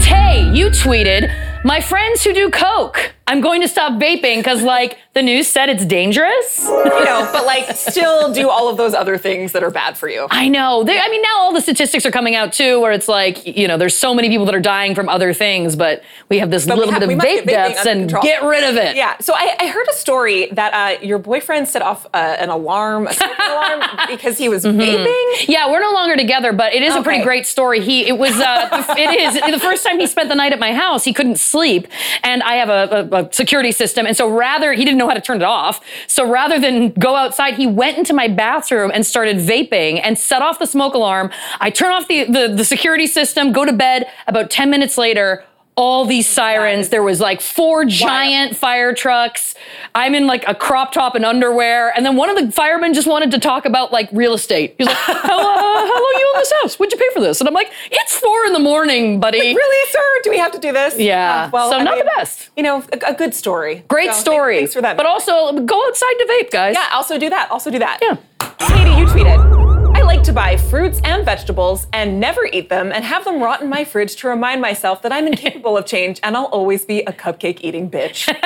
Tay, 0.01 0.51
you 0.55 0.69
tweeted, 0.71 1.29
my 1.65 1.81
friends 1.81 2.23
who 2.25 2.33
do 2.33 2.51
coke, 2.51 3.13
I'm 3.27 3.41
going 3.41 3.61
to 3.61 3.69
stop 3.69 4.01
vaping 4.01 4.37
because, 4.39 4.63
like, 4.63 4.99
The 5.15 5.23
news 5.23 5.49
said 5.49 5.69
it's 5.69 5.85
dangerous. 5.85 6.65
you 6.65 6.85
know, 7.05 7.29
but 7.33 7.45
like 7.45 7.77
still 7.77 8.33
do 8.33 8.49
all 8.49 8.69
of 8.69 8.77
those 8.77 8.95
other 8.95 9.19
things 9.19 9.53
that 9.53 9.63
are 9.65 9.71
bad 9.71 9.99
for 9.99 10.09
you. 10.09 10.27
I 10.31 10.49
know. 10.49 10.85
They, 10.85 10.99
I 10.99 11.09
mean, 11.09 11.21
now 11.23 11.39
all 11.39 11.53
the 11.53 11.61
statistics 11.61 12.07
are 12.07 12.11
coming 12.13 12.37
out 12.37 12.53
too, 12.53 12.81
where 12.81 12.93
it's 12.93 13.09
like, 13.09 13.45
you 13.45 13.67
know, 13.69 13.77
there's 13.77 13.99
so 13.99 14.15
many 14.15 14.29
people 14.29 14.47
that 14.47 14.55
are 14.55 14.61
dying 14.61 14.95
from 14.95 15.09
other 15.09 15.35
things, 15.35 15.75
but 15.77 16.03
we 16.29 16.39
have 16.39 16.51
this 16.51 16.67
But 16.67 16.79
little 16.79 16.93
have- 16.93 17.01
bit 17.01 17.11
of 17.11 17.19
vape 17.19 17.47
deaths 17.47 17.85
and 17.85 18.09
get 18.23 18.45
rid 18.45 18.63
of 18.65 18.77
it. 18.77 18.97
Yeah. 18.97 19.19
So 19.19 19.35
I, 19.35 19.57
I 19.59 19.67
heard 19.67 19.89
a 19.89 19.93
story 19.95 20.47
that 20.53 20.73
uh, 21.01 21.05
your 21.05 21.19
boyfriend 21.19 21.69
set 21.69 21.83
off 21.83 22.07
uh, 22.15 22.17
an 22.39 22.49
alarm, 22.51 23.09
a 23.09 23.13
alarm, 23.51 24.09
because 24.09 24.39
he 24.39 24.49
was 24.49 24.65
vaping. 24.65 25.49
Yeah, 25.49 25.71
we're 25.71 25.81
no 25.81 25.93
longer 25.93 26.17
together, 26.17 26.53
but 26.53 26.75
it 26.75 26.83
is 26.83 26.95
a 26.95 27.03
pretty 27.03 27.23
great 27.23 27.47
story. 27.47 27.81
He, 27.81 28.07
it 28.07 28.19
was, 28.19 28.33
uh, 28.33 28.69
it 28.99 29.21
is 29.21 29.35
the 29.53 29.61
first 29.61 29.85
time 29.85 29.99
he 29.99 30.07
spent 30.07 30.29
the 30.29 30.35
night 30.35 30.53
at 30.53 30.59
my 30.59 30.73
house. 30.73 31.05
He 31.05 31.13
couldn't 31.13 31.39
sleep, 31.39 31.89
and 32.23 32.43
I 32.43 32.55
have 32.55 32.69
a, 32.69 33.09
a, 33.13 33.25
a 33.25 33.33
security 33.33 33.73
system, 33.73 34.07
and 34.07 34.17
so 34.17 34.29
rather 34.31 34.73
he 34.73 34.85
didn't 34.85 34.99
know 34.99 35.09
how 35.09 35.15
to 35.15 35.21
turn 35.21 35.39
it 35.39 35.45
off. 35.45 35.85
So 36.07 36.29
rather 36.29 36.59
than 36.59 36.91
go 36.93 37.17
outside, 37.17 37.55
he 37.55 37.67
went 37.67 37.99
into 37.99 38.13
my 38.13 38.29
bathroom 38.29 38.91
and 38.93 39.05
started 39.07 39.39
vaping 39.39 40.01
and 40.03 40.19
set 40.19 40.43
off 40.43 40.59
the 40.59 40.67
smoke 40.67 40.95
alarm. 40.95 41.31
I 41.61 41.71
turn 41.71 41.93
off 41.93 42.09
the 42.09 42.25
the, 42.25 42.55
the 42.55 42.65
security 42.65 43.07
system, 43.07 43.53
go 43.53 43.65
to 43.65 43.73
bed. 43.73 44.07
About 44.27 44.51
ten 44.51 44.71
minutes 44.71 44.99
later. 44.99 45.45
All 45.81 46.05
these 46.05 46.29
sirens. 46.29 46.89
There 46.89 47.05
was 47.05 47.21
like 47.21 47.41
four 47.41 47.85
giant 47.85 48.57
fire 48.57 48.93
trucks. 48.93 49.55
I'm 49.95 50.13
in 50.17 50.27
like 50.27 50.43
a 50.49 50.55
crop 50.55 50.91
top 50.91 51.15
and 51.15 51.25
underwear. 51.25 51.93
And 51.97 52.05
then 52.05 52.17
one 52.17 52.29
of 52.29 52.37
the 52.37 52.51
firemen 52.51 52.95
just 52.95 53.07
wanted 53.07 53.31
to 53.31 53.39
talk 53.39 53.65
about 53.65 53.93
like 53.93 54.09
real 54.13 54.35
estate. 54.35 54.75
He's 54.77 54.89
like, 54.89 54.97
how, 54.97 55.15
uh, 55.15 55.23
how 55.23 55.95
long 55.95 56.15
you 56.19 56.33
own 56.35 56.41
this 56.41 56.53
house? 56.63 56.79
What'd 56.81 56.93
you 56.93 56.99
pay 56.99 57.15
for 57.15 57.21
this? 57.21 57.41
And 57.41 57.47
I'm 57.47 57.55
like, 57.55 57.71
it's 57.93 58.19
four 58.19 58.45
in 58.47 58.55
the 58.55 58.59
morning, 58.59 59.21
buddy. 59.21 59.39
Really, 59.55 59.91
sir? 59.93 60.21
Do 60.25 60.31
we 60.31 60.39
have 60.39 60.51
to 60.51 60.59
do 60.59 60.73
this? 60.73 60.99
Yeah. 60.99 61.49
Uh, 61.55 61.71
So 61.71 61.77
I 61.79 61.83
not 61.85 61.97
the 61.99 62.11
best. 62.17 62.51
You 62.57 62.65
know, 62.65 62.83
a, 62.93 63.13
a 63.13 63.15
good 63.15 63.33
story. 63.33 63.85
Great 63.87 64.13
So, 64.15 64.21
story. 64.21 64.59
Thanks 64.59 64.75
for 64.75 64.83
that. 64.83 64.97
But 64.97 65.07
also 65.07 65.53
go 65.61 65.87
outside 65.87 66.15
to 66.19 66.27
vape, 66.43 66.51
guys. 66.51 66.75
yeah, 66.75 66.89
also 66.93 67.19
do 67.19 67.31
that. 67.31 67.53
Also 67.53 67.71
do 67.71 67.79
that. 67.79 68.01
Yeah. 68.03 68.17
Katie, 68.59 68.99
you 68.99 69.07
tweeted. 69.07 69.68
I 70.09 70.13
like 70.13 70.23
to 70.23 70.33
buy 70.33 70.57
fruits 70.57 71.03
and 71.05 71.23
vegetables 71.23 71.87
and 71.93 72.19
never 72.19 72.47
eat 72.47 72.71
them 72.71 72.93
and 72.93 73.05
have 73.05 73.27
them 73.27 73.43
rot 73.43 73.61
in 73.61 73.69
my 73.69 73.85
fridge 73.85 74.17
to 74.17 74.29
remind 74.29 74.59
myself 74.63 75.03
that 75.03 75.13
I'm 75.13 75.27
incapable 75.27 75.77
of 75.77 75.85
change 75.85 76.19
and 76.23 76.35
I'll 76.35 76.47
always 76.47 76.87
be 76.87 77.01
a 77.01 77.13
cupcake 77.13 77.59
eating 77.61 77.91
bitch. 77.91 78.27
and 78.33 78.39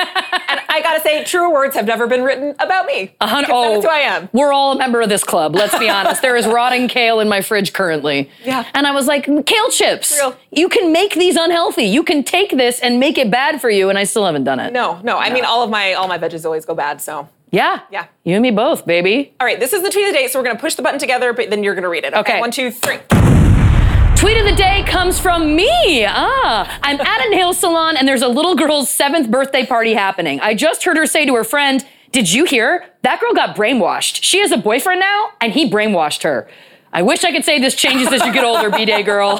I 0.67 0.81
gotta 0.83 0.99
say, 0.99 1.23
truer 1.23 1.49
words 1.49 1.73
have 1.77 1.85
never 1.85 2.05
been 2.05 2.21
written 2.21 2.53
about 2.59 2.85
me. 2.85 3.15
A 3.21 3.27
hun- 3.27 3.43
Because 3.43 3.75
that's 3.75 3.85
oh, 3.85 3.87
who 3.87 3.87
I 3.87 3.99
am. 3.99 4.27
We're 4.33 4.51
all 4.51 4.73
a 4.73 4.77
member 4.77 4.99
of 4.99 5.07
this 5.07 5.23
club. 5.23 5.55
Let's 5.55 5.79
be 5.79 5.87
honest. 5.87 6.21
There 6.21 6.35
is 6.35 6.45
rotting 6.45 6.89
kale 6.89 7.21
in 7.21 7.29
my 7.29 7.39
fridge 7.39 7.71
currently. 7.71 8.29
Yeah. 8.43 8.69
And 8.73 8.85
I 8.85 8.91
was 8.91 9.07
like, 9.07 9.23
kale 9.45 9.69
chips. 9.69 10.19
Real. 10.19 10.35
You 10.51 10.67
can 10.67 10.91
make 10.91 11.13
these 11.13 11.37
unhealthy. 11.37 11.85
You 11.85 12.03
can 12.03 12.25
take 12.25 12.51
this 12.51 12.81
and 12.81 12.99
make 12.99 13.17
it 13.17 13.31
bad 13.31 13.61
for 13.61 13.69
you, 13.69 13.87
and 13.87 13.97
I 13.97 14.03
still 14.03 14.25
haven't 14.25 14.43
done 14.43 14.59
it. 14.59 14.73
No, 14.73 14.99
no. 15.01 15.17
I 15.17 15.31
mean, 15.31 15.45
all 15.45 15.63
of 15.63 15.69
my 15.69 15.93
all 15.93 16.09
my 16.09 16.17
veggies 16.17 16.43
always 16.43 16.65
go 16.65 16.75
bad. 16.75 17.01
So, 17.01 17.29
Yeah. 17.53 17.81
Yeah. 17.91 18.07
You 18.23 18.33
and 18.33 18.41
me 18.41 18.49
both, 18.49 18.85
baby. 18.85 19.33
all 19.39 19.45
right, 19.45 19.59
this 19.59 19.73
is 19.73 19.83
the 19.83 19.91
tweet 19.91 20.07
of 20.07 20.13
the 20.13 20.17
day. 20.17 20.27
So 20.27 20.39
we're 20.39 20.45
gonna 20.45 20.57
push 20.59 20.73
the 20.73 20.81
button 20.81 20.99
together, 20.99 21.33
but 21.33 21.51
then 21.51 21.63
you're 21.63 21.75
gonna 21.75 21.87
read 21.87 22.03
it. 22.03 22.13
Okay. 22.15 22.39
One, 22.39 22.49
two, 22.49 22.71
three. 22.71 22.97
Tweet 24.15 24.37
of 24.37 24.45
the 24.45 24.55
day 24.55 24.83
comes 24.87 25.19
from 25.19 25.55
me. 25.55 26.03
Ah, 26.07 26.79
I'm 26.81 26.99
at 26.99 27.25
a 27.27 27.29
nail 27.29 27.53
salon 27.53 27.95
and 27.95 28.07
there's 28.07 28.21
a 28.23 28.27
little 28.27 28.55
girl's 28.55 28.89
seventh 28.89 29.29
birthday 29.29 29.65
party 29.65 29.93
happening. 29.93 30.39
I 30.39 30.55
just 30.55 30.83
heard 30.83 30.97
her 30.97 31.05
say 31.05 31.25
to 31.27 31.35
her 31.35 31.43
friend, 31.43 31.85
Did 32.11 32.31
you 32.33 32.45
hear? 32.45 32.85
That 33.03 33.19
girl 33.21 33.33
got 33.33 33.55
brainwashed. 33.55 34.23
She 34.23 34.39
has 34.39 34.51
a 34.51 34.57
boyfriend 34.57 34.99
now 35.01 35.29
and 35.39 35.53
he 35.53 35.69
brainwashed 35.69 36.23
her. 36.23 36.49
I 36.91 37.01
wish 37.03 37.23
I 37.23 37.31
could 37.31 37.43
say 37.45 37.59
this 37.59 37.75
changes 37.75 38.11
as 38.11 38.23
you 38.25 38.33
get 38.33 38.43
older, 38.43 38.69
B 38.71 38.85
Day 38.85 39.03
girl. 39.13 39.39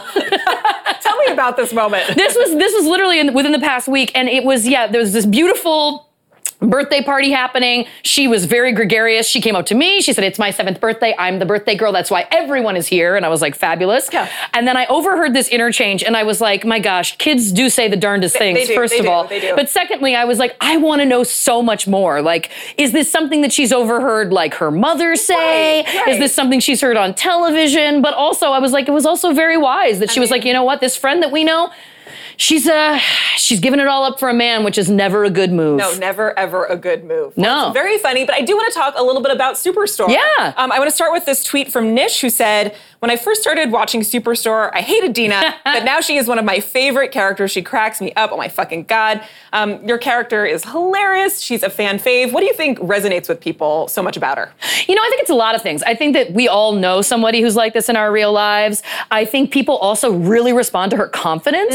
Tell 1.01 1.17
me 1.17 1.31
about 1.31 1.55
this 1.57 1.73
moment. 1.73 2.15
this 2.15 2.35
was 2.35 2.51
this 2.57 2.73
was 2.73 2.85
literally 2.85 3.19
in, 3.19 3.33
within 3.33 3.53
the 3.53 3.59
past 3.59 3.87
week, 3.87 4.11
and 4.13 4.27
it 4.27 4.43
was 4.43 4.67
yeah. 4.67 4.87
There 4.87 5.01
was 5.01 5.13
this 5.13 5.25
beautiful 5.25 6.09
birthday 6.59 7.01
party 7.01 7.31
happening. 7.31 7.85
She 8.03 8.27
was 8.27 8.45
very 8.45 8.71
gregarious. 8.71 9.27
She 9.27 9.41
came 9.41 9.55
up 9.55 9.65
to 9.67 9.75
me. 9.75 10.01
She 10.01 10.13
said, 10.13 10.23
"It's 10.23 10.39
my 10.39 10.49
seventh 10.49 10.79
birthday. 10.79 11.13
I'm 11.19 11.39
the 11.39 11.45
birthday 11.45 11.75
girl. 11.75 11.91
That's 11.91 12.09
why 12.09 12.27
everyone 12.31 12.77
is 12.77 12.87
here." 12.87 13.15
And 13.15 13.25
I 13.25 13.29
was 13.29 13.41
like, 13.41 13.55
"Fabulous." 13.55 14.09
Yeah. 14.11 14.29
And 14.53 14.67
then 14.67 14.77
I 14.77 14.85
overheard 14.85 15.33
this 15.33 15.49
interchange, 15.49 16.03
and 16.03 16.15
I 16.15 16.23
was 16.23 16.39
like, 16.39 16.65
"My 16.65 16.79
gosh, 16.79 17.17
kids 17.17 17.51
do 17.51 17.69
say 17.69 17.87
the 17.87 17.97
darndest 17.97 18.37
things." 18.37 18.57
they 18.57 18.65
do, 18.67 18.75
first 18.75 18.93
they 18.93 18.99
of 18.99 19.05
do, 19.05 19.11
all, 19.11 19.27
they 19.27 19.51
but 19.55 19.69
secondly, 19.69 20.15
I 20.15 20.25
was 20.25 20.39
like, 20.39 20.55
"I 20.61 20.77
want 20.77 21.01
to 21.01 21.05
know 21.05 21.23
so 21.23 21.61
much 21.61 21.87
more. 21.87 22.21
Like, 22.21 22.49
is 22.77 22.91
this 22.91 23.11
something 23.11 23.41
that 23.41 23.51
she's 23.51 23.73
overheard, 23.73 24.31
like 24.31 24.53
her 24.55 24.71
mother 24.71 25.15
say? 25.15 25.83
Right, 25.83 25.95
right. 25.95 26.07
Is 26.09 26.19
this 26.19 26.33
something 26.33 26.59
she's 26.59 26.81
heard 26.81 26.97
on 26.97 27.13
television?" 27.13 28.01
But 28.01 28.13
also, 28.13 28.51
I 28.51 28.59
was 28.59 28.71
like, 28.71 28.87
it 28.87 28.93
was 28.93 29.05
also 29.05 29.33
very 29.33 29.57
wise 29.57 29.99
that 29.99 30.11
she 30.11 30.19
was 30.19 30.31
like, 30.31 30.45
"You 30.45 30.53
know 30.53 30.63
what? 30.63 30.79
This 30.79 30.95
friend 30.95 31.21
that 31.23 31.31
we 31.31 31.43
know." 31.43 31.71
She's 32.43 32.67
uh 32.67 32.97
she's 33.37 33.61
giving 33.61 33.79
it 33.79 33.87
all 33.87 34.03
up 34.03 34.19
for 34.19 34.27
a 34.27 34.33
man, 34.33 34.65
which 34.65 34.77
is 34.77 34.89
never 34.89 35.23
a 35.23 35.29
good 35.29 35.53
move. 35.53 35.77
No, 35.77 35.93
never 35.93 36.37
ever 36.37 36.65
a 36.65 36.75
good 36.75 37.05
move. 37.05 37.37
Well, 37.37 37.61
No. 37.61 37.67
it's 37.67 37.73
very 37.73 37.97
funny, 37.99 38.25
but 38.25 38.35
I 38.35 38.41
do 38.41 38.53
want 38.57 38.71
to 38.73 38.77
talk 38.77 38.95
a 38.97 39.01
little 39.03 39.21
bit 39.21 39.31
about 39.31 39.55
Superstore. 39.55 40.09
Yeah. 40.09 40.53
Um, 40.57 40.69
I 40.69 40.77
want 40.77 40.89
to 40.89 40.95
start 40.95 41.13
with 41.13 41.23
this 41.25 41.41
tweet 41.45 41.71
from 41.71 41.93
Nish 41.93 42.19
who 42.19 42.29
said, 42.29 42.75
When 42.99 43.09
I 43.09 43.15
first 43.15 43.41
started 43.41 43.71
watching 43.71 44.01
Superstore, 44.01 44.71
I 44.73 44.81
hated 44.81 45.13
Dina, 45.13 45.55
but 45.63 45.85
now 45.85 46.01
she 46.01 46.17
is 46.17 46.27
one 46.27 46.37
of 46.37 46.43
my 46.43 46.59
favorite 46.59 47.13
characters. 47.13 47.49
She 47.51 47.61
cracks 47.61 48.01
me 48.01 48.11
up. 48.15 48.31
Oh 48.33 48.37
my 48.37 48.49
fucking 48.49 48.83
God. 48.83 49.21
Um, 49.53 49.87
your 49.87 49.97
character 49.97 50.45
is 50.45 50.65
hilarious. 50.65 51.39
She's 51.39 51.63
a 51.63 51.69
fan 51.69 51.97
fave. 51.97 52.33
What 52.33 52.41
do 52.41 52.47
you 52.47 52.53
think 52.53 52.77
resonates 52.79 53.29
with 53.29 53.39
people 53.39 53.87
so 53.87 54.03
much 54.03 54.17
about 54.17 54.37
her? 54.37 54.51
You 54.87 54.95
know, 54.95 55.01
I 55.01 55.07
think 55.09 55.21
it's 55.21 55.29
a 55.31 55.35
lot 55.35 55.55
of 55.55 55.61
things. 55.61 55.81
I 55.83 55.95
think 55.95 56.13
that 56.15 56.33
we 56.33 56.49
all 56.49 56.73
know 56.73 57.01
somebody 57.01 57.39
who's 57.39 57.55
like 57.55 57.73
this 57.73 57.87
in 57.87 57.95
our 57.95 58.11
real 58.11 58.33
lives. 58.33 58.83
I 59.11 59.23
think 59.23 59.51
people 59.53 59.77
also 59.77 60.11
really 60.11 60.51
respond 60.51 60.91
to 60.91 60.97
her 60.97 61.07
confidence 61.07 61.73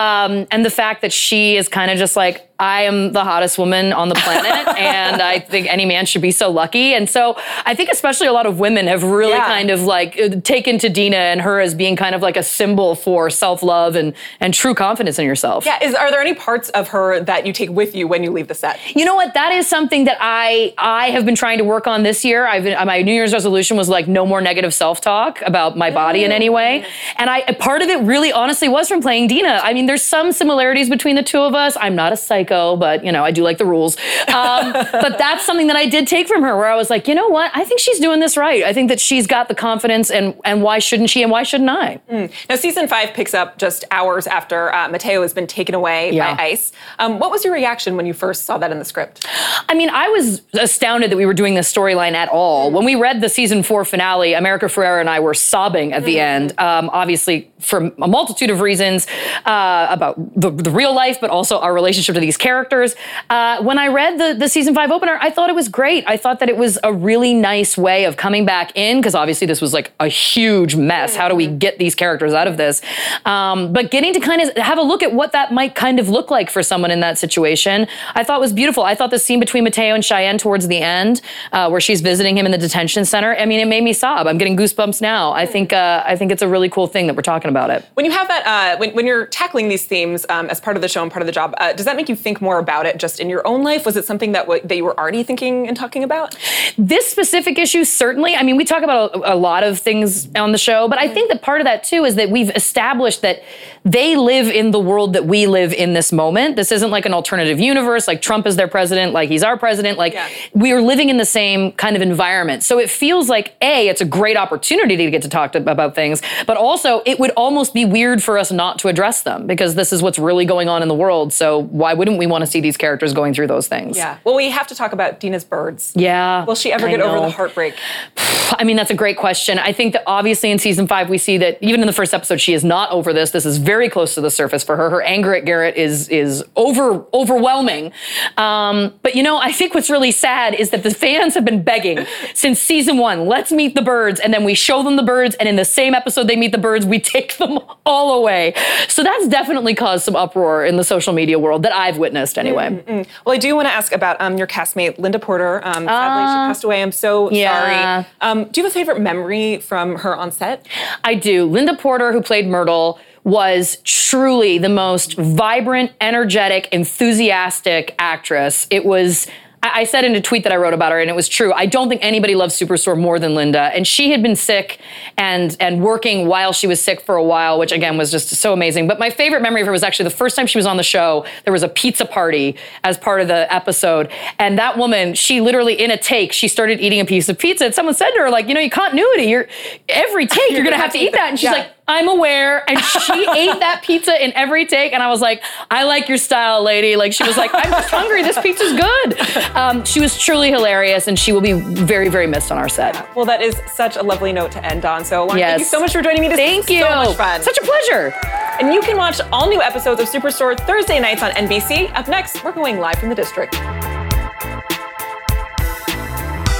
um, 0.00 0.46
and 0.50 0.64
the 0.64 0.70
fact 0.70 1.02
that 1.02 1.12
she 1.12 1.56
is 1.56 1.68
kind 1.68 1.90
of 1.90 1.98
just 1.98 2.16
like, 2.16 2.46
I 2.58 2.82
am 2.82 3.12
the 3.12 3.24
hottest 3.24 3.56
woman 3.56 3.90
on 3.94 4.10
the 4.10 4.14
planet, 4.16 4.68
and 4.78 5.22
I 5.22 5.38
think 5.40 5.66
any 5.66 5.86
man 5.86 6.04
should 6.04 6.20
be 6.20 6.30
so 6.30 6.50
lucky. 6.50 6.92
And 6.92 7.08
so 7.08 7.22
I 7.64 7.74
think 7.74 7.88
especially 7.90 8.26
a 8.26 8.34
lot 8.34 8.44
of 8.44 8.58
women 8.60 8.86
have 8.86 9.02
really 9.02 9.32
Yeah. 9.32 9.46
kind 9.46 9.70
of 9.70 9.80
like 9.82 10.18
uh, 10.20 10.28
taken 10.54 10.78
to 10.84 10.90
Dina 10.90 11.16
and 11.32 11.40
her 11.40 11.58
as 11.58 11.74
being 11.74 11.96
kind 11.96 12.14
of 12.14 12.20
like 12.20 12.36
a 12.36 12.42
symbol 12.42 12.94
for 12.94 13.30
self 13.30 13.62
love 13.62 13.96
and 13.96 14.12
and 14.40 14.52
true 14.52 14.74
confidence 14.74 15.18
in 15.18 15.24
yourself. 15.24 15.64
Yeah, 15.64 15.82
is 15.82 15.94
are 15.94 16.10
there 16.10 16.20
any 16.20 16.34
parts 16.34 16.68
of 16.70 16.88
her 16.88 17.20
that 17.20 17.46
you 17.46 17.52
take 17.54 17.70
with 17.70 17.94
you 17.94 18.06
when 18.06 18.22
you 18.24 18.30
leave 18.30 18.48
the 18.48 18.54
set? 18.54 18.78
You 18.94 19.06
know 19.06 19.14
what? 19.14 19.32
That 19.32 19.52
is 19.52 19.66
something 19.66 20.04
that 20.04 20.18
I 20.20 20.74
I 20.76 21.04
have 21.16 21.24
been 21.24 21.36
trying 21.44 21.58
to 21.58 21.64
work 21.64 21.86
on 21.86 22.02
this 22.02 22.24
year. 22.26 22.46
I've 22.46 22.64
been, 22.64 22.76
my 22.86 23.00
New 23.00 23.14
Year's 23.14 23.32
resolution 23.32 23.78
was 23.78 23.88
like 23.88 24.06
no 24.06 24.26
more 24.26 24.42
negative 24.42 24.74
self 24.74 25.00
talk 25.00 25.40
about 25.52 25.78
my 25.78 25.90
body 25.90 26.24
in 26.24 26.30
any 26.40 26.50
way, 26.50 26.84
and 27.16 27.30
I 27.30 27.40
part 27.58 27.80
of 27.80 27.88
it 27.88 28.00
really 28.02 28.32
honestly 28.32 28.68
was 28.68 28.86
from 28.86 29.00
playing 29.00 29.28
Dina. 29.28 29.60
I 29.62 29.72
mean, 29.72 29.79
there's 29.86 30.02
some 30.02 30.32
similarities 30.32 30.88
between 30.88 31.16
the 31.16 31.22
two 31.22 31.40
of 31.40 31.54
us. 31.54 31.76
I'm 31.80 31.94
not 31.94 32.12
a 32.12 32.16
psycho, 32.16 32.76
but 32.76 33.04
you 33.04 33.12
know 33.12 33.24
I 33.24 33.30
do 33.30 33.42
like 33.42 33.58
the 33.58 33.64
rules. 33.66 33.96
Um, 34.28 34.72
but 34.92 35.18
that's 35.18 35.44
something 35.44 35.66
that 35.68 35.76
I 35.76 35.86
did 35.86 36.06
take 36.06 36.28
from 36.28 36.42
her, 36.42 36.56
where 36.56 36.66
I 36.66 36.76
was 36.76 36.90
like, 36.90 37.08
you 37.08 37.14
know 37.14 37.28
what? 37.28 37.50
I 37.54 37.64
think 37.64 37.80
she's 37.80 37.98
doing 38.00 38.20
this 38.20 38.36
right. 38.36 38.62
I 38.62 38.72
think 38.72 38.88
that 38.88 39.00
she's 39.00 39.26
got 39.26 39.48
the 39.48 39.54
confidence, 39.54 40.10
and 40.10 40.34
and 40.44 40.62
why 40.62 40.78
shouldn't 40.78 41.10
she? 41.10 41.22
And 41.22 41.30
why 41.30 41.42
shouldn't 41.42 41.70
I? 41.70 42.00
Now, 42.48 42.56
season 42.56 42.88
five 42.88 43.14
picks 43.14 43.34
up 43.34 43.58
just 43.58 43.84
hours 43.90 44.26
after 44.26 44.72
uh, 44.74 44.88
Mateo 44.88 45.22
has 45.22 45.32
been 45.34 45.46
taken 45.46 45.74
away 45.74 46.12
Yeah. 46.12 46.34
by 46.34 46.42
ICE. 46.44 46.72
Um, 46.98 47.18
what 47.18 47.30
was 47.30 47.44
your 47.44 47.52
reaction 47.54 47.96
when 47.96 48.06
you 48.06 48.12
first 48.14 48.44
saw 48.44 48.58
that 48.58 48.70
in 48.72 48.78
the 48.78 48.84
script? 48.84 49.26
I 49.68 49.74
mean, 49.74 49.90
I 49.90 50.08
was 50.08 50.42
astounded 50.54 51.10
that 51.10 51.16
we 51.16 51.26
were 51.26 51.34
doing 51.34 51.54
this 51.54 51.72
storyline 51.72 52.12
at 52.14 52.28
all. 52.28 52.70
When 52.70 52.84
we 52.84 52.94
read 52.94 53.20
the 53.20 53.28
season 53.28 53.62
four 53.62 53.84
finale, 53.84 54.34
America 54.34 54.66
Ferrera 54.66 55.00
and 55.00 55.08
I 55.10 55.20
were 55.20 55.34
sobbing 55.34 55.92
at 55.92 56.04
the 56.04 56.18
end. 56.20 56.52
Um, 56.58 56.90
obviously, 56.92 57.50
for 57.58 57.92
a 58.02 58.08
multitude 58.08 58.50
of 58.50 58.60
reasons 58.60 59.06
uh, 59.46 59.50
about 59.90 60.14
the, 60.40 60.50
the 60.50 60.70
real 60.70 60.94
life, 60.94 61.18
but 61.20 61.30
also 61.30 61.58
our 61.58 61.72
relationship 61.74 62.14
to 62.14 62.20
these 62.20 62.36
characters. 62.36 62.94
Uh, 63.28 63.62
when 63.62 63.78
I 63.78 63.88
read 63.88 64.18
the, 64.18 64.30
the 64.38 64.48
season 64.48 64.74
five 64.74 64.90
opener, 64.90 65.18
I 65.20 65.30
thought 65.30 65.48
it 65.50 65.56
was 65.62 65.68
great. 65.68 66.04
I 66.06 66.16
thought 66.16 66.38
that 66.40 66.48
it 66.48 66.56
was 66.56 66.78
a 66.82 66.92
really 66.92 67.34
nice 67.34 67.72
way 67.76 68.04
of 68.04 68.16
coming 68.16 68.44
back 68.44 68.68
in, 68.76 68.98
because 68.98 69.14
obviously 69.14 69.46
this 69.46 69.60
was 69.60 69.72
like 69.72 69.92
a 70.00 70.08
huge 70.08 70.76
mess. 70.76 71.16
How 71.16 71.28
do 71.28 71.34
we 71.34 71.46
get 71.46 71.78
these 71.78 71.94
characters 71.94 72.32
out 72.32 72.46
of 72.46 72.56
this? 72.56 72.82
Um, 73.24 73.72
but 73.72 73.90
getting 73.90 74.12
to 74.14 74.20
kind 74.20 74.40
of 74.42 74.56
have 74.56 74.78
a 74.78 74.82
look 74.82 75.02
at 75.02 75.12
what 75.12 75.32
that 75.32 75.52
might 75.52 75.74
kind 75.74 75.98
of 76.00 76.08
look 76.08 76.30
like 76.30 76.50
for 76.50 76.62
someone 76.62 76.90
in 76.90 77.00
that 77.00 77.18
situation, 77.18 77.86
I 78.14 78.24
thought 78.24 78.40
was 78.40 78.52
beautiful. 78.52 78.82
I 78.82 78.94
thought 78.94 79.10
the 79.10 79.18
scene 79.18 79.40
between 79.40 79.64
Mateo 79.64 79.94
and 79.94 80.04
Cheyenne 80.04 80.38
towards 80.38 80.68
the 80.68 80.78
end, 80.78 81.20
uh, 81.52 81.68
where 81.68 81.80
she's 81.80 82.00
visiting 82.00 82.36
him 82.38 82.46
in 82.46 82.52
the 82.52 82.58
detention 82.58 83.04
center, 83.04 83.36
I 83.36 83.46
mean, 83.46 83.60
it 83.60 83.66
made 83.66 83.84
me 83.84 83.92
sob. 83.92 84.26
I'm 84.26 84.38
getting 84.38 84.56
goosebumps 84.56 85.00
now. 85.00 85.32
I 85.32 85.46
think 85.46 85.72
uh, 85.72 86.02
I 86.06 86.16
think 86.16 86.32
it's 86.32 86.42
a 86.42 86.48
really 86.48 86.68
cool 86.68 86.86
thing 86.86 87.06
that 87.06 87.16
we're 87.16 87.22
talking 87.22 87.50
about 87.50 87.70
it. 87.70 87.84
When 87.94 88.06
you 88.06 88.12
have 88.12 88.28
that, 88.28 88.46
uh, 88.46 88.78
when, 88.78 88.94
when 88.94 89.06
you're 89.06 89.26
tackling 89.26 89.59
these 89.68 89.84
themes 89.84 90.24
um, 90.28 90.46
as 90.46 90.60
part 90.60 90.76
of 90.76 90.82
the 90.82 90.88
show 90.88 91.02
and 91.02 91.10
part 91.10 91.22
of 91.22 91.26
the 91.26 91.32
job, 91.32 91.54
uh, 91.58 91.72
does 91.72 91.84
that 91.86 91.96
make 91.96 92.08
you 92.08 92.16
think 92.16 92.40
more 92.40 92.58
about 92.58 92.86
it 92.86 92.98
just 92.98 93.20
in 93.20 93.28
your 93.28 93.46
own 93.46 93.62
life? 93.62 93.84
Was 93.86 93.96
it 93.96 94.04
something 94.04 94.32
that, 94.32 94.42
w- 94.46 94.62
that 94.64 94.76
you 94.76 94.84
were 94.84 94.98
already 94.98 95.22
thinking 95.22 95.68
and 95.68 95.76
talking 95.76 96.02
about? 96.04 96.36
this 96.78 97.06
specific 97.10 97.58
issue 97.58 97.84
certainly 97.84 98.36
i 98.36 98.42
mean 98.42 98.56
we 98.56 98.64
talk 98.64 98.82
about 98.82 99.14
a, 99.14 99.34
a 99.34 99.36
lot 99.36 99.62
of 99.64 99.78
things 99.78 100.28
on 100.36 100.52
the 100.52 100.58
show 100.58 100.88
but 100.88 100.98
i 100.98 101.08
think 101.08 101.30
that 101.30 101.42
part 101.42 101.60
of 101.60 101.64
that 101.64 101.82
too 101.82 102.04
is 102.04 102.14
that 102.14 102.30
we've 102.30 102.50
established 102.50 103.22
that 103.22 103.42
they 103.84 104.14
live 104.16 104.46
in 104.48 104.70
the 104.70 104.78
world 104.78 105.12
that 105.14 105.24
we 105.26 105.46
live 105.46 105.72
in 105.72 105.92
this 105.94 106.12
moment 106.12 106.54
this 106.56 106.70
isn't 106.70 106.90
like 106.90 107.06
an 107.06 107.12
alternative 107.14 107.58
universe 107.58 108.06
like 108.06 108.22
trump 108.22 108.46
is 108.46 108.56
their 108.56 108.68
president 108.68 109.12
like 109.12 109.28
he's 109.28 109.42
our 109.42 109.58
president 109.58 109.98
like 109.98 110.12
Yeah. 110.14 110.28
we 110.54 110.72
are 110.72 110.80
living 110.80 111.08
in 111.08 111.16
the 111.16 111.24
same 111.24 111.72
kind 111.72 111.96
of 111.96 112.02
environment 112.02 112.62
so 112.62 112.78
it 112.78 112.88
feels 112.90 113.28
like 113.28 113.54
a 113.60 113.88
it's 113.88 114.00
a 114.00 114.04
great 114.06 114.36
opportunity 114.36 114.96
to 114.96 115.10
get 115.10 115.22
to 115.22 115.28
talk 115.28 115.52
to, 115.52 115.58
about 115.70 115.94
things 115.94 116.22
but 116.46 116.56
also 116.56 117.02
it 117.04 117.18
would 117.18 117.30
almost 117.32 117.74
be 117.74 117.84
weird 117.84 118.22
for 118.22 118.38
us 118.38 118.50
not 118.52 118.78
to 118.78 118.88
address 118.88 119.22
them 119.22 119.46
because 119.50 119.74
this 119.74 119.92
is 119.92 120.00
what's 120.00 120.18
really 120.18 120.44
going 120.44 120.68
on 120.68 120.80
in 120.80 120.88
the 120.88 120.94
world. 120.94 121.32
So 121.32 121.58
why 121.58 121.92
wouldn't 121.92 122.18
we 122.18 122.26
want 122.26 122.42
to 122.42 122.46
see 122.46 122.60
these 122.60 122.76
characters 122.76 123.12
going 123.12 123.34
through 123.34 123.48
those 123.48 123.66
things? 123.66 123.96
Yeah. 123.96 124.18
Well, 124.22 124.36
we 124.36 124.48
have 124.50 124.68
to 124.68 124.74
talk 124.76 124.92
about 124.92 125.18
Dina's 125.18 125.44
birds. 125.44 125.92
Yeah. 125.96 126.44
Will 126.44 126.54
she 126.54 126.72
ever 126.72 126.86
I 126.86 126.90
get 126.90 127.00
over 127.00 127.20
the 127.20 127.30
heartbreak? 127.30 127.74
I 128.16 128.64
mean, 128.64 128.76
that's 128.76 128.90
a 128.90 128.94
great 128.94 129.16
question. 129.16 129.58
I 129.58 129.72
think 129.72 129.92
that 129.92 130.04
obviously 130.06 130.50
in 130.50 130.58
season 130.58 130.86
five, 130.86 131.08
we 131.08 131.18
see 131.18 131.36
that 131.38 131.58
even 131.60 131.80
in 131.80 131.86
the 131.86 131.92
first 131.92 132.14
episode, 132.14 132.40
she 132.40 132.52
is 132.52 132.64
not 132.64 132.90
over 132.92 133.12
this. 133.12 133.32
This 133.32 133.44
is 133.44 133.58
very 133.58 133.88
close 133.88 134.14
to 134.14 134.20
the 134.20 134.30
surface 134.30 134.62
for 134.62 134.76
her. 134.76 134.88
Her 134.88 135.02
anger 135.02 135.34
at 135.34 135.44
Garrett 135.44 135.76
is 135.76 136.08
is 136.08 136.44
over 136.56 137.04
overwhelming. 137.12 137.92
Um, 138.36 138.94
but 139.02 139.14
you 139.14 139.22
know, 139.22 139.38
I 139.38 139.52
think 139.52 139.74
what's 139.74 139.90
really 139.90 140.12
sad 140.12 140.54
is 140.54 140.70
that 140.70 140.82
the 140.82 140.90
fans 140.92 141.34
have 141.34 141.44
been 141.44 141.62
begging 141.62 142.06
since 142.34 142.60
season 142.60 142.98
one. 142.98 143.26
Let's 143.26 143.50
meet 143.52 143.74
the 143.74 143.82
birds, 143.82 144.20
and 144.20 144.32
then 144.32 144.44
we 144.44 144.54
show 144.54 144.82
them 144.82 144.96
the 144.96 145.02
birds, 145.02 145.34
and 145.36 145.48
in 145.48 145.56
the 145.56 145.64
same 145.64 145.94
episode 145.94 146.28
they 146.28 146.36
meet 146.36 146.52
the 146.52 146.58
birds, 146.58 146.86
we 146.86 147.00
take 147.00 147.36
them 147.38 147.58
all 147.84 148.18
away. 148.18 148.54
So 148.88 149.02
that's 149.02 149.26
definitely 149.26 149.39
caused 149.74 150.04
some 150.04 150.16
uproar 150.16 150.64
in 150.64 150.76
the 150.76 150.84
social 150.84 151.12
media 151.12 151.38
world 151.38 151.62
that 151.62 151.72
I've 151.72 151.98
witnessed 151.98 152.38
anyway. 152.38 153.04
Well, 153.24 153.34
I 153.34 153.38
do 153.38 153.54
want 153.56 153.66
to 153.68 153.72
ask 153.72 153.92
about 153.92 154.20
um, 154.20 154.36
your 154.38 154.46
castmate, 154.46 154.98
Linda 154.98 155.18
Porter. 155.18 155.60
Um, 155.64 155.84
sadly, 155.84 156.22
she 156.22 156.36
passed 156.48 156.64
away. 156.64 156.82
I'm 156.82 156.92
so 156.92 157.30
yeah. 157.30 158.02
sorry. 158.02 158.06
Um, 158.20 158.44
do 158.50 158.60
you 158.60 158.64
have 158.64 158.72
a 158.72 158.74
favorite 158.74 159.00
memory 159.00 159.58
from 159.58 159.96
her 159.96 160.16
on 160.16 160.32
set? 160.32 160.66
I 161.04 161.14
do. 161.14 161.44
Linda 161.46 161.76
Porter, 161.76 162.12
who 162.12 162.22
played 162.22 162.46
Myrtle, 162.46 162.98
was 163.24 163.78
truly 163.84 164.58
the 164.58 164.68
most 164.68 165.14
vibrant, 165.14 165.92
energetic, 166.00 166.68
enthusiastic 166.72 167.94
actress. 167.98 168.66
It 168.70 168.84
was. 168.84 169.26
I 169.62 169.80
I 169.80 169.84
said 169.84 170.04
in 170.04 170.14
a 170.14 170.20
tweet 170.20 170.42
that 170.44 170.52
I 170.52 170.56
wrote 170.56 170.74
about 170.74 170.92
her, 170.92 171.00
and 171.00 171.08
it 171.08 171.16
was 171.16 171.28
true. 171.28 171.52
I 171.52 171.66
don't 171.66 171.88
think 171.88 172.04
anybody 172.04 172.34
loves 172.34 172.58
Superstore 172.58 172.98
more 172.98 173.18
than 173.18 173.34
Linda. 173.34 173.70
And 173.74 173.86
she 173.86 174.10
had 174.10 174.22
been 174.22 174.36
sick 174.36 174.78
and 175.16 175.56
and 175.60 175.82
working 175.82 176.26
while 176.26 176.52
she 176.52 176.66
was 176.66 176.80
sick 176.80 177.00
for 177.00 177.16
a 177.16 177.24
while, 177.24 177.58
which 177.58 177.72
again 177.72 177.96
was 177.96 178.10
just 178.10 178.28
so 178.28 178.52
amazing. 178.52 178.88
But 178.88 178.98
my 178.98 179.10
favorite 179.10 179.42
memory 179.42 179.60
of 179.62 179.66
her 179.66 179.72
was 179.72 179.82
actually 179.82 180.04
the 180.04 180.16
first 180.16 180.36
time 180.36 180.46
she 180.46 180.58
was 180.58 180.66
on 180.66 180.76
the 180.76 180.82
show. 180.82 181.24
There 181.44 181.52
was 181.52 181.62
a 181.62 181.68
pizza 181.68 182.04
party 182.04 182.56
as 182.84 182.98
part 182.98 183.20
of 183.20 183.28
the 183.28 183.52
episode, 183.52 184.10
and 184.38 184.58
that 184.58 184.76
woman, 184.76 185.14
she 185.14 185.40
literally 185.40 185.74
in 185.74 185.90
a 185.90 185.96
take, 185.96 186.32
she 186.32 186.48
started 186.48 186.80
eating 186.80 187.00
a 187.00 187.04
piece 187.04 187.28
of 187.28 187.38
pizza. 187.38 187.66
And 187.66 187.74
someone 187.74 187.94
said 187.94 188.10
to 188.10 188.20
her, 188.20 188.30
like, 188.30 188.48
you 188.48 188.54
know, 188.54 188.60
you 188.60 188.70
continuity. 188.70 189.24
You're 189.24 189.48
every 189.88 190.26
take, 190.26 190.50
you're, 190.50 190.64
gonna, 190.64 190.76
have 190.76 190.92
to 190.92 190.98
eat 190.98 191.12
that. 191.12 191.30
And 191.30 191.38
she's 191.38 191.44
yeah. 191.44 191.52
like. 191.52 191.70
I'm 191.90 192.08
aware. 192.08 192.62
And 192.70 192.78
she 192.78 193.12
ate 193.36 193.58
that 193.58 193.82
pizza 193.82 194.24
in 194.24 194.32
every 194.34 194.64
take. 194.64 194.92
And 194.92 195.02
I 195.02 195.08
was 195.08 195.20
like, 195.20 195.42
I 195.72 195.82
like 195.82 196.08
your 196.08 196.18
style, 196.18 196.62
lady. 196.62 196.94
Like, 196.94 197.12
she 197.12 197.24
was 197.24 197.36
like, 197.36 197.50
I'm 197.52 197.68
just 197.68 197.90
hungry. 197.90 198.22
This 198.22 198.38
pizza's 198.38 198.72
good. 198.72 199.56
Um, 199.56 199.84
she 199.84 200.00
was 200.00 200.16
truly 200.16 200.50
hilarious. 200.50 201.08
And 201.08 201.18
she 201.18 201.32
will 201.32 201.40
be 201.40 201.52
very, 201.52 202.08
very 202.08 202.28
missed 202.28 202.52
on 202.52 202.58
our 202.58 202.68
set. 202.68 202.94
Well, 203.16 203.24
that 203.26 203.42
is 203.42 203.60
such 203.74 203.96
a 203.96 204.02
lovely 204.02 204.32
note 204.32 204.52
to 204.52 204.64
end 204.64 204.84
on. 204.84 205.04
So 205.04 205.22
I 205.22 205.26
want 205.26 205.38
to 205.40 205.44
thank 205.44 205.58
you 205.58 205.64
so 205.66 205.80
much 205.80 205.92
for 205.92 206.00
joining 206.00 206.22
me. 206.22 206.28
This 206.28 206.36
Thank 206.38 206.70
you. 206.70 206.82
so 206.82 206.88
much 206.90 207.16
fun. 207.16 207.42
Such 207.42 207.58
a 207.58 207.62
pleasure. 207.62 208.14
and 208.60 208.72
you 208.72 208.80
can 208.82 208.96
watch 208.96 209.20
all 209.32 209.48
new 209.48 209.60
episodes 209.60 210.00
of 210.00 210.08
Superstore 210.08 210.56
Thursday 210.60 211.00
nights 211.00 211.24
on 211.24 211.32
NBC. 211.32 211.92
Up 211.94 212.06
next, 212.06 212.44
we're 212.44 212.52
going 212.52 212.78
live 212.78 212.98
from 213.00 213.08
the 213.08 213.16
district. 213.16 213.56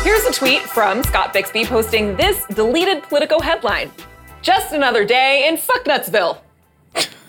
Here's 0.03 0.25
a 0.25 0.33
tweet 0.33 0.63
from 0.63 1.05
Scott 1.05 1.33
Bixby 1.33 1.65
posting 1.67 2.17
this 2.17 2.45
deleted 2.47 3.05
Politico 3.05 3.39
headline. 3.39 3.93
Just 4.43 4.73
another 4.73 5.05
day 5.05 5.47
in 5.47 5.57
Fucknutsville. 5.57 6.39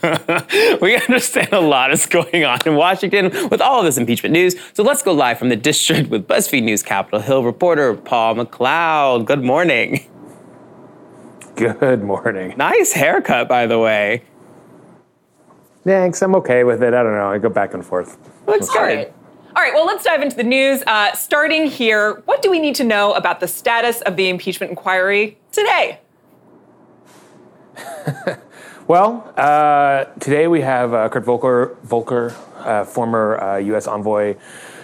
we 0.82 0.95
understand 0.95 1.54
a 1.54 1.60
lot 1.60 1.91
is 1.91 2.06
going 2.06 2.43
on 2.43 2.60
in 2.65 2.76
Washington 2.76 3.26
with 3.50 3.62
all 3.62 3.80
of 3.80 3.86
this 3.86 3.97
impeachment 3.97 4.34
news. 4.34 4.56
So 4.74 4.82
let's 4.84 5.04
go 5.04 5.12
live 5.12 5.38
from 5.38 5.50
the 5.50 5.56
district 5.56 6.10
with 6.10 6.28
BuzzFeed 6.28 6.63
News 6.63 6.82
Capitol 6.82 7.19
Hill 7.19 7.43
reporter 7.43 7.93
Paul 7.95 8.36
McLeod. 8.36 9.26
Good 9.26 9.43
morning. 9.43 10.10
Good 11.56 12.02
morning. 12.02 12.56
Nice 12.58 12.93
haircut, 12.93 13.47
by 13.47 13.67
the 13.67 13.78
way. 13.78 14.24
Thanks. 15.84 16.21
I'm 16.21 16.34
okay 16.36 16.63
with 16.63 16.82
it. 16.82 16.93
I 16.93 17.04
don't 17.04 17.13
know. 17.13 17.30
I 17.30 17.38
go 17.38 17.50
back 17.50 17.74
and 17.74 17.86
forth. 17.86 18.17
Looks 18.47 18.69
All 18.69 18.76
good. 18.76 18.82
right. 18.82 19.13
All 19.54 19.62
right, 19.62 19.74
well, 19.74 19.86
let's 19.86 20.06
dive 20.06 20.21
into 20.21 20.38
the 20.38 20.45
news. 20.45 20.82
Uh, 20.88 21.12
starting 21.13 21.65
here, 21.65 22.21
what 22.24 22.41
do 22.41 22.50
we 22.50 22.58
need 22.58 22.74
to 22.76 22.86
know 22.86 23.13
about 23.13 23.41
the 23.41 23.47
status 23.50 24.00
of 24.02 24.15
the 24.15 24.30
impeachment 24.30 24.69
inquiry 24.69 25.38
today? 25.52 26.00
Well, 28.87 29.31
uh, 29.37 30.05
today 30.19 30.47
we 30.47 30.61
have 30.61 30.93
uh, 30.93 31.07
Kurt 31.07 31.23
Volker, 31.23 31.77
Volker 31.83 32.35
uh, 32.57 32.83
former 32.83 33.39
uh, 33.39 33.57
U.S. 33.57 33.87
envoy 33.87 34.35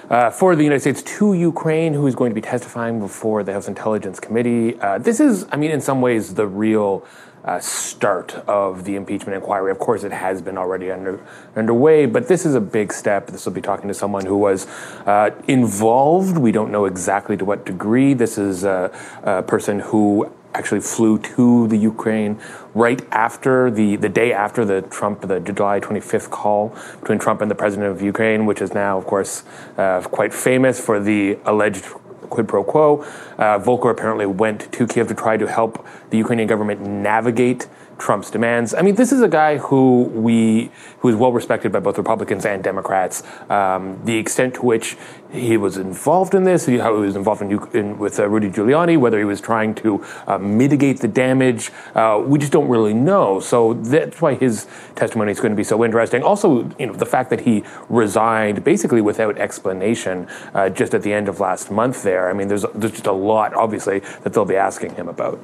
uh, 0.09 0.29
for 0.29 0.55
the 0.55 0.63
United 0.63 0.79
States 0.79 1.01
to 1.17 1.33
Ukraine, 1.33 1.93
who 1.93 2.07
is 2.07 2.15
going 2.15 2.31
to 2.31 2.35
be 2.35 2.39
testifying 2.39 3.01
before 3.01 3.43
the 3.43 3.51
House 3.51 3.67
Intelligence 3.67 4.19
Committee. 4.21 4.79
Uh, 4.79 4.97
this 4.99 5.19
is, 5.19 5.45
I 5.51 5.57
mean, 5.57 5.71
in 5.71 5.81
some 5.81 5.99
ways, 5.99 6.35
the 6.35 6.47
real 6.47 7.05
uh, 7.43 7.59
start 7.59 8.35
of 8.47 8.83
the 8.83 8.95
impeachment 8.95 9.35
inquiry. 9.35 9.71
Of 9.71 9.79
course, 9.79 10.03
it 10.03 10.11
has 10.11 10.41
been 10.41 10.57
already 10.57 10.91
under, 10.91 11.19
underway, 11.55 12.05
but 12.05 12.27
this 12.27 12.45
is 12.45 12.55
a 12.55 12.61
big 12.61 12.93
step. 12.93 13.27
This 13.27 13.45
will 13.45 13.53
be 13.53 13.61
talking 13.61 13.87
to 13.87 13.93
someone 13.93 14.25
who 14.25 14.37
was 14.37 14.67
uh, 15.05 15.31
involved. 15.47 16.37
We 16.37 16.51
don't 16.51 16.71
know 16.71 16.85
exactly 16.85 17.35
to 17.37 17.45
what 17.45 17.65
degree. 17.65 18.13
This 18.13 18.37
is 18.37 18.63
a, 18.63 18.91
a 19.23 19.43
person 19.43 19.79
who 19.79 20.31
actually 20.53 20.81
flew 20.81 21.19
to 21.19 21.67
the 21.67 21.77
Ukraine 21.77 22.39
right 22.73 23.01
after 23.11 23.69
the, 23.69 23.95
the 23.95 24.09
day 24.09 24.33
after 24.33 24.65
the 24.65 24.81
Trump, 24.83 25.21
the 25.21 25.39
July 25.39 25.79
25th 25.79 26.29
call 26.29 26.75
between 26.99 27.19
Trump 27.19 27.41
and 27.41 27.49
the 27.49 27.55
president 27.55 27.91
of 27.91 28.01
Ukraine, 28.01 28.45
which 28.45 28.61
is 28.61 28.73
now, 28.73 28.97
of 28.97 29.05
course, 29.05 29.43
uh, 29.77 30.01
quite 30.01 30.33
famous 30.33 30.79
for 30.79 30.99
the 30.99 31.37
alleged 31.45 31.85
quid 32.29 32.47
pro 32.47 32.63
quo. 32.63 33.05
Uh, 33.37 33.57
Volker 33.57 33.89
apparently 33.89 34.25
went 34.25 34.71
to 34.71 34.87
Kiev 34.87 35.07
to 35.07 35.15
try 35.15 35.37
to 35.37 35.47
help 35.47 35.85
the 36.09 36.17
Ukrainian 36.17 36.47
government 36.47 36.81
navigate 36.81 37.67
Trump's 37.97 38.29
demands. 38.29 38.73
I 38.73 38.81
mean, 38.81 38.95
this 38.95 39.11
is 39.11 39.21
a 39.21 39.27
guy 39.27 39.57
who 39.57 40.03
we 40.03 40.71
who 40.99 41.09
is 41.09 41.15
well 41.15 41.31
respected 41.31 41.71
by 41.71 41.79
both 41.79 41.97
Republicans 41.97 42.45
and 42.45 42.63
Democrats. 42.63 43.23
Um, 43.49 43.99
the 44.05 44.17
extent 44.17 44.55
to 44.55 44.61
which 44.61 44.97
he 45.31 45.57
was 45.57 45.77
involved 45.77 46.33
in 46.33 46.43
this, 46.43 46.65
how 46.65 46.95
he 46.95 47.01
was 47.01 47.15
involved 47.15 47.41
in, 47.41 47.51
in 47.73 47.97
with 47.97 48.19
uh, 48.19 48.27
Rudy 48.27 48.49
Giuliani, 48.49 48.97
whether 48.97 49.17
he 49.17 49.25
was 49.25 49.41
trying 49.41 49.75
to 49.75 50.03
uh, 50.25 50.37
mitigate 50.37 50.99
the 50.99 51.07
damage, 51.07 51.71
uh, 51.95 52.21
we 52.25 52.39
just 52.39 52.51
don't 52.51 52.67
really 52.67 52.93
know. 52.93 53.39
So 53.39 53.73
that's 53.73 54.21
why 54.21 54.35
his 54.35 54.67
testimony 54.95 55.31
is 55.31 55.39
going 55.39 55.51
to 55.51 55.57
be 55.57 55.63
so 55.63 55.83
interesting. 55.83 56.23
Also, 56.23 56.69
you 56.79 56.87
know, 56.87 56.93
the 56.93 57.05
fact 57.05 57.29
that 57.29 57.41
he 57.41 57.63
resigned 57.89 58.63
basically 58.63 59.01
without 59.01 59.37
explanation 59.37 60.27
uh, 60.53 60.69
just 60.69 60.93
at 60.93 61.03
the 61.03 61.13
end 61.13 61.27
of 61.27 61.39
last 61.39 61.71
month. 61.71 62.03
There, 62.03 62.29
I 62.29 62.33
mean, 62.33 62.47
there's 62.47 62.65
there's 62.75 62.93
just 62.93 63.07
a 63.07 63.11
lot, 63.11 63.53
obviously, 63.53 63.99
that 64.23 64.33
they'll 64.33 64.45
be 64.45 64.55
asking 64.55 64.95
him 64.95 65.09
about. 65.09 65.39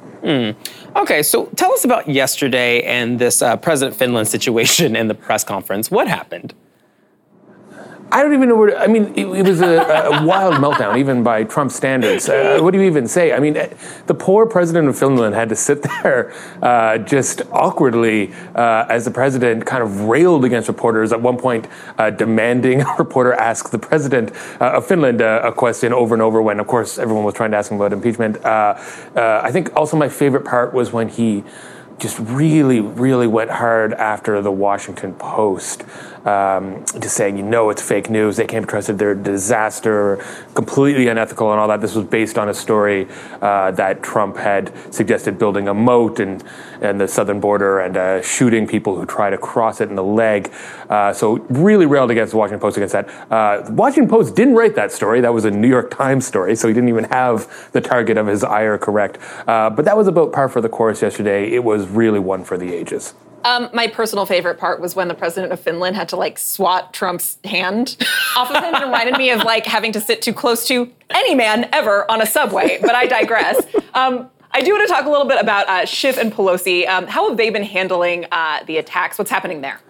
Okay, 0.96 1.22
so 1.22 1.46
tell 1.56 1.72
us 1.72 1.84
about 1.84 2.08
yesterday 2.08 2.82
and 2.82 3.18
this 3.18 3.42
uh, 3.42 3.56
President 3.56 3.96
Finland 3.96 4.28
situation 4.28 4.96
in 4.96 5.08
the 5.08 5.14
press 5.14 5.44
conference. 5.44 5.90
What 5.90 6.08
happened? 6.08 6.54
I 8.14 8.22
don't 8.22 8.32
even 8.32 8.48
know 8.48 8.54
where. 8.54 8.70
To, 8.70 8.78
I 8.78 8.86
mean, 8.86 9.12
it, 9.16 9.26
it 9.26 9.44
was 9.44 9.60
a, 9.60 9.80
a 9.80 10.24
wild 10.30 10.54
meltdown, 10.54 10.96
even 10.98 11.24
by 11.24 11.42
Trump 11.42 11.72
standards. 11.72 12.28
Uh, 12.28 12.60
what 12.60 12.70
do 12.70 12.78
you 12.78 12.84
even 12.84 13.08
say? 13.08 13.32
I 13.32 13.40
mean, 13.40 13.56
eh, 13.56 13.74
the 14.06 14.14
poor 14.14 14.46
president 14.46 14.86
of 14.86 14.96
Finland 14.96 15.34
had 15.34 15.48
to 15.48 15.56
sit 15.56 15.82
there 15.82 16.32
uh, 16.62 16.98
just 16.98 17.42
awkwardly 17.50 18.32
uh, 18.54 18.86
as 18.88 19.04
the 19.04 19.10
president 19.10 19.66
kind 19.66 19.82
of 19.82 20.02
railed 20.02 20.44
against 20.44 20.68
reporters. 20.68 21.12
At 21.12 21.20
one 21.22 21.36
point, 21.36 21.66
uh, 21.98 22.10
demanding 22.10 22.82
a 22.82 22.94
reporter 23.00 23.32
ask 23.32 23.70
the 23.70 23.80
president 23.80 24.30
uh, 24.60 24.76
of 24.76 24.86
Finland 24.86 25.20
uh, 25.20 25.40
a 25.42 25.50
question 25.50 25.92
over 25.92 26.14
and 26.14 26.22
over. 26.22 26.40
When, 26.40 26.60
of 26.60 26.68
course, 26.68 26.98
everyone 26.98 27.24
was 27.24 27.34
trying 27.34 27.50
to 27.50 27.56
ask 27.56 27.72
him 27.72 27.78
about 27.78 27.92
impeachment. 27.92 28.36
Uh, 28.44 28.78
uh, 29.16 29.40
I 29.42 29.50
think 29.50 29.74
also 29.74 29.96
my 29.96 30.08
favorite 30.08 30.44
part 30.44 30.72
was 30.72 30.92
when 30.92 31.08
he 31.08 31.42
just 31.98 32.18
really, 32.18 32.80
really 32.80 33.26
went 33.26 33.50
hard 33.50 33.92
after 33.94 34.40
the 34.40 34.50
Washington 34.50 35.14
Post, 35.14 35.84
um, 36.24 36.84
just 37.00 37.16
saying, 37.16 37.36
you 37.36 37.42
know, 37.42 37.70
it's 37.70 37.82
fake 37.82 38.10
news. 38.10 38.36
They 38.36 38.46
can't 38.46 38.66
be 38.66 38.70
trusted. 38.70 38.98
They're 38.98 39.12
a 39.12 39.16
disaster, 39.16 40.24
completely 40.54 41.08
unethical, 41.08 41.50
and 41.50 41.60
all 41.60 41.68
that. 41.68 41.80
This 41.80 41.94
was 41.94 42.06
based 42.06 42.38
on 42.38 42.48
a 42.48 42.54
story 42.54 43.08
uh, 43.40 43.70
that 43.72 44.02
Trump 44.02 44.36
had 44.36 44.72
suggested 44.92 45.38
building 45.38 45.68
a 45.68 45.74
moat 45.74 46.20
and 46.20 46.42
and 46.80 47.00
the 47.00 47.08
southern 47.08 47.40
border 47.40 47.80
and 47.80 47.96
uh, 47.96 48.22
shooting 48.22 48.66
people 48.66 48.96
who 48.96 49.06
try 49.06 49.30
to 49.30 49.38
cross 49.38 49.80
it 49.80 49.88
in 49.88 49.96
the 49.96 50.04
leg. 50.04 50.52
Uh, 50.88 51.12
so 51.12 51.38
really 51.48 51.86
railed 51.86 52.10
against 52.10 52.32
the 52.32 52.36
Washington 52.36 52.60
Post 52.60 52.76
against 52.76 52.92
that. 52.92 53.08
Uh, 53.30 53.70
Washington 53.72 54.08
Post 54.08 54.36
didn't 54.36 54.54
write 54.54 54.74
that 54.74 54.92
story. 54.92 55.20
That 55.20 55.32
was 55.32 55.44
a 55.44 55.50
New 55.50 55.68
York 55.68 55.90
Times 55.90 56.26
story, 56.26 56.54
so 56.56 56.68
he 56.68 56.74
didn't 56.74 56.90
even 56.90 57.04
have 57.04 57.70
the 57.72 57.80
target 57.80 58.18
of 58.18 58.26
his 58.26 58.44
ire 58.44 58.78
correct. 58.78 59.18
Uh, 59.46 59.70
but 59.70 59.84
that 59.84 59.96
was 59.96 60.06
about 60.06 60.32
par 60.32 60.48
for 60.48 60.60
the 60.60 60.68
course 60.68 61.02
yesterday. 61.02 61.50
It 61.50 61.64
was 61.64 61.86
really 61.88 62.18
one 62.18 62.44
for 62.44 62.58
the 62.58 62.72
ages. 62.72 63.14
Um, 63.44 63.68
my 63.72 63.86
personal 63.86 64.26
favorite 64.26 64.58
part 64.58 64.80
was 64.80 64.96
when 64.96 65.08
the 65.08 65.14
president 65.14 65.52
of 65.52 65.60
Finland 65.60 65.96
had 65.96 66.08
to 66.08 66.16
like 66.16 66.38
swat 66.38 66.94
Trump's 66.94 67.38
hand 67.44 67.96
off 68.36 68.50
of 68.50 68.62
him. 68.62 68.74
It 68.74 68.82
reminded 68.82 69.18
me 69.18 69.30
of 69.30 69.42
like 69.44 69.66
having 69.66 69.92
to 69.92 70.00
sit 70.00 70.22
too 70.22 70.32
close 70.32 70.66
to 70.68 70.90
any 71.10 71.34
man 71.34 71.68
ever 71.72 72.10
on 72.10 72.22
a 72.22 72.26
subway. 72.26 72.78
But 72.80 72.94
I 72.94 73.06
digress. 73.06 73.62
Um, 73.92 74.30
I 74.52 74.60
do 74.60 74.72
want 74.72 74.86
to 74.86 74.92
talk 74.92 75.04
a 75.04 75.10
little 75.10 75.26
bit 75.26 75.40
about 75.40 75.68
uh, 75.68 75.84
Schiff 75.84 76.16
and 76.16 76.32
Pelosi. 76.32 76.88
Um, 76.88 77.06
how 77.06 77.28
have 77.28 77.36
they 77.36 77.50
been 77.50 77.64
handling 77.64 78.26
uh, 78.30 78.60
the 78.66 78.78
attacks? 78.78 79.18
What's 79.18 79.30
happening 79.30 79.60
there? 79.60 79.80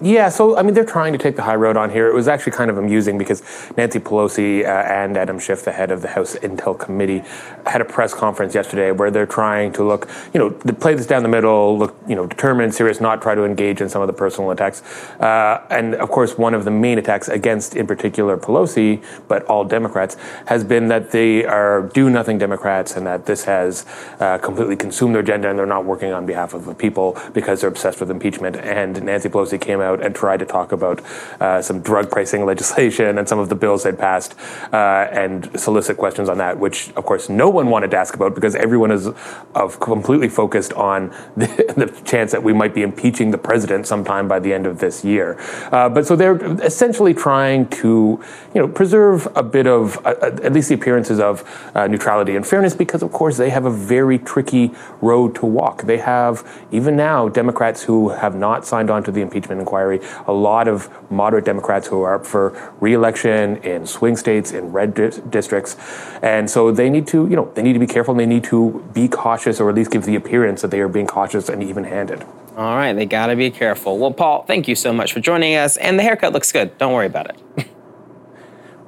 Yeah, 0.00 0.28
so 0.28 0.56
I 0.56 0.62
mean, 0.62 0.74
they're 0.74 0.84
trying 0.84 1.12
to 1.12 1.18
take 1.18 1.34
the 1.34 1.42
high 1.42 1.56
road 1.56 1.76
on 1.76 1.90
here. 1.90 2.06
It 2.06 2.14
was 2.14 2.28
actually 2.28 2.52
kind 2.52 2.70
of 2.70 2.78
amusing 2.78 3.18
because 3.18 3.42
Nancy 3.76 3.98
Pelosi 3.98 4.62
uh, 4.62 4.68
and 4.68 5.16
Adam 5.16 5.40
Schiff, 5.40 5.64
the 5.64 5.72
head 5.72 5.90
of 5.90 6.02
the 6.02 6.08
House 6.08 6.36
Intel 6.36 6.78
Committee, 6.78 7.24
had 7.66 7.80
a 7.80 7.84
press 7.84 8.14
conference 8.14 8.54
yesterday 8.54 8.92
where 8.92 9.10
they're 9.10 9.26
trying 9.26 9.72
to 9.72 9.82
look, 9.82 10.08
you 10.32 10.38
know, 10.38 10.50
play 10.74 10.94
this 10.94 11.06
down 11.06 11.24
the 11.24 11.28
middle, 11.28 11.76
look, 11.76 11.96
you 12.06 12.14
know, 12.14 12.26
determined, 12.26 12.72
serious, 12.72 13.00
not 13.00 13.20
try 13.20 13.34
to 13.34 13.44
engage 13.44 13.80
in 13.80 13.88
some 13.88 14.00
of 14.00 14.06
the 14.06 14.12
personal 14.12 14.52
attacks. 14.52 14.82
Uh, 15.18 15.66
and 15.68 15.96
of 15.96 16.10
course, 16.10 16.38
one 16.38 16.54
of 16.54 16.64
the 16.64 16.70
main 16.70 16.98
attacks 16.98 17.28
against, 17.28 17.74
in 17.74 17.86
particular, 17.86 18.36
Pelosi, 18.36 19.04
but 19.26 19.42
all 19.46 19.64
Democrats, 19.64 20.16
has 20.46 20.62
been 20.62 20.86
that 20.88 21.10
they 21.10 21.44
are 21.44 21.82
do 21.92 22.08
nothing 22.08 22.38
Democrats 22.38 22.96
and 22.96 23.04
that 23.04 23.26
this 23.26 23.44
has 23.44 23.84
uh, 24.20 24.38
completely 24.38 24.76
consumed 24.76 25.16
their 25.16 25.22
agenda 25.22 25.50
and 25.50 25.58
they're 25.58 25.66
not 25.66 25.84
working 25.84 26.12
on 26.12 26.24
behalf 26.24 26.54
of 26.54 26.66
the 26.66 26.74
people 26.74 27.18
because 27.32 27.60
they're 27.60 27.70
obsessed 27.70 27.98
with 27.98 28.12
impeachment. 28.12 28.54
And 28.56 29.02
Nancy 29.02 29.28
Pelosi 29.28 29.60
came 29.60 29.80
out 29.80 29.87
and 29.94 30.14
tried 30.14 30.38
to 30.38 30.46
talk 30.46 30.72
about 30.72 31.02
uh, 31.40 31.60
some 31.62 31.80
drug 31.80 32.10
pricing 32.10 32.44
legislation 32.44 33.18
and 33.18 33.28
some 33.28 33.38
of 33.38 33.48
the 33.48 33.54
bills 33.54 33.82
they'd 33.82 33.98
passed 33.98 34.34
uh, 34.72 35.08
and 35.10 35.58
solicit 35.58 35.96
questions 35.96 36.28
on 36.28 36.38
that, 36.38 36.58
which 36.58 36.90
of 36.96 37.04
course 37.04 37.28
no 37.28 37.48
one 37.48 37.68
wanted 37.68 37.90
to 37.90 37.96
ask 37.96 38.14
about 38.14 38.34
because 38.34 38.54
everyone 38.54 38.90
is 38.90 39.08
of 39.54 39.80
completely 39.80 40.28
focused 40.28 40.72
on 40.74 41.08
the, 41.36 41.46
the 41.76 42.00
chance 42.04 42.32
that 42.32 42.42
we 42.42 42.52
might 42.52 42.74
be 42.74 42.82
impeaching 42.82 43.30
the 43.30 43.38
president 43.38 43.86
sometime 43.86 44.28
by 44.28 44.38
the 44.38 44.52
end 44.52 44.66
of 44.66 44.78
this 44.78 45.04
year. 45.04 45.38
Uh, 45.72 45.88
but 45.88 46.06
so 46.06 46.16
they're 46.16 46.36
essentially 46.62 47.14
trying 47.14 47.68
to, 47.68 48.22
you 48.54 48.60
know, 48.60 48.68
preserve 48.68 49.26
a 49.36 49.42
bit 49.42 49.66
of 49.66 50.04
uh, 50.06 50.14
at 50.42 50.52
least 50.52 50.68
the 50.68 50.74
appearances 50.74 51.20
of 51.20 51.44
uh, 51.74 51.86
neutrality 51.86 52.36
and 52.36 52.46
fairness 52.46 52.74
because 52.74 53.02
of 53.02 53.12
course 53.12 53.36
they 53.36 53.50
have 53.50 53.64
a 53.64 53.70
very 53.70 54.18
tricky 54.18 54.72
road 55.00 55.34
to 55.34 55.46
walk. 55.46 55.82
They 55.82 55.98
have 55.98 56.46
even 56.70 56.96
now 56.96 57.28
Democrats 57.28 57.82
who 57.82 58.10
have 58.10 58.34
not 58.34 58.66
signed 58.66 58.90
on 58.90 59.02
to 59.04 59.10
the 59.10 59.20
impeachment 59.20 59.60
inquiry 59.60 59.77
a 59.82 60.32
lot 60.32 60.68
of 60.68 60.88
moderate 61.10 61.44
Democrats 61.44 61.86
who 61.86 62.02
are 62.02 62.16
up 62.16 62.26
for 62.26 62.72
reelection 62.80 63.56
in 63.58 63.86
swing 63.86 64.16
states, 64.16 64.52
in 64.52 64.72
red 64.72 64.94
di- 64.94 65.10
districts. 65.30 65.76
And 66.22 66.50
so 66.50 66.70
they 66.70 66.90
need 66.90 67.06
to, 67.08 67.28
you 67.28 67.36
know, 67.36 67.50
they 67.54 67.62
need 67.62 67.74
to 67.74 67.78
be 67.78 67.86
careful 67.86 68.12
and 68.12 68.20
they 68.20 68.26
need 68.26 68.44
to 68.44 68.84
be 68.92 69.08
cautious 69.08 69.60
or 69.60 69.68
at 69.68 69.74
least 69.74 69.90
give 69.90 70.04
the 70.04 70.16
appearance 70.16 70.62
that 70.62 70.70
they 70.70 70.80
are 70.80 70.88
being 70.88 71.06
cautious 71.06 71.48
and 71.48 71.62
even 71.62 71.84
handed. 71.84 72.24
All 72.56 72.76
right, 72.76 72.92
they 72.92 73.06
got 73.06 73.28
to 73.28 73.36
be 73.36 73.50
careful. 73.50 73.98
Well, 73.98 74.12
Paul, 74.12 74.42
thank 74.42 74.66
you 74.66 74.74
so 74.74 74.92
much 74.92 75.12
for 75.12 75.20
joining 75.20 75.54
us. 75.54 75.76
And 75.76 75.98
the 75.98 76.02
haircut 76.02 76.32
looks 76.32 76.50
good. 76.50 76.76
Don't 76.78 76.92
worry 76.92 77.06
about 77.06 77.30
it. 77.30 77.68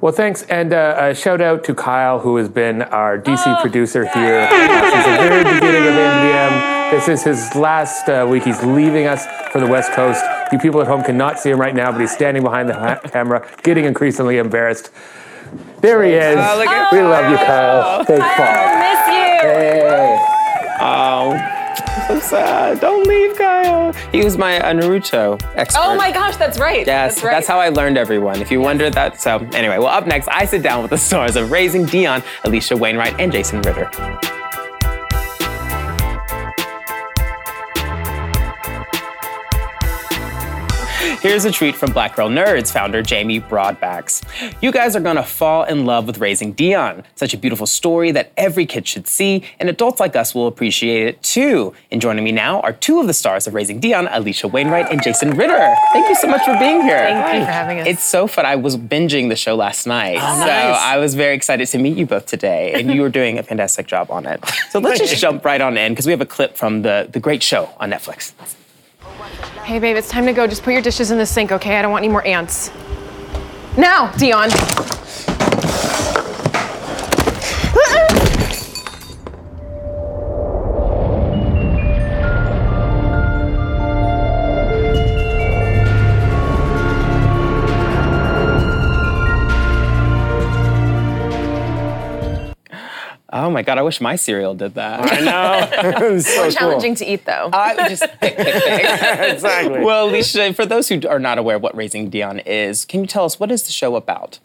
Well, 0.01 0.11
thanks, 0.11 0.41
and 0.41 0.73
uh, 0.73 0.95
a 0.97 1.13
shout 1.13 1.41
out 1.41 1.63
to 1.65 1.75
Kyle, 1.75 2.17
who 2.17 2.37
has 2.37 2.49
been 2.49 2.81
our 2.81 3.19
DC 3.19 3.61
producer 3.61 4.03
here 4.05 4.49
since 4.49 5.05
the 5.05 5.11
very 5.11 5.43
beginning 5.43 5.87
of 5.87 5.93
NVM. 5.93 6.80
This 6.91 7.07
is 7.07 7.23
his 7.23 7.55
last 7.55 8.09
uh, 8.09 8.27
week. 8.29 8.43
He's 8.43 8.61
leaving 8.63 9.07
us 9.07 9.25
for 9.51 9.59
the 9.61 9.65
West 9.67 9.93
Coast. 9.93 10.21
You 10.51 10.59
people 10.59 10.81
at 10.81 10.87
home 10.87 11.03
cannot 11.03 11.39
see 11.39 11.49
him 11.49 11.59
right 11.59 11.73
now, 11.73 11.89
but 11.89 12.01
he's 12.01 12.11
standing 12.11 12.43
behind 12.43 12.67
the 12.67 12.73
ha- 12.73 12.99
camera, 13.05 13.47
getting 13.63 13.85
increasingly 13.85 14.37
embarrassed. 14.37 14.91
There 15.79 16.03
he 16.03 16.11
is. 16.11 16.35
Oh, 16.37 16.57
look 16.57 16.67
at 16.67 16.91
we 16.91 17.01
love 17.01 17.31
you, 17.31 17.37
Kyle. 17.37 18.03
Thanks, 18.03 18.25
Paul. 18.35 18.77
miss 18.77 19.07
you. 19.07 19.49
Hey. 19.49 20.19
Oh, 20.81 21.61
so 22.07 22.19
sad. 22.19 22.79
Don't 22.81 23.07
leave, 23.07 23.37
Kyle. 23.37 23.93
He 24.11 24.23
was 24.23 24.37
my 24.37 24.59
Naruto 24.59 25.41
expert. 25.55 25.81
Oh 25.81 25.95
my 25.95 26.11
gosh, 26.11 26.35
that's 26.35 26.59
right. 26.59 26.85
Yes, 26.85 27.15
that's, 27.15 27.23
right. 27.23 27.31
that's 27.31 27.47
how 27.47 27.59
I 27.59 27.69
learned 27.69 27.97
everyone. 27.97 28.41
If 28.41 28.51
you 28.51 28.59
wondered 28.59 28.93
that. 28.93 29.21
So, 29.21 29.37
anyway, 29.53 29.77
well, 29.77 29.87
up 29.87 30.07
next, 30.07 30.27
I 30.27 30.45
sit 30.45 30.61
down 30.61 30.81
with 30.81 30.91
the 30.91 30.97
stars 30.97 31.37
of 31.37 31.51
Raising 31.51 31.85
Dion, 31.85 32.21
Alisha 32.43 32.77
Wainwright, 32.77 33.17
and 33.19 33.31
Jason 33.31 33.61
Ritter. 33.61 33.89
Here's 41.21 41.45
a 41.45 41.51
tweet 41.51 41.75
from 41.75 41.91
Black 41.93 42.15
Girl 42.15 42.29
Nerds 42.29 42.73
founder 42.73 43.03
Jamie 43.03 43.39
Broadnax. 43.39 44.23
You 44.59 44.71
guys 44.71 44.95
are 44.95 44.99
gonna 44.99 45.21
fall 45.23 45.65
in 45.65 45.85
love 45.85 46.07
with 46.07 46.17
Raising 46.17 46.51
Dion. 46.53 47.03
Such 47.13 47.35
a 47.35 47.37
beautiful 47.37 47.67
story 47.67 48.09
that 48.11 48.31
every 48.37 48.65
kid 48.65 48.87
should 48.87 49.07
see, 49.07 49.43
and 49.59 49.69
adults 49.69 49.99
like 49.99 50.15
us 50.15 50.33
will 50.33 50.47
appreciate 50.47 51.05
it 51.05 51.21
too. 51.21 51.75
And 51.91 52.01
joining 52.01 52.23
me 52.23 52.31
now 52.31 52.59
are 52.61 52.73
two 52.73 52.99
of 52.99 53.05
the 53.05 53.13
stars 53.13 53.45
of 53.45 53.53
Raising 53.53 53.79
Dion, 53.79 54.07
Alisha 54.07 54.51
Wainwright 54.51 54.91
and 54.91 55.03
Jason 55.03 55.29
Ritter. 55.37 55.75
Thank 55.93 56.09
you 56.09 56.15
so 56.15 56.25
much 56.27 56.43
for 56.43 56.57
being 56.57 56.81
here. 56.81 56.97
Thank 56.97 57.35
you 57.35 57.45
for 57.45 57.51
having 57.51 57.79
us. 57.81 57.87
It's 57.87 58.03
so 58.03 58.25
fun. 58.25 58.47
I 58.47 58.55
was 58.55 58.75
binging 58.75 59.29
the 59.29 59.35
show 59.35 59.53
last 59.55 59.85
night. 59.85 60.17
Oh, 60.19 60.43
so 60.43 60.51
I 60.51 60.97
was 60.97 61.13
very 61.13 61.35
excited 61.35 61.67
to 61.67 61.77
meet 61.77 61.97
you 61.97 62.07
both 62.07 62.25
today, 62.25 62.73
and 62.73 62.91
you 62.91 62.99
were 62.99 63.09
doing 63.09 63.37
a 63.37 63.43
fantastic 63.43 63.85
job 63.85 64.09
on 64.09 64.25
it. 64.25 64.43
So 64.71 64.79
let's 64.79 64.99
just 64.99 65.17
jump 65.21 65.45
right 65.45 65.61
on 65.61 65.77
in 65.77 65.91
because 65.91 66.07
we 66.07 66.13
have 66.13 66.21
a 66.21 66.25
clip 66.25 66.57
from 66.57 66.81
the, 66.81 67.07
the 67.11 67.19
great 67.19 67.43
show 67.43 67.69
on 67.79 67.91
Netflix. 67.91 68.33
Hey, 69.63 69.79
babe, 69.79 69.95
it's 69.95 70.09
time 70.09 70.25
to 70.25 70.33
go. 70.33 70.47
Just 70.47 70.63
put 70.63 70.73
your 70.73 70.81
dishes 70.81 71.11
in 71.11 71.17
the 71.17 71.25
sink, 71.25 71.51
okay? 71.51 71.77
I 71.77 71.81
don't 71.81 71.91
want 71.91 72.03
any 72.03 72.11
more 72.11 72.25
ants. 72.25 72.71
Now, 73.77 74.11
Dion. 74.13 74.49
My 93.51 93.61
God, 93.61 93.77
I 93.77 93.81
wish 93.81 94.01
my 94.01 94.15
cereal 94.15 94.53
did 94.53 94.75
that. 94.75 94.99
I 95.01 95.19
know. 95.21 96.19
so 96.19 96.41
More 96.41 96.51
challenging 96.51 96.95
to 96.95 97.05
eat, 97.05 97.25
though. 97.25 97.49
I 97.53 97.89
just 97.89 98.01
pick, 98.21 98.37
pick, 98.37 98.63
pick. 98.63 99.33
exactly. 99.33 99.79
Well, 99.79 100.09
Alisha, 100.09 100.55
for 100.55 100.65
those 100.65 100.87
who 100.89 101.01
are 101.07 101.19
not 101.19 101.37
aware 101.37 101.59
what 101.59 101.75
Raising 101.75 102.09
Dion 102.09 102.39
is, 102.39 102.85
can 102.85 103.01
you 103.01 103.07
tell 103.07 103.25
us 103.25 103.39
what 103.39 103.51
is 103.51 103.63
the 103.63 103.71
show 103.71 103.95
about? 103.95 104.39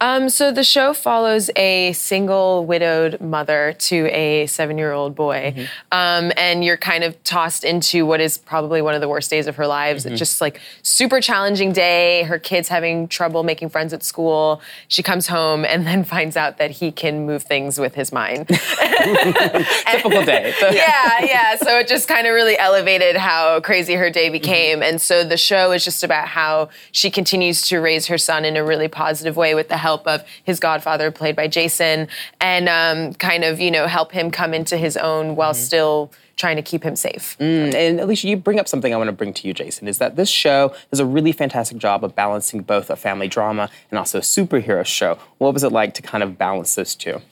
Um, 0.00 0.28
so 0.28 0.52
the 0.52 0.64
show 0.64 0.92
follows 0.92 1.50
a 1.56 1.92
single 1.92 2.64
widowed 2.66 3.20
mother 3.20 3.74
to 3.78 4.06
a 4.12 4.46
seven-year-old 4.46 5.14
boy, 5.14 5.68
um, 5.92 6.32
and 6.36 6.64
you're 6.64 6.76
kind 6.76 7.04
of 7.04 7.22
tossed 7.24 7.64
into 7.64 8.04
what 8.04 8.20
is 8.20 8.38
probably 8.38 8.82
one 8.82 8.94
of 8.94 9.00
the 9.00 9.08
worst 9.08 9.30
days 9.30 9.46
of 9.46 9.56
her 9.56 9.66
lives. 9.66 10.04
It's 10.06 10.18
just 10.18 10.40
like 10.40 10.60
super 10.82 11.20
challenging 11.20 11.72
day. 11.72 12.24
Her 12.24 12.38
kid's 12.38 12.68
having 12.68 13.08
trouble 13.08 13.42
making 13.42 13.70
friends 13.70 13.92
at 13.92 14.02
school. 14.02 14.60
She 14.88 15.02
comes 15.02 15.26
home 15.28 15.64
and 15.64 15.86
then 15.86 16.04
finds 16.16 16.36
out 16.36 16.58
that 16.58 16.70
he 16.72 16.92
can 16.92 17.26
move 17.26 17.42
things 17.42 17.78
with 17.78 17.94
his 17.94 18.12
mind. 18.12 18.45
Typical 19.90 20.24
day. 20.24 20.54
yeah, 20.60 21.24
yeah. 21.24 21.56
So 21.56 21.78
it 21.78 21.88
just 21.88 22.08
kind 22.08 22.26
of 22.26 22.34
really 22.34 22.58
elevated 22.58 23.16
how 23.16 23.60
crazy 23.60 23.94
her 23.94 24.10
day 24.10 24.26
mm-hmm. 24.26 24.32
became. 24.32 24.82
And 24.82 25.00
so 25.00 25.24
the 25.24 25.36
show 25.36 25.72
is 25.72 25.84
just 25.84 26.02
about 26.02 26.28
how 26.28 26.68
she 26.92 27.10
continues 27.10 27.62
to 27.68 27.78
raise 27.78 28.06
her 28.06 28.18
son 28.18 28.44
in 28.44 28.56
a 28.56 28.64
really 28.64 28.88
positive 28.88 29.36
way 29.36 29.54
with 29.54 29.68
the 29.68 29.76
help 29.76 30.06
of 30.06 30.24
his 30.44 30.60
godfather, 30.60 31.10
played 31.10 31.36
by 31.36 31.48
Jason, 31.48 32.08
and 32.40 32.68
um, 32.68 33.14
kind 33.14 33.44
of, 33.44 33.60
you 33.60 33.70
know, 33.70 33.86
help 33.86 34.12
him 34.12 34.30
come 34.30 34.54
into 34.54 34.76
his 34.76 34.96
own 34.96 35.36
while 35.36 35.52
mm-hmm. 35.52 35.62
still 35.62 36.12
trying 36.36 36.56
to 36.56 36.62
keep 36.62 36.82
him 36.82 36.94
safe. 36.94 37.36
Mm, 37.38 37.74
and 37.74 37.98
Alisha, 37.98 38.24
you 38.24 38.36
bring 38.36 38.60
up 38.60 38.68
something 38.68 38.92
I 38.92 38.96
want 38.96 39.08
to 39.08 39.12
bring 39.12 39.32
to 39.34 39.48
you, 39.48 39.54
Jason, 39.54 39.88
is 39.88 39.98
that 39.98 40.16
this 40.16 40.28
show 40.28 40.74
does 40.90 41.00
a 41.00 41.06
really 41.06 41.32
fantastic 41.32 41.78
job 41.78 42.04
of 42.04 42.14
balancing 42.14 42.60
both 42.60 42.90
a 42.90 42.96
family 42.96 43.26
drama 43.26 43.70
and 43.90 43.98
also 43.98 44.18
a 44.18 44.22
superhero 44.22 44.84
show. 44.84 45.18
What 45.38 45.54
was 45.54 45.64
it 45.64 45.72
like 45.72 45.94
to 45.94 46.02
kind 46.02 46.22
of 46.22 46.36
balance 46.36 46.74
those 46.74 46.94
two? 46.94 47.22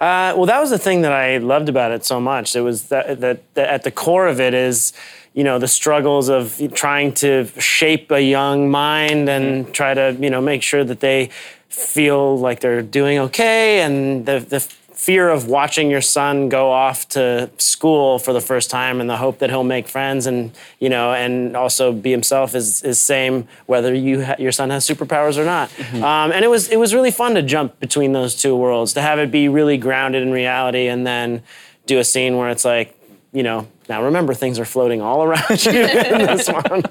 Uh, 0.00 0.34
well, 0.36 0.46
that 0.46 0.60
was 0.60 0.70
the 0.70 0.78
thing 0.78 1.02
that 1.02 1.12
I 1.12 1.38
loved 1.38 1.68
about 1.68 1.90
it 1.90 2.04
so 2.04 2.20
much. 2.20 2.54
It 2.54 2.60
was 2.60 2.88
that, 2.88 3.20
that, 3.20 3.54
that 3.54 3.68
at 3.68 3.82
the 3.82 3.90
core 3.90 4.26
of 4.26 4.40
it 4.40 4.54
is, 4.54 4.92
you 5.32 5.44
know, 5.44 5.58
the 5.58 5.68
struggles 5.68 6.28
of 6.28 6.60
trying 6.74 7.12
to 7.14 7.46
shape 7.58 8.10
a 8.10 8.20
young 8.20 8.70
mind 8.70 9.28
and 9.28 9.72
try 9.72 9.94
to, 9.94 10.16
you 10.20 10.30
know, 10.30 10.40
make 10.40 10.62
sure 10.62 10.84
that 10.84 11.00
they 11.00 11.30
feel 11.68 12.38
like 12.38 12.60
they're 12.60 12.82
doing 12.82 13.18
okay, 13.18 13.80
and 13.80 14.24
the 14.24 14.38
the 14.40 14.60
fear 15.06 15.28
of 15.28 15.46
watching 15.46 15.88
your 15.88 16.00
son 16.00 16.48
go 16.48 16.72
off 16.72 17.08
to 17.08 17.48
school 17.58 18.18
for 18.18 18.32
the 18.32 18.40
first 18.40 18.68
time 18.70 19.00
and 19.00 19.08
the 19.08 19.16
hope 19.16 19.38
that 19.38 19.50
he'll 19.50 19.62
make 19.62 19.86
friends 19.86 20.26
and 20.26 20.50
you 20.80 20.88
know 20.88 21.12
and 21.12 21.56
also 21.56 21.92
be 21.92 22.10
himself 22.10 22.56
is 22.56 22.82
is 22.82 23.00
same 23.00 23.46
whether 23.66 23.94
you 23.94 24.24
ha- 24.24 24.34
your 24.40 24.50
son 24.50 24.68
has 24.70 24.84
superpowers 24.84 25.38
or 25.38 25.44
not. 25.44 25.70
Um, 25.94 26.32
and 26.32 26.44
it 26.44 26.48
was 26.48 26.68
it 26.70 26.78
was 26.78 26.92
really 26.92 27.12
fun 27.12 27.34
to 27.36 27.42
jump 27.42 27.78
between 27.78 28.14
those 28.14 28.34
two 28.34 28.56
worlds 28.56 28.94
to 28.94 29.00
have 29.00 29.20
it 29.20 29.30
be 29.30 29.48
really 29.48 29.76
grounded 29.78 30.24
in 30.24 30.32
reality 30.32 30.88
and 30.88 31.06
then 31.06 31.40
do 31.86 32.00
a 32.00 32.04
scene 32.04 32.36
where 32.36 32.50
it's 32.50 32.64
like 32.64 32.98
you 33.32 33.44
know 33.44 33.68
now 33.88 34.02
remember 34.04 34.34
things 34.34 34.58
are 34.58 34.64
floating 34.64 35.00
all 35.00 35.22
around 35.22 35.64
you 35.64 35.70
in 35.72 36.18
this 36.26 36.48
one 36.48 36.82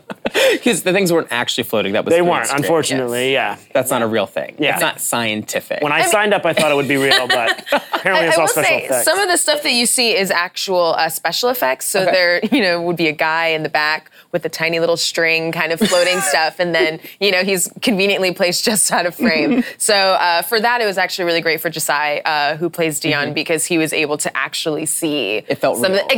Because 0.54 0.84
the 0.84 0.92
things 0.94 1.12
weren't 1.14 1.28
actually 1.32 1.64
floating. 1.64 1.94
That 1.94 2.06
was 2.06 2.14
they 2.14 2.22
weren't 2.22 2.48
screen. 2.48 2.64
unfortunately 2.64 3.32
yeah 3.34 3.58
That's 3.74 3.90
not 3.92 4.02
a 4.02 4.08
real 4.08 4.26
thing. 4.28 4.56
Yeah. 4.60 4.74
It's 4.74 4.82
not 4.82 5.00
scientific. 5.02 5.82
when 5.82 5.92
I, 5.92 6.06
signed 6.06 6.34
up, 6.34 6.46
I 6.46 6.54
thought 6.54 6.72
it 6.72 6.76
would 6.76 6.88
be 6.88 6.98
real, 6.98 7.28
but 7.40 7.64
apparently 7.72 8.26
I, 8.26 8.28
it's 8.28 8.38
I 8.38 8.42
all 8.42 8.44
will 8.44 8.48
special 8.48 8.64
say 8.70 8.86
effects. 8.86 9.06
some 9.06 9.20
of 9.20 9.28
the 9.30 9.38
stuff 9.38 9.64
that 9.64 9.72
you 9.74 9.86
see 9.86 10.16
is 10.16 10.32
actual 10.32 10.94
uh, 10.98 11.10
special 11.10 11.50
effects. 11.50 11.88
So 11.88 12.02
Okay. 12.02 12.12
there, 12.12 12.46
you 12.52 12.62
know, 12.62 12.82
would 12.82 12.98
be 12.98 13.08
a 13.08 13.12
guy 13.14 13.48
in 13.48 13.64
the 13.64 13.70
back 13.70 14.12
with 14.32 14.46
a 14.46 14.50
tiny 14.50 14.80
little 14.80 14.98
string, 14.98 15.52
kind 15.52 15.72
of 15.72 15.80
floating 15.80 16.20
stuff, 16.20 16.60
and 16.60 16.76
then 16.76 17.00
you 17.20 17.32
know 17.32 17.44
he's 17.44 17.72
conveniently 17.82 18.32
placed 18.34 18.64
just 18.66 18.92
out 18.92 19.06
of 19.06 19.16
frame. 19.16 19.64
so 19.78 19.94
uh, 19.96 20.42
for 20.42 20.60
that, 20.60 20.82
it 20.82 20.86
was 20.86 20.98
actually 20.98 21.26
really 21.26 21.42
great 21.42 21.62
for 21.62 21.70
Josiah, 21.70 22.22
uh, 22.26 22.58
who 22.58 22.70
plays 22.70 23.00
Dion, 23.00 23.34
because 23.34 23.66
he 23.66 23.78
was 23.78 23.94
able 23.94 24.18
to 24.18 24.36
actually 24.38 24.86
see 24.86 25.38
It 25.48 25.56
felt 25.60 25.80
some 25.80 25.94
real. 25.94 26.02
Of 26.04 26.10
the, 26.10 26.16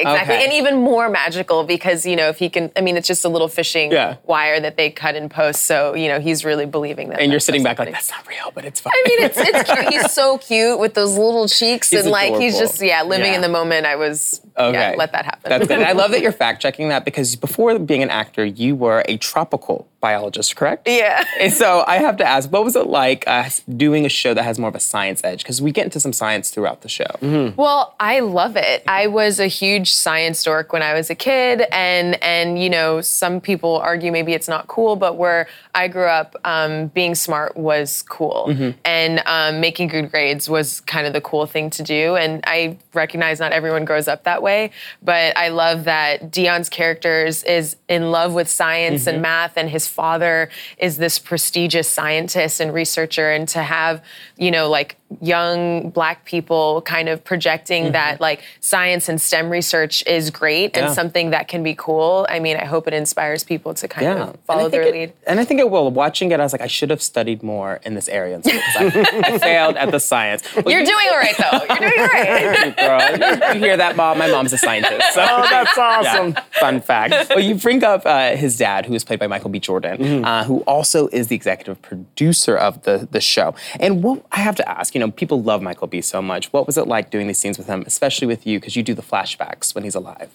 exactly, 0.00 0.34
Okay. 0.36 0.44
and 0.44 0.52
even 0.52 0.78
more 0.80 1.08
magical 1.08 1.64
because 1.64 2.04
you 2.06 2.16
know 2.16 2.28
if 2.28 2.38
he 2.38 2.48
can, 2.48 2.70
I 2.76 2.80
mean, 2.80 2.96
it's 2.96 3.08
just 3.08 3.24
a 3.24 3.28
little 3.28 3.48
fishing 3.48 3.92
Yeah. 3.92 4.16
wire 4.24 4.60
that 4.60 4.76
they 4.76 4.90
cut 4.90 5.14
in 5.16 5.28
post, 5.28 5.64
so 5.66 5.94
you 5.94 6.08
know 6.08 6.20
he's 6.20 6.44
really 6.44 6.66
believing 6.66 7.08
that. 7.10 7.20
And 7.20 7.30
you're 7.30 7.40
sitting 7.40 7.62
back 7.62 7.78
like, 7.78 7.90
that's 7.92 8.10
not 8.10 8.26
real, 8.28 8.50
but 8.54 8.64
it's 8.64 8.80
fine. 8.80 8.92
I 8.94 9.04
mean, 9.08 9.22
it's 9.22 9.36
it's 9.38 9.70
cute. 9.70 9.92
He's 9.92 10.12
so 10.12 10.38
cute 10.38 10.78
with 10.78 10.94
those 10.94 11.16
little 11.16 11.48
cheeks 11.48 11.90
He's 11.90 12.02
and 12.02 12.10
like 12.10 12.34
he's 12.40 12.58
just 12.58 12.80
yeah 12.82 13.02
living 13.02 13.26
Yeah. 13.32 13.36
in 13.36 13.40
the 13.42 13.48
moment. 13.48 13.86
I 13.86 13.96
was 13.96 14.40
Okay. 14.58 14.72
yeah, 14.72 14.94
let 14.96 15.12
that 15.12 15.24
happen. 15.26 15.50
That's 15.50 15.66
good. 15.66 15.78
And 15.78 15.86
I 15.86 15.92
love 15.92 16.10
that 16.12 16.20
you're 16.22 16.32
fact 16.32 16.62
checking 16.62 16.88
that 16.88 17.04
because 17.04 17.36
before 17.36 17.78
being 17.78 18.02
an 18.02 18.10
actor, 18.10 18.44
you 18.44 18.74
were 18.74 19.02
a 19.08 19.16
tropical 19.18 19.86
biologist, 20.06 20.54
correct? 20.56 20.82
yeah. 20.88 21.24
And 21.40 21.52
so 21.52 21.84
I 21.86 21.96
have 21.98 22.16
to 22.22 22.24
ask, 22.24 22.50
what 22.50 22.64
was 22.64 22.76
it 22.76 22.86
like 22.86 23.24
uh, 23.26 23.48
doing 23.76 24.06
a 24.06 24.08
show 24.08 24.32
that 24.34 24.42
has 24.42 24.58
more 24.58 24.70
of 24.70 24.74
a 24.74 24.80
science 24.80 25.20
edge? 25.22 25.40
Because 25.42 25.60
we 25.60 25.70
get 25.70 25.84
into 25.84 26.00
some 26.00 26.14
science 26.22 26.46
throughout 26.50 26.80
the 26.80 26.88
show. 26.88 27.12
Well, 27.56 27.94
I 28.00 28.20
love 28.20 28.56
it. 28.56 28.82
I 28.88 29.06
was 29.06 29.38
a 29.38 29.46
huge 29.46 29.92
science 29.92 30.42
dork 30.42 30.72
when 30.72 30.82
I 30.82 30.92
was 30.94 31.10
a 31.10 31.14
kid, 31.14 31.56
and 31.72 32.08
and 32.22 32.48
you 32.62 32.70
know 32.70 33.00
some 33.02 33.40
people 33.40 33.72
argue 33.90 34.10
maybe 34.18 34.32
it's 34.38 34.48
not 34.48 34.66
cool, 34.66 34.96
but 34.96 35.12
where 35.22 35.46
I 35.74 35.88
grew 35.88 36.10
up, 36.20 36.34
um, 36.44 36.88
being 36.98 37.14
smart 37.14 37.56
was 37.56 38.02
cool, 38.16 38.40
and 38.84 39.22
um, 39.26 39.60
making 39.60 39.88
good 39.88 40.10
grades 40.10 40.48
was 40.48 40.80
kind 40.94 41.06
of 41.06 41.12
the 41.12 41.20
cool 41.30 41.46
thing 41.46 41.68
to 41.70 41.82
do. 41.82 42.16
And 42.16 42.42
I 42.46 42.78
recognize 42.94 43.40
not 43.40 43.52
everyone 43.52 43.84
grows 43.84 44.08
up 44.08 44.24
that 44.24 44.40
way, 44.42 44.70
but 45.02 45.36
I 45.36 45.48
love 45.48 45.84
that 45.84 46.30
Dion's 46.30 46.70
characters 46.70 47.42
is 47.44 47.76
in 47.88 48.10
love 48.10 48.32
with 48.32 48.48
science 48.48 49.06
and 49.06 49.20
math, 49.20 49.54
and 49.56 49.68
his 49.68 49.86
father 49.96 50.50
is 50.78 50.98
this 50.98 51.18
prestigious 51.18 51.88
scientist 51.88 52.60
and 52.60 52.72
researcher, 52.72 53.28
and 53.32 53.48
to 53.48 53.62
have 53.62 54.02
you 54.36 54.50
know 54.50 54.68
like 54.68 54.96
young 55.20 55.90
black 55.90 56.24
people 56.24 56.82
kind 56.82 57.08
of 57.08 57.22
projecting 57.22 57.92
that 57.92 58.20
like 58.20 58.42
science 58.60 59.08
and 59.08 59.20
STEM 59.20 59.48
research 59.50 60.04
is 60.06 60.30
great 60.30 60.76
and 60.76 60.92
something 60.92 61.30
that 61.30 61.46
can 61.46 61.62
be 61.62 61.74
cool. 61.76 62.26
I 62.28 62.40
mean, 62.40 62.56
I 62.56 62.64
hope 62.64 62.88
it 62.88 62.94
inspires 62.94 63.44
people 63.44 63.72
to 63.74 63.86
kind 63.86 64.04
Yeah. 64.04 64.22
of 64.24 64.38
follow 64.46 64.64
and 64.64 64.66
I 64.66 64.70
think 64.70 64.72
their 64.72 64.82
it- 64.82 64.92
lead. 64.92 65.12
And 65.26 65.38
I 65.40 65.44
think 65.44 65.60
it 65.60 65.70
will. 65.70 65.90
Watching 65.92 66.32
it, 66.32 66.40
I 66.40 66.42
was 66.42 66.52
like, 66.52 66.60
I 66.60 66.66
should 66.66 66.90
have 66.90 67.00
studied 67.00 67.42
more 67.44 67.78
in 67.84 67.94
this 67.94 68.08
area. 68.08 68.36
in 68.36 68.42
school, 68.42 68.60
'cause 68.60 68.76
I, 68.76 69.20
I 69.34 69.38
failed 69.50 69.76
at 69.76 69.90
the 69.92 70.00
science. 70.00 70.42
Well, 70.56 70.64
You're 70.70 70.80
you- 70.80 70.86
doing 70.86 71.06
all 71.10 71.18
right 71.18 71.36
though. 71.38 71.74
You're 71.74 71.90
doing 71.90 72.00
all 72.00 72.06
right. 72.08 72.76
Girl, 73.40 73.54
you 73.54 73.60
hear 73.60 73.76
that, 73.76 73.94
mom? 73.96 74.18
My 74.18 74.26
mom's 74.28 74.52
a 74.52 74.58
scientist. 74.58 75.14
So. 75.14 75.22
Oh, 75.28 75.46
that's 75.48 75.78
awesome. 75.78 76.30
Yeah, 76.32 76.42
fun 76.58 76.80
fact. 76.80 77.30
Well, 77.30 77.40
you 77.40 77.54
bring 77.54 77.84
up 77.84 78.02
uh, 78.04 78.30
his 78.36 78.56
dad, 78.58 78.86
who 78.86 78.94
is 78.94 79.04
played 79.04 79.20
by 79.20 79.28
Michael 79.28 79.50
B. 79.50 79.60
Jordan, 79.60 79.98
Mm-hmm. 79.98 80.24
uh, 80.24 80.42
who 80.44 80.60
also 80.62 81.06
is 81.08 81.28
the 81.28 81.36
executive 81.36 81.80
producer 81.80 82.56
of 82.56 82.82
the, 82.82 83.06
the 83.10 83.20
show. 83.20 83.54
And 83.78 84.02
what 84.02 84.24
I 84.32 84.40
have 84.40 84.56
to 84.56 84.68
ask, 84.68 84.94
you 84.96 85.00
know, 85.00 85.10
people 85.10 85.42
love 85.42 85.60
Michael 85.60 85.88
B. 85.88 86.00
so 86.00 86.22
much. 86.22 86.50
What 86.54 86.66
was 86.66 86.78
it 86.78 86.88
like 86.88 87.10
doing 87.10 87.26
these 87.26 87.36
scenes 87.36 87.58
with 87.58 87.66
him, 87.66 87.84
especially 87.86 88.26
with 88.26 88.46
you, 88.46 88.58
because 88.58 88.76
you 88.76 88.82
do 88.82 88.94
the 88.94 89.02
flashbacks 89.02 89.74
when 89.74 89.84
he's 89.84 89.94
alive? 89.94 90.30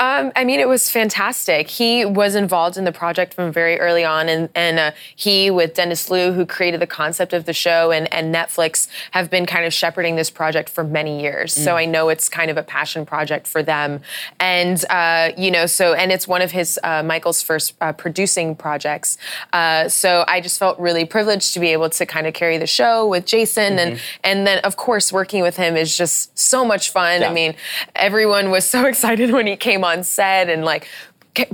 Um, 0.00 0.32
I 0.34 0.42
mean, 0.42 0.58
it 0.58 0.66
was 0.66 0.90
fantastic. 0.90 1.68
He 1.68 2.04
was 2.04 2.34
involved 2.34 2.76
in 2.76 2.82
the 2.82 2.90
project 2.90 3.32
from 3.32 3.52
very 3.52 3.78
early 3.78 4.04
on, 4.04 4.28
and, 4.28 4.48
and 4.56 4.80
uh, 4.80 4.90
he, 5.14 5.52
with 5.52 5.74
Dennis 5.74 6.10
Liu, 6.10 6.32
who 6.32 6.44
created 6.44 6.80
the 6.80 6.86
concept 6.88 7.32
of 7.32 7.44
the 7.44 7.52
show, 7.52 7.92
and, 7.92 8.12
and 8.12 8.34
Netflix, 8.34 8.88
have 9.12 9.30
been 9.30 9.46
kind 9.46 9.64
of 9.64 9.72
shepherding 9.72 10.16
this 10.16 10.30
project 10.30 10.68
for 10.68 10.82
many 10.82 11.22
years. 11.22 11.52
So 11.52 11.76
I 11.76 11.84
know 11.84 12.08
it's 12.08 12.28
kind 12.28 12.50
of 12.50 12.56
a 12.56 12.64
passion 12.64 13.06
project 13.06 13.46
for 13.46 13.62
them. 13.62 14.00
And, 14.40 14.84
uh, 14.90 15.30
you 15.38 15.52
know, 15.52 15.66
so, 15.66 15.94
and 15.94 16.10
it's 16.10 16.26
one 16.26 16.42
of 16.42 16.50
his, 16.50 16.80
uh, 16.82 17.04
Michael's 17.04 17.40
first 17.40 17.74
uh, 17.80 17.92
producing 17.92 18.56
projects. 18.56 19.16
Uh, 19.52 19.88
so 19.88 20.24
I 20.26 20.40
just 20.40 20.58
felt 20.58 20.76
really 20.80 21.04
privileged 21.04 21.54
to 21.54 21.60
be 21.60 21.68
able 21.68 21.90
to 21.90 22.04
kind 22.04 22.26
of 22.26 22.34
carry 22.34 22.58
the 22.58 22.66
show 22.66 23.06
with 23.06 23.26
Jason. 23.26 23.78
And, 23.78 23.91
Mm-hmm. 23.92 24.20
and 24.24 24.46
then, 24.46 24.58
of 24.60 24.76
course, 24.76 25.12
working 25.12 25.42
with 25.42 25.56
him 25.56 25.76
is 25.76 25.96
just 25.96 26.36
so 26.38 26.64
much 26.64 26.90
fun. 26.90 27.20
Yeah. 27.20 27.30
I 27.30 27.32
mean, 27.32 27.54
everyone 27.94 28.50
was 28.50 28.68
so 28.68 28.84
excited 28.92 29.30
when 29.30 29.46
he 29.46 29.56
came 29.56 29.84
on 29.84 30.04
set 30.04 30.48
and 30.48 30.64
like 30.64 30.88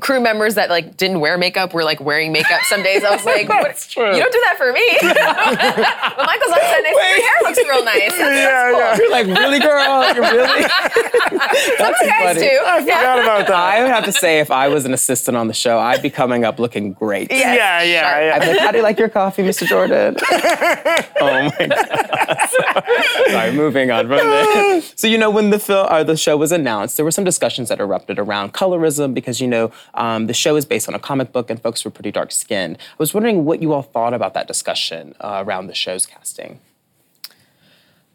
crew 0.00 0.20
members 0.20 0.56
that 0.56 0.70
like 0.70 0.96
didn't 0.96 1.20
wear 1.20 1.38
makeup 1.38 1.72
were 1.72 1.84
like 1.84 2.00
wearing 2.00 2.32
makeup 2.32 2.60
some 2.64 2.82
days 2.82 3.04
i 3.04 3.14
was 3.14 3.24
like 3.24 3.48
what, 3.48 3.76
true. 3.88 4.12
you 4.12 4.20
don't 4.20 4.32
do 4.32 4.42
that 4.44 4.56
for 4.58 4.72
me 4.72 4.84
but 5.02 6.26
michael's 6.26 6.50
on 6.50 6.58
set 6.58 6.82
next 6.82 6.98
to 6.98 7.06
your 7.06 7.22
hair 7.22 7.38
looks 7.42 7.58
real 7.58 7.84
nice 7.84 7.98
that's, 8.18 8.18
that's 8.18 8.98
cool. 8.98 8.98
You're 8.98 9.10
like, 9.10 9.26
really, 9.26 9.60
girl? 9.60 10.14
You're 10.14 10.22
really? 10.22 10.62
some 10.62 11.86
other 11.86 11.94
guys 12.06 12.36
funny. 12.36 12.40
do 12.40 12.60
I 12.64 12.80
forgot 12.80 13.18
about 13.20 13.46
that. 13.46 13.54
I 13.54 13.82
would 13.82 13.90
have 13.90 14.04
to 14.04 14.12
say, 14.12 14.40
if 14.40 14.50
I 14.50 14.68
was 14.68 14.84
an 14.84 14.92
assistant 14.92 15.36
on 15.36 15.48
the 15.48 15.54
show, 15.54 15.78
I'd 15.78 16.02
be 16.02 16.10
coming 16.10 16.44
up 16.44 16.58
looking 16.58 16.92
great. 16.92 17.30
Yes, 17.30 17.56
Yeah, 17.56 17.82
yeah, 17.82 18.00
sharp. 18.02 18.22
yeah. 18.22 18.34
I'd 18.34 18.40
be 18.40 18.46
like, 18.52 18.60
how 18.60 18.70
do 18.72 18.78
you 18.78 18.82
like 18.82 18.98
your 18.98 19.08
coffee, 19.08 19.42
Mr. 19.42 19.66
Jordan? 19.66 20.16
oh 21.20 21.50
my 21.58 21.66
god. 21.66 22.48
Sorry, 23.30 23.52
moving 23.52 23.90
on 23.90 24.08
from 24.08 24.18
this. 24.18 24.92
So 24.96 25.06
you 25.06 25.18
know, 25.18 25.30
when 25.30 25.50
the 25.50 25.58
film 25.58 25.86
or 25.86 25.92
uh, 25.92 26.04
the 26.04 26.16
show 26.16 26.36
was 26.36 26.52
announced, 26.52 26.96
there 26.96 27.04
were 27.04 27.10
some 27.10 27.24
discussions 27.24 27.68
that 27.68 27.80
erupted 27.80 28.18
around 28.18 28.52
colorism 28.52 29.14
because 29.14 29.40
you 29.40 29.46
know 29.46 29.67
um, 29.94 30.26
the 30.26 30.34
show 30.34 30.56
is 30.56 30.64
based 30.64 30.88
on 30.88 30.94
a 30.94 30.98
comic 30.98 31.32
book 31.32 31.50
and 31.50 31.60
folks 31.60 31.84
were 31.84 31.90
pretty 31.90 32.10
dark 32.10 32.32
skinned. 32.32 32.76
I 32.78 32.96
was 32.98 33.14
wondering 33.14 33.44
what 33.44 33.62
you 33.62 33.72
all 33.72 33.82
thought 33.82 34.14
about 34.14 34.34
that 34.34 34.46
discussion 34.46 35.14
uh, 35.20 35.42
around 35.46 35.66
the 35.66 35.74
show's 35.74 36.06
casting. 36.06 36.60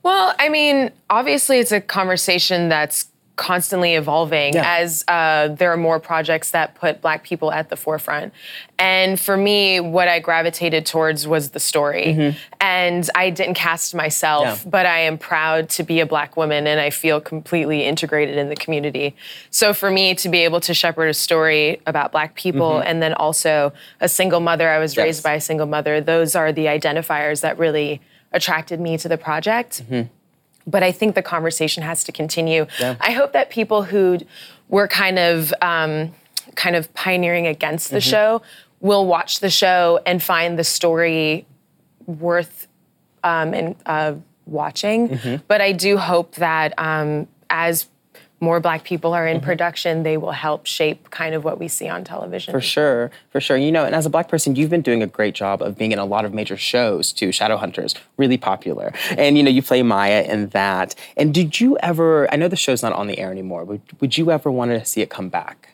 Well, 0.04 0.36
I 0.38 0.50
mean, 0.50 0.92
obviously, 1.10 1.60
it's 1.60 1.72
a 1.72 1.80
conversation 1.80 2.68
that's 2.68 3.08
constantly 3.36 3.96
evolving 3.96 4.54
Yeah. 4.54 4.78
as 4.78 5.04
uh, 5.08 5.48
there 5.48 5.72
are 5.74 5.78
more 5.78 6.00
projects 6.00 6.52
that 6.52 6.76
put 6.76 7.02
Black 7.02 7.24
people 7.24 7.52
at 7.52 7.70
the 7.70 7.76
forefront. 7.76 8.32
And 8.78 9.20
for 9.20 9.36
me, 9.36 9.80
what 9.80 10.08
I 10.08 10.20
gravitated 10.20 10.86
towards 10.86 11.28
was 11.28 11.50
the 11.50 11.60
story. 11.60 12.36
And 12.62 13.10
I 13.16 13.32
didn't 13.32 13.56
cast 13.56 13.96
myself, 13.96 14.44
Mm-hmm. 14.60 14.68
Yeah. 14.68 14.70
but 14.72 14.86
I 14.86 15.00
am 15.00 15.18
proud 15.18 15.70
to 15.70 15.84
be 15.84 16.00
a 16.00 16.06
Black 16.06 16.38
woman 16.38 16.68
and 16.68 16.80
I 16.80 16.92
feel 16.92 17.20
completely 17.20 17.84
integrated 17.86 18.38
in 18.38 18.50
the 18.50 18.56
community. 18.56 19.16
So 19.50 19.74
for 19.74 19.90
me 19.90 20.14
to 20.16 20.30
be 20.30 20.40
able 20.44 20.60
to 20.62 20.74
shepherd 20.76 21.08
a 21.08 21.14
story 21.14 21.82
about 21.88 22.12
Black 22.12 22.36
people 22.36 22.80
and 22.80 23.02
then 23.02 23.14
also 23.16 23.74
a 24.00 24.08
single 24.08 24.42
mother, 24.42 24.70
I 24.70 24.78
was 24.78 24.92
Mm-hmm. 24.94 25.00
Yes. 25.00 25.06
raised 25.06 25.24
by 25.24 25.34
a 25.34 25.42
single 25.42 25.66
mother, 25.68 26.02
those 26.02 26.36
are 26.36 26.52
the 26.52 26.66
identifiers 26.66 27.42
that 27.42 27.58
really 27.58 28.00
attracted 28.32 28.80
me 28.80 28.98
to 29.00 29.08
the 29.10 29.18
project 29.18 29.82
Mm-hmm. 29.90 30.08
But 30.68 30.84
I 30.84 30.92
think 30.92 31.16
the 31.16 31.22
conversation 31.22 31.84
has 31.84 32.04
to 32.06 32.12
continue. 32.12 32.66
I 33.02 33.12
hope 33.12 33.34
that 33.34 33.50
people 33.50 33.84
who 33.84 34.20
were 34.70 34.88
kind 34.88 35.20
of 35.20 35.54
um, 35.62 36.14
kind 36.56 36.76
of 36.76 36.94
pioneering 36.94 37.48
against 37.48 37.92
the 37.92 37.98
show 38.02 38.42
will 38.80 39.06
watch 39.06 39.40
the 39.40 39.50
show 39.50 40.00
and 40.06 40.22
find 40.22 40.58
the 40.60 40.64
story 40.64 41.46
worth 42.06 42.68
um, 43.24 43.54
and 43.54 43.76
uh, 43.86 44.14
watching. 44.46 45.42
But 45.48 45.62
I 45.62 45.72
do 45.72 45.98
hope 45.98 46.36
that 46.36 46.74
um, 46.78 47.28
as 47.50 47.88
more 48.44 48.60
Black 48.60 48.84
people 48.84 49.14
are 49.14 49.28
in 49.28 49.42
production, 49.42 50.04
they 50.04 50.18
will 50.18 50.32
help 50.32 50.66
shape 50.66 51.10
kind 51.10 51.34
of 51.34 51.44
what 51.44 51.60
we 51.60 51.68
see 51.68 51.90
on 51.90 52.04
television. 52.04 52.54
For 52.54 52.62
sure, 52.62 53.10
for 53.32 53.42
sure. 53.42 53.58
You 53.58 53.72
know, 53.72 53.86
and 53.86 53.96
as 53.96 54.06
a 54.06 54.10
black 54.10 54.28
person, 54.28 54.56
you've 54.56 54.70
been 54.70 54.82
doing 54.82 55.02
a 55.02 55.08
great 55.08 55.34
job 55.34 55.62
of 55.62 55.78
being 55.78 55.92
in 55.92 56.00
a 56.00 56.06
lot 56.06 56.26
of 56.26 56.34
major 56.34 56.58
shows 56.58 57.12
too. 57.12 57.30
Shadowhunters, 57.30 57.96
really 58.18 58.38
popular. 58.38 58.94
And 59.18 59.38
you 59.38 59.44
know, 59.44 59.50
you 59.50 59.64
play 59.64 59.82
Maya 59.82 60.24
in 60.24 60.50
that. 60.50 60.94
And 61.18 61.34
did 61.34 61.60
you 61.60 61.78
ever? 61.80 62.32
I 62.32 62.36
know 62.36 62.48
the 62.48 62.56
show's 62.56 62.84
not 62.84 62.94
on 62.94 63.08
the 63.08 63.18
air 63.18 63.32
anymore. 63.32 63.64
Would 63.64 63.82
Would 64.02 64.18
you 64.18 64.30
ever 64.30 64.52
want 64.52 64.72
to 64.72 64.86
see 64.86 65.02
it 65.02 65.10
come 65.10 65.30
back? 65.30 65.74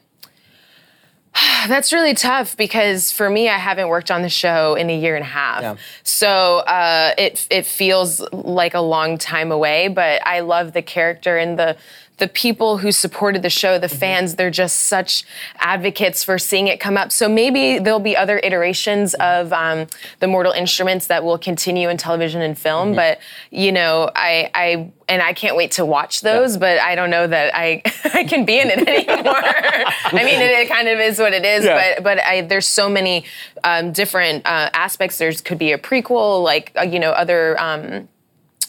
That's 1.68 1.94
really 1.94 2.14
tough 2.14 2.58
because 2.58 3.12
for 3.12 3.30
me, 3.30 3.50
I 3.50 3.58
haven't 3.58 3.88
worked 3.90 4.12
on 4.12 4.22
the 4.22 4.30
show 4.30 4.76
in 4.76 4.90
a 4.90 4.98
year 4.98 5.16
and 5.16 5.24
a 5.24 5.28
half. 5.28 5.62
Yeah. 5.62 5.76
So 6.04 6.60
uh, 6.60 7.14
it 7.18 7.48
it 7.50 7.66
feels 7.66 8.22
like 8.32 8.74
a 8.74 8.82
long 8.82 9.18
time 9.18 9.52
away. 9.52 9.88
But 9.88 10.26
I 10.26 10.42
love 10.42 10.74
the 10.74 10.82
character 10.82 11.38
and 11.38 11.58
the 11.58 11.78
the 12.20 12.28
people 12.28 12.78
who 12.78 12.92
supported 12.92 13.42
the 13.42 13.50
show, 13.50 13.78
the 13.80 13.88
Mm-hmm. 13.88 13.98
fans. 13.98 14.36
They're 14.36 14.52
just 14.52 14.82
such 14.82 15.24
advocates 15.58 16.24
for 16.24 16.38
seeing 16.38 16.68
it 16.68 16.80
come 16.80 16.96
up. 16.98 17.12
So 17.12 17.28
maybe 17.28 17.80
there'll 17.80 18.00
be 18.00 18.16
other 18.16 18.40
iterations 18.40 19.16
Mm-hmm. 19.20 19.48
of 19.48 19.54
um, 19.54 19.88
the 20.20 20.28
Mortal 20.28 20.52
Instruments 20.52 21.08
that 21.08 21.24
will 21.24 21.38
continue 21.38 21.90
in 21.90 21.98
television 21.98 22.42
and 22.42 22.58
film. 22.58 22.90
Mm-hmm. 22.90 22.96
But 22.96 23.20
you 23.50 23.72
know, 23.72 24.12
I 24.16 24.52
I 24.54 24.92
and 25.08 25.22
I 25.24 25.34
can't 25.34 25.56
wait 25.56 25.72
to 25.72 25.86
watch 25.86 26.22
those. 26.22 26.56
But 26.58 26.80
I 26.80 26.94
don't 26.96 27.10
know 27.10 27.26
that 27.26 27.56
I 27.56 27.82
I 28.14 28.24
can 28.26 28.46
be 28.46 28.60
in 28.60 28.70
it 28.70 28.88
anymore. 28.88 29.34
I 29.44 30.24
mean, 30.24 30.40
it, 30.40 30.52
it 30.52 30.70
kind 30.70 30.88
of 30.88 31.00
is 31.00 31.18
what 31.20 31.34
it 31.34 31.44
is. 31.46 31.66
Yeah. 31.66 31.96
But 31.96 32.04
but 32.04 32.20
I, 32.20 32.42
there's 32.42 32.68
so 32.68 32.88
many 32.90 33.26
um, 33.64 33.92
different 33.92 34.46
uh, 34.46 34.70
aspects. 34.74 35.18
There's 35.18 35.42
could 35.42 35.58
be 35.58 35.72
a 35.72 35.78
prequel, 35.78 36.44
like 36.44 36.72
uh, 36.78 36.84
you 36.84 37.00
know, 37.00 37.12
other 37.12 37.60
um, 37.60 38.08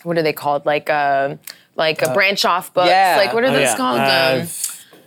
what 0.02 0.16
are 0.16 0.22
they 0.22 0.32
called? 0.32 0.64
Like 0.64 0.88
uh, 0.88 1.36
like 1.76 2.02
a 2.02 2.12
branch 2.12 2.44
off 2.44 2.72
books. 2.74 2.88
yeah. 2.88 3.14
Like 3.18 3.33
what 3.33 3.44
are 3.44 3.48
Oh, 3.48 3.52
those 3.52 3.62
yeah. 3.62 3.76
called? 3.76 4.00
Uh, 4.00 4.40
Um, 4.42 4.48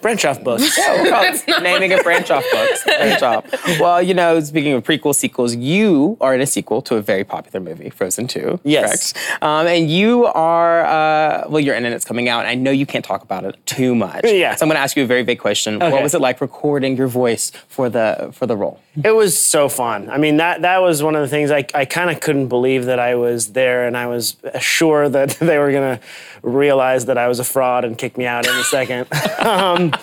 branch 0.02 0.26
off 0.26 0.43
books. 0.43 0.63
We'll 0.78 1.10
call 1.10 1.23
it 1.23 1.63
naming 1.63 1.91
it 1.91 2.04
branch 2.04 2.30
off 2.30 2.43
books. 2.52 2.84
Branch 2.84 3.21
off. 3.23 3.45
Well, 3.80 4.02
you 4.02 4.13
know, 4.13 4.38
speaking 4.41 4.73
of 4.73 4.84
prequel 4.84 5.15
sequels, 5.15 5.56
you 5.56 6.17
are 6.19 6.36
in 6.36 6.41
a 6.41 6.45
sequel 6.45 6.82
to 6.84 6.97
a 6.97 7.02
very 7.02 7.23
popular 7.23 7.62
movie, 7.62 7.89
Frozen 7.89 8.28
2. 8.28 8.60
Yes. 8.65 9.13
Correct? 9.13 9.43
Um, 9.43 9.65
and 9.67 9.89
you 9.89 10.26
are, 10.26 10.84
uh, 10.86 11.45
well, 11.47 11.62
you're 11.62 11.76
in 11.76 11.86
it, 11.86 11.93
it's 11.93 12.04
coming 12.04 12.28
out. 12.28 12.45
I 12.45 12.54
know 12.56 12.71
you 12.71 12.86
can't 12.86 13.06
talk 13.06 13.21
about 13.23 13.45
it 13.45 13.56
too 13.65 13.95
much. 13.95 14.26
Yeah. 14.26 14.56
So 14.56 14.65
I'm 14.65 14.69
going 14.69 14.76
to 14.76 14.82
ask 14.82 14.97
you 14.97 15.04
a 15.04 15.08
very 15.08 15.23
big 15.23 15.39
question. 15.39 15.80
What 15.80 16.04
was 16.04 16.13
it 16.13 16.19
like 16.19 16.41
recording 16.41 16.97
your 16.97 17.08
voice 17.08 17.52
for 17.69 17.88
the 17.89 18.30
for 18.34 18.45
the 18.45 18.58
role? 18.58 18.80
It 19.01 19.12
was 19.12 19.38
so 19.38 19.69
fun. 19.69 20.10
I 20.10 20.17
mean, 20.17 20.38
that 20.38 20.62
that 20.62 20.82
was 20.82 21.01
one 21.01 21.15
of 21.15 21.21
the 21.21 21.27
things 21.27 21.49
I, 21.49 21.65
I 21.73 21.86
kind 21.86 22.12
of 22.12 22.19
couldn't 22.19 22.47
believe 22.47 22.86
that 22.86 22.99
I 22.99 23.15
was 23.15 23.53
there, 23.53 23.88
and 23.88 23.97
I 23.97 24.06
was 24.08 24.36
sure 24.60 25.10
that 25.10 25.29
they 25.39 25.58
were 25.58 25.71
gonna 25.71 25.99
realize 26.43 27.06
that 27.06 27.17
I 27.17 27.27
was 27.27 27.39
a 27.39 27.43
fraud 27.43 27.86
and 27.86 27.97
kick 27.97 28.17
me 28.17 28.25
out 28.25 28.47
any 28.47 28.63
second. 28.63 29.08
um, 29.39 29.94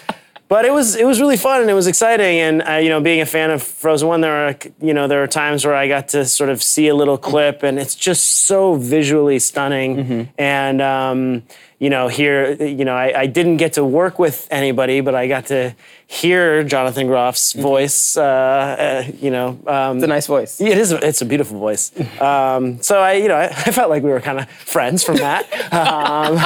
but 0.49 0.65
it 0.65 0.73
was 0.73 0.97
it 0.97 1.07
was 1.07 1.21
really 1.21 1.37
fun 1.37 1.61
and 1.61 1.71
it 1.71 1.75
was 1.75 1.87
exciting, 1.87 2.41
and 2.41 2.63
uh, 2.63 2.73
you 2.75 2.89
know, 2.89 3.01
being 3.01 3.21
a 3.21 3.27
fan 3.27 3.53
of 3.53 3.63
Frozen 3.63 4.09
One, 4.09 4.21
there 4.23 4.49
are 4.49 4.57
you 4.81 4.93
know 4.93 5.07
there 5.07 5.23
are 5.23 5.29
times 5.29 5.65
where 5.65 5.77
I 5.77 5.87
got 5.87 6.09
to 6.09 6.25
sort 6.25 6.51
of 6.51 6.61
see 6.61 6.89
a 6.89 6.95
little 6.95 7.19
clip, 7.19 7.63
and 7.63 7.79
it's 7.79 7.95
just 7.95 8.47
so 8.47 8.75
visually 8.75 9.39
stunning, 9.39 10.31
and. 10.37 10.83
Um, 10.83 11.43
you 11.81 11.89
know, 11.89 12.09
here, 12.09 12.53
you 12.63 12.85
know, 12.85 12.95
I, 12.95 13.21
I 13.23 13.27
didn't 13.27 13.57
get 13.57 13.73
to 13.73 13.85
work 13.85 14.19
with 14.19 14.47
anybody, 14.51 15.01
but 15.01 15.15
I 15.15 15.27
got 15.27 15.47
to 15.47 15.75
hear 16.07 16.63
Jonathan 16.63 17.07
Groff's 17.07 17.55
voice. 17.55 18.19
Uh, 18.19 18.23
uh, 18.23 19.11
you 19.19 19.31
know, 19.31 19.59
um, 19.67 19.97
It's 19.97 20.05
a 20.05 20.07
nice 20.07 20.27
voice. 20.27 20.61
it 20.61 20.77
is. 20.77 20.93
It's 20.93 21.23
a 21.23 21.27
beautiful 21.27 21.59
voice. 21.59 21.91
Um, 22.21 22.83
so 22.83 23.01
I, 23.01 23.15
you 23.15 23.29
know, 23.29 23.37
I, 23.37 23.45
I 23.47 23.71
felt 23.73 23.89
like 23.89 24.03
we 24.03 24.11
were 24.11 24.21
kind 24.21 24.39
of 24.39 24.49
friends 24.51 25.03
from 25.03 25.17
that. 25.17 25.45
Um, 25.73 26.39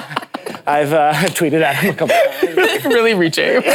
I've 0.66 0.92
uh, 0.92 1.12
tweeted 1.34 1.62
at 1.62 1.76
him 1.76 1.94
a 1.94 1.96
couple 1.96 2.14
times. 2.14 2.84
really 2.84 3.14
reaching. 3.14 3.60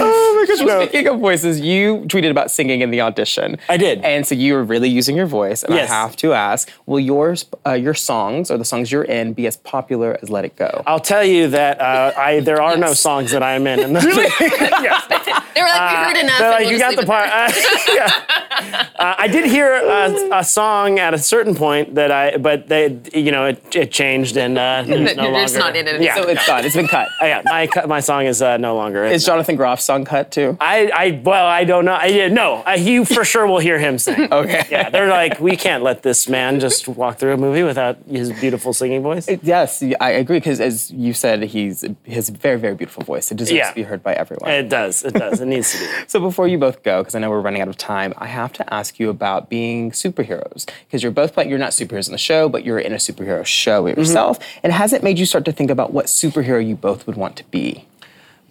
oh 0.00 0.34
my 0.40 0.46
gosh. 0.46 0.64
Well, 0.64 0.80
No. 0.80 0.86
speaking 0.86 1.08
of 1.08 1.20
voices, 1.20 1.60
you 1.60 1.98
tweeted 2.06 2.30
about 2.30 2.50
singing 2.50 2.80
in 2.80 2.90
the 2.90 3.00
audition. 3.00 3.58
I 3.68 3.76
did. 3.76 4.00
And 4.04 4.26
so 4.26 4.34
you 4.34 4.54
were 4.54 4.64
really 4.64 4.88
using 4.88 5.16
your 5.16 5.26
voice. 5.26 5.62
And 5.62 5.74
Yes. 5.74 5.90
I 5.90 5.94
have 5.94 6.16
to 6.16 6.32
ask, 6.32 6.70
will 6.86 7.00
yours, 7.00 7.46
uh, 7.66 7.72
your 7.72 7.94
songs 7.94 8.50
or 8.50 8.58
the 8.58 8.64
songs 8.64 8.90
you're 8.92 9.04
in 9.04 9.32
be 9.32 9.46
as 9.46 9.56
popular 9.56 10.18
as 10.22 10.30
Let 10.30 10.44
It 10.44 10.56
Go? 10.56 10.82
I'll 10.86 11.00
tell 11.00 11.24
you 11.24 11.48
that 11.48 11.80
uh, 11.80 12.12
I 12.16 12.40
there 12.40 12.60
are 12.62 12.76
no 12.76 12.94
songs 12.94 13.30
that 13.32 13.42
I'm 13.42 13.66
in. 13.66 13.80
in 13.80 13.92
the, 13.94 14.00
yes. 14.82 15.06
They 15.54 15.62
were 15.62 15.68
like, 15.68 15.90
we 15.90 15.96
heard 16.14 16.16
enough. 16.24 16.38
They're 16.38 16.50
like, 16.50 16.60
we'll 16.60 16.72
you 16.72 16.78
got 16.78 16.96
the 16.96 17.06
part. 17.06 17.28
Uh, 17.28 17.52
yeah. 17.92 18.86
Uh, 18.98 19.14
I 19.18 19.28
did 19.28 19.44
hear 19.46 19.72
a, 19.74 20.38
a 20.38 20.44
song 20.44 20.98
at 20.98 21.14
a 21.14 21.18
certain 21.18 21.54
point 21.54 21.94
that 21.94 22.10
I, 22.10 22.36
but 22.36 22.68
they, 22.68 22.98
you 23.14 23.30
know, 23.32 23.46
it, 23.46 23.74
it 23.74 23.90
changed 23.92 24.36
and 24.36 24.58
uh, 24.58 24.84
it's 24.86 25.16
no 25.16 25.22
You're 25.24 25.32
longer. 25.32 25.40
just 25.40 25.56
not 25.56 25.76
in 25.76 25.86
it 25.88 26.00
Yeah, 26.00 26.16
so 26.16 26.28
it's 26.28 26.46
done. 26.46 26.64
It's 26.64 26.74
been 26.76 26.88
cut. 26.88 27.08
Uh, 27.22 27.26
yeah. 27.26 27.42
My 27.44 27.68
my 27.86 28.00
song 28.00 28.26
is 28.26 28.42
uh, 28.42 28.56
no 28.56 28.74
longer. 28.76 29.04
It's 29.04 29.24
Jonathan 29.24 29.56
Groff's 29.56 29.84
song 29.88 30.04
cut 30.04 30.30
too? 30.30 30.56
I, 30.60 30.76
I 31.02 31.06
well, 31.24 31.46
I 31.60 31.64
don't 31.64 31.84
know. 31.88 31.92
I, 32.04 32.06
yeah, 32.18 32.28
no, 32.28 32.62
uh, 32.66 32.72
you 32.90 33.04
for 33.04 33.24
sure 33.24 33.46
will 33.46 33.58
hear 33.68 33.78
him 33.86 33.98
sing. 33.98 34.28
Okay. 34.38 34.62
Yeah, 34.70 34.90
they're 34.90 35.08
like, 35.20 35.40
we 35.48 35.54
can't 35.56 35.82
let 35.82 35.98
this 36.08 36.28
man 36.28 36.60
just 36.60 36.86
walk 37.00 37.18
through 37.18 37.32
a 37.32 37.36
movie 37.46 37.62
without 37.70 37.96
his 38.18 38.28
beautiful 38.44 38.72
singing 38.80 39.02
voice. 39.02 39.26
Yes, 39.42 39.82
I 40.00 40.10
agree 40.22 40.38
because 40.38 40.60
as 40.60 40.90
you 41.04 41.12
said, 41.24 41.42
he's 41.54 41.76
he 42.04 42.12
has 42.18 42.28
very 42.46 42.58
very 42.64 42.74
beautiful 42.74 43.02
voice. 43.12 43.26
It 43.32 43.36
deserves 43.38 43.56
Yeah. 43.60 43.68
to 43.70 43.74
be 43.74 43.82
heard 43.90 44.02
by 44.08 44.12
everyone. 44.22 44.50
It 44.50 44.68
does. 44.68 44.94
It 45.08 45.14
does. 45.14 45.40
It 45.40 45.46
needs 45.46 45.72
to 45.72 45.78
be. 45.80 45.86
So 46.12 46.20
before 46.20 46.46
you 46.52 46.58
both 46.58 46.78
go, 46.82 46.94
because 47.00 47.14
I 47.16 47.18
know 47.20 47.30
we're 47.30 47.40
running 47.48 47.62
out 47.64 47.68
of 47.74 47.76
time, 47.76 48.12
I 48.18 48.26
have 48.40 48.52
to 48.58 48.74
ask 48.78 48.98
you 49.00 49.08
about 49.10 49.48
being 49.56 49.90
superheroes 49.92 50.60
because 50.86 51.02
you're 51.02 51.12
both 51.22 51.32
playing. 51.34 51.48
You're 51.50 51.58
not 51.66 51.72
superheroes 51.72 52.08
in 52.08 52.12
the 52.12 52.18
show, 52.30 52.48
but 52.48 52.64
you're 52.64 52.78
in 52.88 52.92
a 52.92 52.96
superhero 53.08 53.44
show 53.44 53.78
Mm-hmm. 53.84 53.98
yourself. 54.00 54.38
And 54.62 54.72
has 54.72 54.92
it 54.92 55.02
made 55.02 55.18
you 55.18 55.26
start 55.26 55.44
to 55.46 55.52
think 55.52 55.70
about 55.70 55.92
what 55.92 56.06
superhero 56.06 56.60
you 56.66 56.76
both 56.76 57.06
would 57.06 57.16
want 57.16 57.36
to 57.36 57.44
be? 57.58 57.84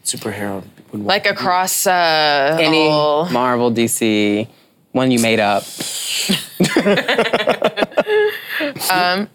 Superhero. 0.07 0.63
would 0.93 1.03
Like 1.05 1.25
across 1.27 1.85
uh, 1.85 2.57
Any 2.59 2.87
all- 2.87 3.29
Marvel, 3.29 3.71
DC, 3.71 4.47
one 4.93 5.11
you 5.11 5.19
made 5.19 5.39
up. 5.39 5.63
Um, 8.91 9.29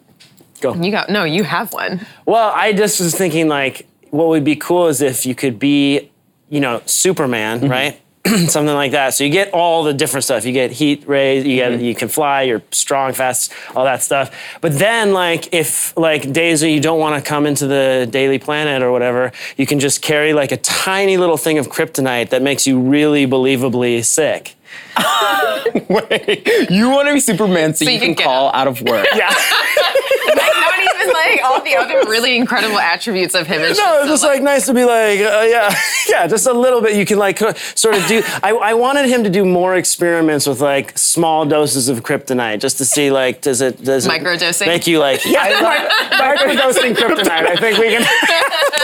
Go. 0.61 0.75
You 0.75 0.91
got 0.91 1.11
no. 1.11 1.25
You 1.25 1.43
have 1.45 1.73
one. 1.73 2.07
Well, 2.27 2.53
I 2.55 2.73
just 2.73 3.01
was 3.01 3.15
thinking 3.15 3.49
like, 3.49 3.87
what 4.11 4.29
would 4.29 4.45
be 4.45 4.57
cool 4.57 4.87
is 4.89 5.01
if 5.01 5.27
you 5.27 5.35
could 5.35 5.59
be, 5.59 6.11
you 6.49 6.61
know, 6.61 6.81
Superman, 6.87 7.69
right? 7.69 8.01
Something 8.47 8.75
like 8.75 8.93
that. 8.93 9.15
So 9.15 9.25
you 9.25 9.31
get 9.31 9.53
all 9.53 9.83
the 9.83 9.93
different 9.93 10.23
stuff. 10.23 10.45
You 10.45 10.53
get 10.53 10.71
heat 10.71 11.09
rays. 11.09 11.45
You 11.45 11.57
get 11.57 11.73
mm-hmm. 11.73 11.83
you 11.83 11.95
can 11.95 12.09
fly. 12.09 12.43
You're 12.43 12.63
strong, 12.71 13.13
fast, 13.13 13.53
all 13.75 13.85
that 13.85 14.01
stuff. 14.01 14.33
But 14.61 14.79
then, 14.79 15.13
like, 15.13 15.53
if 15.53 15.97
like 15.97 16.33
days 16.33 16.63
where 16.63 16.71
you 16.71 16.81
don't 16.81 17.01
want 17.01 17.23
to 17.23 17.29
come 17.29 17.47
into 17.47 17.67
the 17.67 18.07
Daily 18.09 18.39
Planet 18.39 18.81
or 18.81 18.93
whatever, 18.93 19.33
you 19.57 19.67
can 19.67 19.81
just 19.81 20.03
carry 20.03 20.33
like 20.35 20.53
a 20.53 20.57
tiny 20.59 21.17
little 21.17 21.37
thing 21.37 21.59
of 21.59 21.69
kryptonite 21.69 22.29
that 22.29 22.43
makes 22.43 22.65
you 22.65 22.79
really 22.79 23.27
believably 23.27 24.05
sick. 24.05 24.55
Wait, 25.89 26.71
you 26.71 26.91
want 26.91 27.09
to 27.09 27.15
be 27.15 27.21
Superman 27.21 27.75
so, 27.75 27.85
So 27.85 27.91
you, 27.91 27.95
you 27.97 28.01
can 28.01 28.15
can 28.15 28.25
call 28.25 28.51
out 28.53 28.67
of 28.69 28.81
work? 28.83 29.07
Yeah. 29.15 29.33
Like 30.25 30.53
not 30.55 30.79
even 30.79 31.13
like 31.13 31.41
all 31.45 31.63
the 31.63 31.77
other 31.77 32.09
really 32.09 32.37
incredible 32.37 32.79
attributes 32.79 33.35
of 33.35 33.47
him. 33.47 33.61
It's 33.61 33.79
No, 33.79 33.85
just 33.85 33.97
it's 33.99 34.07
so, 34.07 34.13
just 34.13 34.25
like 34.25 34.43
nice 34.43 34.67
to 34.67 34.73
be 34.73 34.85
like, 34.85 35.19
uh, 35.21 35.45
yeah, 35.49 35.75
yeah, 36.09 36.27
just 36.27 36.47
a 36.47 36.53
little 36.53 36.81
bit. 36.81 36.97
You 36.97 37.05
can 37.05 37.19
like 37.19 37.39
sort 37.77 37.97
of 37.97 38.07
do. 38.07 38.23
I, 38.43 38.53
I 38.53 38.75
wanted 38.75 39.07
him 39.09 39.25
to 39.25 39.31
do 39.31 39.45
more 39.45 39.77
experiments 39.77 40.47
with 40.47 40.61
like 40.61 40.97
small 40.97 41.45
doses 41.45 41.89
of 41.89 42.03
kryptonite, 42.03 42.61
just 42.61 42.79
to 42.79 42.85
see 42.85 43.11
like, 43.11 43.41
does 43.43 43.61
it 43.61 43.83
does 43.85 44.07
it 44.07 44.11
Microdosing? 44.11 44.67
make 44.67 44.87
you 44.87 45.01
like, 45.01 45.25
yeah, 45.27 45.49
mic- 45.61 46.19
microdosing 46.19 46.95
kryptonite. 46.95 47.47
I 47.47 47.57
think 47.57 47.79
we 47.79 47.89
can. 47.91 48.03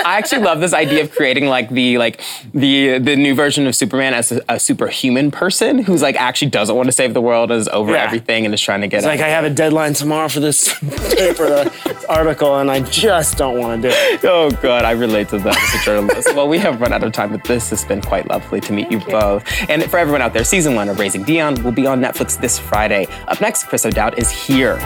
I 0.05 0.19
actually 0.19 0.43
love 0.43 0.61
this 0.61 0.75
idea 0.75 1.05
of 1.05 1.13
creating 1.13 1.47
like 1.47 1.71
the 1.71 1.97
like 1.99 2.21
the 2.53 2.99
the 2.99 3.17
new 3.17 3.35
version 3.35 3.67
of 3.67 3.75
Superman 3.77 4.13
as 4.13 4.33
a, 4.33 4.43
a 4.49 4.61
superhuman 4.61 5.31
person 5.31 5.79
who's 5.85 5.98
like 6.03 6.17
actually 6.17 6.51
doesn't 6.51 6.75
want 6.75 6.87
to 6.87 6.93
save 6.93 7.15
the 7.15 7.21
world, 7.21 7.51
is 7.51 7.69
over 7.69 7.93
Yeah. 7.93 8.05
everything, 8.05 8.45
and 8.45 8.53
is 8.55 8.61
trying 8.61 8.81
to 8.83 8.89
get 8.89 8.99
It's 8.99 9.07
like 9.07 9.21
I 9.21 9.29
have 9.29 9.45
a 9.45 9.51
deadline 9.51 9.93
tomorrow 9.95 10.29
for 10.29 10.41
this 10.41 10.73
paper 11.15 11.49
the 11.49 12.07
article, 12.09 12.57
and 12.59 12.71
I 12.71 12.81
just 12.81 13.37
don't 13.37 13.59
want 13.59 13.83
to 13.83 13.89
do 13.89 13.95
it. 13.95 14.25
Oh, 14.25 14.51
God, 14.63 14.85
I 14.85 14.93
relate 14.93 15.29
to 15.31 15.39
that 15.39 15.57
as 15.57 15.81
a 15.81 15.85
journalist. 15.85 16.35
well, 16.35 16.49
we 16.49 16.59
have 16.59 16.81
run 16.81 16.93
out 16.93 17.03
of 17.03 17.13
time, 17.13 17.31
but 17.33 17.45
this 17.45 17.71
has 17.71 17.85
been 17.85 18.01
quite 18.01 18.29
lovely 18.29 18.61
to 18.61 18.73
meet 18.73 18.91
you, 18.91 18.99
both. 19.01 19.45
And 19.69 19.83
for 19.85 19.99
everyone 19.99 20.23
out 20.23 20.33
there, 20.33 20.45
season 20.45 20.75
one 20.75 20.89
of 20.89 20.99
Raising 20.99 21.23
Dion 21.25 21.63
will 21.63 21.73
be 21.73 21.87
on 21.87 22.01
Netflix 22.01 22.39
this 22.41 22.59
Friday. 22.59 23.07
Up 23.29 23.41
next, 23.41 23.65
Chris 23.65 23.85
O'Dowd 23.87 24.19
is 24.19 24.31
here. 24.31 24.77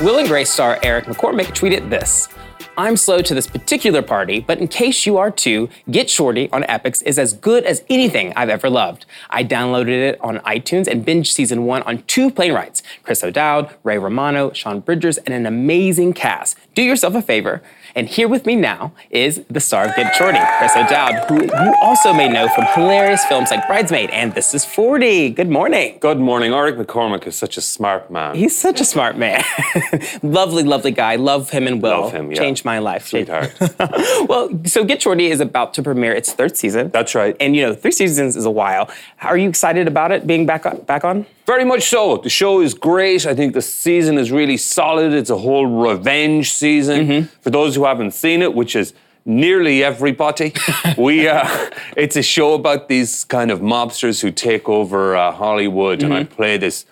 Will 0.00 0.18
and 0.18 0.28
Grace 0.28 0.50
star 0.50 0.78
Eric 0.82 1.04
McCormack 1.06 1.46
tweeted 1.56 1.88
this. 1.88 2.28
I'm 2.76 2.96
slow 2.96 3.22
to 3.22 3.34
this 3.34 3.46
particular 3.46 4.02
party, 4.02 4.40
but 4.40 4.58
in 4.58 4.66
case 4.66 5.06
you 5.06 5.16
are 5.16 5.30
too, 5.30 5.68
Get 5.92 6.10
Shorty 6.10 6.50
on 6.50 6.64
Epix 6.64 7.04
is 7.04 7.20
as 7.20 7.32
good 7.32 7.62
as 7.64 7.84
anything 7.88 8.32
I've 8.34 8.48
ever 8.48 8.68
loved. 8.68 9.06
I 9.30 9.44
downloaded 9.44 9.90
it 9.90 10.20
on 10.20 10.38
iTunes 10.40 10.88
and 10.88 11.06
binged 11.06 11.28
season 11.28 11.66
one 11.66 11.82
on 11.82 12.02
two 12.08 12.32
plane 12.32 12.52
rides 12.52 12.82
Chris 13.04 13.22
O'Dowd, 13.22 13.72
Ray 13.84 13.98
Romano, 13.98 14.52
Sean 14.52 14.80
Bridgers, 14.80 15.18
and 15.18 15.32
an 15.32 15.46
amazing 15.46 16.14
cast. 16.14 16.58
Do 16.74 16.82
yourself 16.82 17.14
a 17.14 17.22
favor. 17.22 17.62
And 17.96 18.08
here 18.08 18.26
with 18.26 18.44
me 18.44 18.56
now 18.56 18.92
is 19.08 19.44
the 19.48 19.60
star 19.60 19.84
of 19.88 19.94
Get 19.94 20.16
Shorty, 20.16 20.40
Chris 20.58 20.72
O'Dowd, 20.76 21.28
who 21.28 21.44
you 21.44 21.74
also 21.80 22.12
may 22.12 22.28
know 22.28 22.48
from 22.48 22.64
hilarious 22.74 23.24
films 23.26 23.52
like 23.52 23.64
Bridesmaid 23.68 24.10
and 24.10 24.34
This 24.34 24.52
Is 24.52 24.64
40. 24.64 25.30
Good 25.30 25.48
morning. 25.48 25.98
Good 26.00 26.18
morning. 26.18 26.52
Eric 26.52 26.76
McCormack 26.76 27.24
is 27.28 27.36
such 27.36 27.56
a 27.56 27.60
smart 27.60 28.10
man. 28.10 28.34
He's 28.34 28.56
such 28.56 28.80
a 28.80 28.84
smart 28.84 29.16
man. 29.16 29.44
lovely, 30.24 30.64
lovely 30.64 30.90
guy. 30.90 31.14
Love 31.14 31.50
him 31.50 31.68
and 31.68 31.80
Will. 31.80 32.00
Love 32.00 32.12
him, 32.12 32.32
yeah. 32.32 32.38
Changed 32.38 32.64
my 32.64 32.80
life. 32.80 33.06
Sweetheart. 33.06 33.54
well, 34.28 34.50
so 34.64 34.82
Get 34.84 35.00
Shorty 35.00 35.26
is 35.26 35.38
about 35.38 35.72
to 35.74 35.82
premiere 35.84 36.14
its 36.14 36.32
third 36.32 36.56
season. 36.56 36.90
That's 36.90 37.14
right. 37.14 37.36
And 37.38 37.54
you 37.54 37.62
know, 37.62 37.74
three 37.74 37.92
seasons 37.92 38.34
is 38.34 38.44
a 38.44 38.50
while. 38.50 38.90
Are 39.22 39.38
you 39.38 39.48
excited 39.48 39.86
about 39.86 40.10
it 40.10 40.26
being 40.26 40.46
back 40.46 40.66
on, 40.66 40.80
back 40.80 41.04
on? 41.04 41.26
Very 41.46 41.64
much 41.64 41.88
so. 41.90 42.16
The 42.16 42.30
show 42.30 42.60
is 42.62 42.72
great. 42.72 43.26
I 43.26 43.34
think 43.34 43.52
the 43.52 43.60
season 43.62 44.16
is 44.16 44.32
really 44.32 44.56
solid. 44.56 45.12
It's 45.12 45.30
a 45.30 45.36
whole 45.36 45.66
revenge 45.66 46.52
season. 46.52 47.06
For 47.42 47.50
those 47.50 47.74
who 47.74 47.84
haven't 47.84 48.12
seen 48.12 48.40
it, 48.40 48.54
which 48.54 48.74
is 48.74 48.94
nearly 49.26 49.84
everybody, 49.84 50.54
we 50.98 51.28
uh, 51.28 51.70
it's 51.96 52.16
a 52.16 52.22
show 52.22 52.54
about 52.54 52.88
these 52.88 53.24
kind 53.24 53.50
of 53.50 53.60
mobsters 53.60 54.22
who 54.22 54.30
take 54.30 54.68
over 54.68 55.16
uh, 55.16 55.32
Hollywood, 55.32 56.02
and 56.02 56.14
I 56.14 56.24
play 56.24 56.56
this 56.56 56.86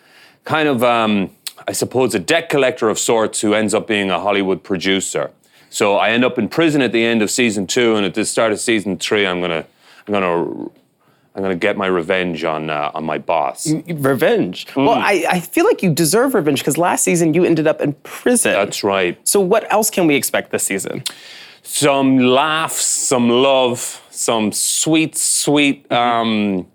kind 0.44 0.68
of, 0.68 0.82
um, 0.82 1.30
I 1.66 1.72
suppose, 1.72 2.14
a 2.14 2.18
debt 2.18 2.48
collector 2.50 2.90
of 2.90 2.98
sorts 2.98 3.40
who 3.40 3.54
ends 3.54 3.72
up 3.72 3.86
being 3.86 4.10
a 4.10 4.20
Hollywood 4.20 4.62
producer. 4.62 5.30
So 5.70 5.96
I 5.96 6.10
end 6.10 6.24
up 6.24 6.38
in 6.38 6.48
prison 6.50 6.82
at 6.82 6.92
the 6.92 7.02
end 7.02 7.22
of 7.22 7.30
season 7.30 7.66
two, 7.66 7.96
and 7.96 8.04
at 8.04 8.12
the 8.12 8.26
start 8.26 8.52
of 8.52 8.60
season 8.60 8.98
three, 8.98 9.26
I'm 9.26 9.40
gonna, 9.40 9.64
I'm 10.06 10.12
gonna. 10.12 10.70
I'm 11.34 11.42
gonna 11.42 11.54
get 11.56 11.76
my 11.76 11.86
revenge 11.86 12.44
on 12.44 12.68
uh, 12.68 12.90
on 12.94 13.04
my 13.04 13.18
boss. 13.18 13.72
Revenge. 13.88 14.66
Well, 14.76 14.90
I, 14.90 15.24
I 15.28 15.40
feel 15.40 15.64
like 15.64 15.82
you 15.82 15.92
deserve 15.92 16.34
revenge 16.34 16.60
because 16.60 16.76
last 16.76 17.04
season 17.04 17.32
you 17.32 17.44
ended 17.44 17.66
up 17.66 17.80
in 17.80 17.94
prison. 18.02 18.52
That's 18.52 18.84
right. 18.84 19.18
So 19.26 19.40
what 19.40 19.70
else 19.72 19.88
can 19.90 20.06
we 20.06 20.14
expect 20.14 20.50
this 20.52 20.64
season? 20.64 21.04
Some 21.62 22.18
laughs, 22.18 22.84
some 22.84 23.30
love, 23.30 24.02
some 24.10 24.52
sweet, 24.52 25.16
sweet 25.16 25.90
um, 25.90 26.66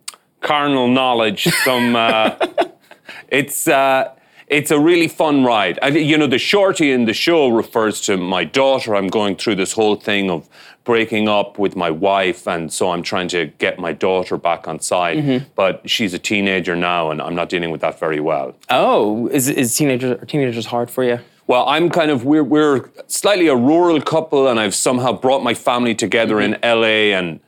carnal 0.41 0.87
knowledge. 0.87 1.43
Some. 1.63 1.95
Uh, 1.95 2.35
it's. 3.27 3.67
Uh, 3.67 4.13
it's 4.47 4.71
a 4.71 4.79
really 4.79 5.09
fun 5.09 5.43
ride. 5.43 5.77
I, 5.81 5.89
you 5.89 6.17
know, 6.17 6.25
the 6.25 6.37
shorty 6.37 6.93
in 6.93 7.03
the 7.03 7.13
show 7.13 7.49
refers 7.49 7.99
to 8.01 8.15
my 8.15 8.45
daughter. 8.45 8.95
I'm 8.95 9.09
going 9.09 9.35
through 9.35 9.55
this 9.55 9.73
whole 9.73 9.97
thing 9.97 10.31
of 10.31 10.47
breaking 10.87 11.27
up 11.27 11.59
with 11.59 11.75
my 11.75 11.91
wife, 11.91 12.47
and 12.47 12.71
so 12.71 12.91
I'm 12.91 13.03
trying 13.03 13.27
to 13.27 13.47
get 13.57 13.77
my 13.77 13.91
daughter 13.91 14.37
back 14.37 14.69
on 14.69 14.79
side. 14.79 15.45
But 15.53 15.87
she's 15.87 16.13
a 16.13 16.19
teenager 16.19 16.77
now, 16.77 17.11
and 17.11 17.21
I'm 17.21 17.35
not 17.35 17.49
dealing 17.49 17.71
with 17.71 17.81
that 17.81 17.99
very 17.99 18.21
well. 18.21 18.55
Oh, 18.69 19.27
is 19.27 19.49
is 19.49 19.75
teenagers 19.75 20.11
are 20.11 20.25
teenagers 20.25 20.65
hard 20.65 20.89
for 20.89 21.03
you? 21.03 21.19
Well, 21.45 21.67
I'm 21.67 21.89
kind 21.89 22.09
of 22.09 22.23
we're 22.23 22.43
we're 22.43 22.89
slightly 23.07 23.47
a 23.47 23.55
rural 23.55 23.99
couple, 24.01 24.47
and 24.47 24.59
I've 24.61 24.73
somehow 24.73 25.11
brought 25.11 25.43
my 25.43 25.53
family 25.53 25.93
together 25.93 26.39
in 26.39 26.51
LA. 26.63 27.17
And 27.19 27.41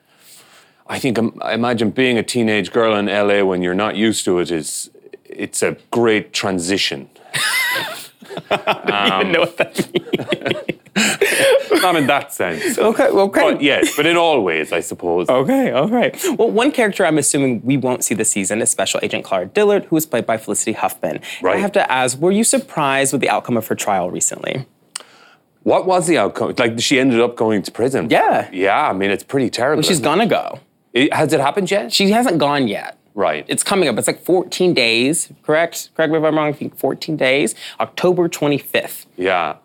I 0.88 1.00
think 1.00 1.18
um, 1.18 1.40
I 1.42 1.54
imagine 1.54 1.92
being 1.92 2.18
a 2.18 2.24
teenage 2.24 2.72
girl 2.74 2.94
in 2.96 3.06
LA 3.06 3.44
when 3.46 3.62
you're 3.62 3.82
not 3.86 3.96
used 3.96 4.26
to 4.26 4.40
it 4.40 4.52
is 4.52 4.92
it's 5.24 5.64
a 5.64 5.78
great 5.92 6.34
transition. 6.34 7.10
I 8.52 8.58
don't 8.86 9.22
even 9.22 9.32
know 9.32 9.40
what 9.42 9.58
that 9.58 9.76
means. 9.94 11.56
Not 11.82 11.96
in 11.96 12.08
that 12.08 12.34
sense. 12.34 12.78
Okay, 12.90 13.08
okay. 13.08 13.42
But 13.54 13.62
yes, 13.62 13.96
but 13.96 14.06
in 14.06 14.18
all 14.18 14.42
ways, 14.44 14.72
I 14.72 14.80
suppose. 14.82 15.28
Okay, 15.42 15.72
all 15.72 15.88
right. 15.90 16.16
Well, 16.38 16.50
one 16.52 16.72
character 16.72 17.06
I'm 17.06 17.18
assuming 17.18 17.62
we 17.64 17.78
won't 17.78 18.04
see 18.04 18.16
this 18.16 18.32
season 18.32 18.62
is 18.62 18.70
Special 18.72 19.00
Agent 19.04 19.24
Clara 19.26 19.46
Dillard, 19.46 19.86
who 19.86 19.96
was 19.96 20.06
played 20.06 20.26
by 20.26 20.38
Felicity 20.38 20.74
Huffman. 20.74 21.20
And 21.40 21.48
I 21.50 21.58
have 21.58 21.72
to 21.74 21.92
ask, 21.92 22.18
were 22.20 22.32
you 22.32 22.44
surprised 22.44 23.12
with 23.14 23.22
the 23.22 23.30
outcome 23.30 23.58
of 23.58 23.68
her 23.68 23.76
trial 23.76 24.10
recently? 24.12 24.66
What 25.64 25.86
was 25.86 26.08
the 26.08 26.18
outcome? 26.18 26.54
Like 26.58 26.80
she 26.80 27.00
ended 27.00 27.20
up 27.20 27.36
going 27.36 27.62
to 27.64 27.72
prison. 27.72 28.10
Yeah. 28.10 28.50
Yeah, 28.52 28.90
I 28.90 28.94
mean 28.94 29.12
it's 29.12 29.24
pretty 29.24 29.50
terrible. 29.50 29.82
Well, 29.82 29.88
she's 29.88 30.00
gonna 30.00 30.26
go. 30.28 30.60
It- 30.94 31.14
has 31.14 31.34
it 31.34 31.40
happened 31.40 31.70
yet? 31.70 31.92
She 31.94 32.12
hasn't 32.12 32.38
gone 32.40 32.68
yet. 32.68 32.98
right. 33.14 33.46
It's 33.48 33.64
coming 33.64 33.90
up. 33.90 33.98
It's 33.98 34.08
like 34.08 34.22
14 34.24 34.74
days, 34.74 35.32
correct? 35.44 35.90
Correct 35.96 36.12
me 36.12 36.18
if 36.18 36.24
I'm 36.24 36.36
wrong. 36.38 36.48
I 36.48 36.54
think 36.54 36.78
14 36.78 37.18
days. 37.18 37.54
October 37.80 38.30
25th. 38.30 39.06
yeah. 39.18 39.58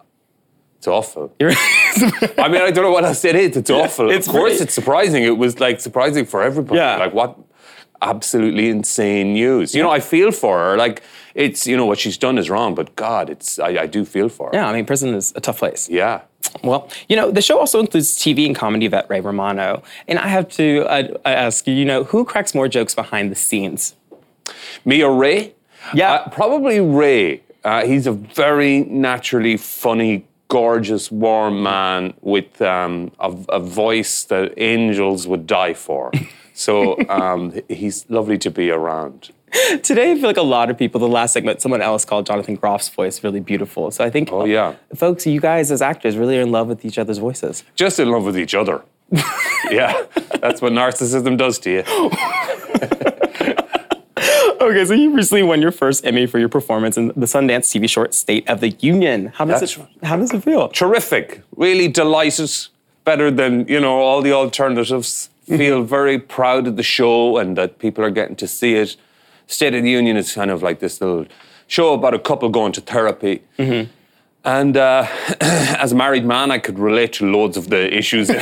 It's 0.85 0.89
awful. 0.99 1.33
I 1.41 2.49
mean, 2.49 2.61
I 2.61 2.71
don't 2.71 2.85
know 2.85 2.91
what 2.91 3.05
else 3.05 3.25
it 3.25 3.35
is. 3.37 3.57
It's 3.57 3.71
awful. 3.71 4.11
it's 4.11 4.27
of 4.27 4.33
course, 4.33 4.53
pretty- 4.53 4.65
it's 4.65 4.75
surprising. 4.75 5.23
It 5.25 5.39
was 5.39 5.59
like 5.61 5.81
surprising 5.81 6.27
for 6.27 6.43
everybody. 6.43 6.79
Yeah. 6.79 6.97
Like 6.97 7.15
what 7.15 7.39
absolutely 8.03 8.69
insane 8.69 9.33
news. 9.33 9.75
You 9.75 9.83
know, 9.83 9.91
I 9.91 10.01
feel 10.01 10.31
for 10.31 10.59
her. 10.59 10.77
Like 10.77 11.03
it's 11.35 11.67
you 11.67 11.77
know 11.77 11.87
what 11.87 11.99
she's 11.99 12.19
done 12.19 12.37
is 12.39 12.51
wrong, 12.51 12.75
but 12.75 12.95
God, 12.97 13.31
it's 13.31 13.59
I, 13.59 13.69
I 13.85 13.87
do 13.87 14.05
feel 14.05 14.29
for 14.29 14.49
her. 14.49 14.55
Yeah, 14.55 14.69
I 14.69 14.73
mean, 14.75 14.85
prison 14.85 15.15
is 15.15 15.33
a 15.37 15.41
tough 15.41 15.59
place. 15.59 15.89
Yeah. 15.89 16.21
Well, 16.63 16.89
you 17.09 17.17
know, 17.17 17.31
the 17.31 17.41
show 17.43 17.59
also 17.59 17.81
includes 17.81 18.17
TV 18.19 18.47
and 18.47 18.55
comedy 18.55 18.87
vet 18.87 19.09
Ray 19.09 19.21
Romano. 19.21 19.83
And 20.07 20.19
I 20.19 20.29
have 20.29 20.49
to 20.51 20.85
uh, 20.87 21.19
ask 21.25 21.67
you, 21.67 21.75
you 21.75 21.85
know, 21.87 22.05
who 22.05 22.25
cracks 22.27 22.55
more 22.55 22.69
jokes 22.69 22.95
behind 22.95 23.31
the 23.33 23.35
scenes? 23.35 23.97
Me 24.85 25.03
or 25.03 25.17
Ray? 25.17 25.55
Yeah. 25.95 26.13
Uh, 26.13 26.29
probably 26.29 26.79
Ray. 26.81 27.41
Uh, 27.65 27.87
he's 27.87 28.07
a 28.07 28.13
very 28.13 28.81
naturally 28.85 29.57
funny, 29.57 30.27
gorgeous, 30.49 31.11
warm 31.11 31.63
man 31.63 32.15
with 32.21 32.61
um, 32.63 33.11
a, 33.19 33.35
a 33.49 33.61
voice 33.61 34.25
that 34.25 34.53
angels 34.57 35.27
would 35.27 35.47
die 35.47 35.75
for. 35.75 36.13
So 36.53 36.97
um, 37.09 37.61
he's 37.69 38.09
lovely 38.09 38.39
to 38.39 38.51
be 38.51 38.71
around. 38.71 39.31
Today, 39.85 40.11
I 40.11 40.15
feel 40.17 40.25
like 40.25 40.37
a 40.37 40.43
lot 40.43 40.69
of 40.69 40.77
people, 40.77 41.01
the 41.01 41.07
last 41.09 41.33
segment, 41.33 41.63
someone 41.63 41.81
else 41.81 42.05
called 42.05 42.27
Jonathan 42.27 42.57
Groff's 42.57 42.89
voice 42.89 43.23
really 43.23 43.39
beautiful. 43.39 43.91
So 43.93 44.05
I 44.05 44.11
think, 44.11 44.31
Oh, 44.33 44.45
yeah. 44.45 44.75
folks, 44.97 45.27
you 45.27 45.41
guys 45.41 45.71
as 45.71 45.81
actors 45.81 46.17
really 46.17 46.37
are 46.39 46.43
in 46.43 46.51
love 46.51 46.67
with 46.67 46.85
each 46.85 46.99
other's 46.99 47.19
voices. 47.19 47.63
Just 47.77 48.01
in 48.01 48.11
love 48.11 48.25
with 48.25 48.37
each 48.37 48.55
other. 48.55 48.83
yeah, 49.71 50.07
that's 50.41 50.61
what 50.61 50.73
narcissism 50.73 51.37
does 51.37 51.59
to 51.61 51.71
you. 51.71 51.85
Okay, 54.61 54.85
so 54.85 54.95
you 54.95 55.15
recently 55.15 55.43
won 55.43 55.61
your 55.61 55.73
first 55.73 56.07
Emmy 56.07 56.27
for 56.27 56.39
your 56.39 56.49
performance 56.49 56.97
in 56.97 57.09
the 57.09 57.27
Sundance 57.27 57.67
TV 57.71 57.89
short 57.89 58.15
State 58.15 58.49
of 58.49 58.61
the 58.61 58.71
Union. 58.81 59.33
How 59.35 59.45
does 59.45 59.61
That's 59.61 59.77
it? 59.77 60.07
How 60.07 60.17
does 60.17 60.33
it 60.33 60.43
feel? 60.43 60.69
Terrific. 60.69 61.43
Really 61.57 61.89
delighted. 61.89 62.51
Better 63.05 63.31
than, 63.31 63.67
you 63.69 63.81
know, 63.81 63.99
all 63.99 64.23
the 64.23 64.33
alternatives. 64.33 65.29
Mm-hmm. 65.47 65.57
Feel 65.59 65.83
very 65.83 66.19
proud 66.19 66.67
of 66.67 66.77
the 66.77 66.83
show 66.83 67.37
and 67.37 67.59
that 67.59 67.79
people 67.79 68.03
are 68.03 68.11
getting 68.11 68.37
to 68.37 68.49
see 68.49 68.77
it. 68.77 68.97
State 69.47 69.75
of 69.75 69.83
the 69.83 69.91
Union 69.91 70.17
is 70.17 70.33
kind 70.33 70.51
of 70.51 70.63
like 70.63 70.81
this 70.81 71.03
little 71.03 71.27
show 71.67 71.93
about 71.93 72.15
a 72.15 72.19
couple 72.19 72.49
going 72.49 72.73
to 72.73 72.81
therapy. 72.81 73.43
Mm-hmm. 73.59 73.91
And 74.45 74.77
uh, 74.77 75.07
as 75.41 75.93
a 75.93 75.95
married 75.95 76.27
man, 76.27 76.51
I 76.51 76.59
could 76.59 76.79
relate 76.79 77.15
to 77.15 77.31
loads 77.31 77.57
of 77.57 77.71
the 77.71 77.97
issues. 77.97 78.29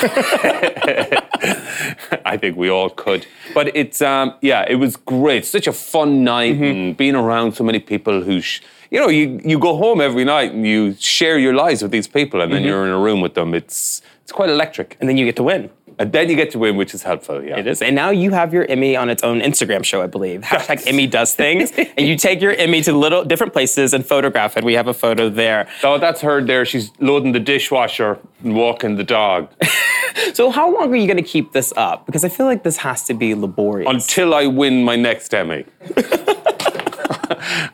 I 2.24 2.36
think 2.40 2.56
we 2.56 2.68
all 2.70 2.90
could. 2.90 3.26
But 3.54 3.76
it's, 3.76 4.02
um, 4.02 4.34
yeah, 4.40 4.64
it 4.68 4.74
was 4.76 4.96
great. 4.96 5.44
Such 5.46 5.66
a 5.66 5.72
fun 5.72 6.24
night 6.24 6.56
and 6.56 6.96
being 6.96 7.14
around 7.14 7.52
so 7.52 7.62
many 7.64 7.78
people 7.78 8.22
who, 8.22 8.40
sh- 8.40 8.62
you 8.90 8.98
know, 8.98 9.08
you, 9.08 9.40
you 9.44 9.58
go 9.58 9.76
home 9.76 10.00
every 10.00 10.24
night 10.24 10.52
and 10.52 10.66
you 10.66 10.94
share 10.98 11.38
your 11.38 11.54
lives 11.54 11.82
with 11.82 11.92
these 11.92 12.08
people 12.08 12.40
and 12.40 12.52
then 12.52 12.62
you're 12.64 12.84
in 12.84 12.90
a 12.90 12.98
room 12.98 13.20
with 13.20 13.34
them. 13.34 13.54
It's, 13.54 14.02
it's 14.22 14.32
quite 14.32 14.50
electric. 14.50 14.96
And 15.00 15.08
then 15.08 15.16
you 15.16 15.24
get 15.24 15.36
to 15.36 15.42
win. 15.44 15.70
And 16.02 16.10
then 16.10 16.28
you 16.28 16.34
get 16.34 16.50
to 16.50 16.58
win, 16.58 16.76
which 16.76 16.94
is 16.94 17.04
helpful, 17.04 17.44
yeah. 17.44 17.58
It 17.60 17.68
is. 17.68 17.80
And 17.80 17.94
now 17.94 18.10
you 18.10 18.32
have 18.32 18.52
your 18.52 18.66
Emmy 18.68 18.96
on 18.96 19.08
its 19.08 19.22
own 19.22 19.40
Instagram 19.40 19.84
show, 19.84 20.02
I 20.02 20.08
believe. 20.08 20.40
Hashtag 20.52 20.84
Emmy 20.88 21.06
does 21.06 21.32
things. 21.32 21.70
and 21.96 22.08
you 22.08 22.16
take 22.16 22.40
your 22.40 22.54
Emmy 22.54 22.82
to 22.82 22.92
little 22.92 23.24
different 23.24 23.52
places 23.52 23.94
and 23.94 24.04
photograph 24.04 24.56
it. 24.56 24.64
We 24.64 24.74
have 24.74 24.88
a 24.88 24.94
photo 24.94 25.28
there. 25.28 25.68
Oh, 25.84 25.98
that's 25.98 26.20
her 26.22 26.42
there. 26.42 26.64
She's 26.64 26.90
loading 26.98 27.30
the 27.30 27.38
dishwasher 27.38 28.18
and 28.42 28.56
walking 28.56 28.96
the 28.96 29.04
dog. 29.04 29.48
So 30.34 30.50
how 30.50 30.72
long 30.72 30.92
are 30.92 30.96
you 30.96 31.06
going 31.06 31.16
to 31.16 31.22
keep 31.22 31.52
this 31.52 31.72
up? 31.76 32.04
Because 32.04 32.22
I 32.22 32.28
feel 32.28 32.44
like 32.44 32.64
this 32.64 32.76
has 32.78 33.04
to 33.04 33.14
be 33.14 33.34
laborious. 33.34 33.88
until 33.90 34.34
I 34.34 34.46
win 34.46 34.84
my 34.84 34.94
next 34.94 35.32
Emmy. 35.32 35.64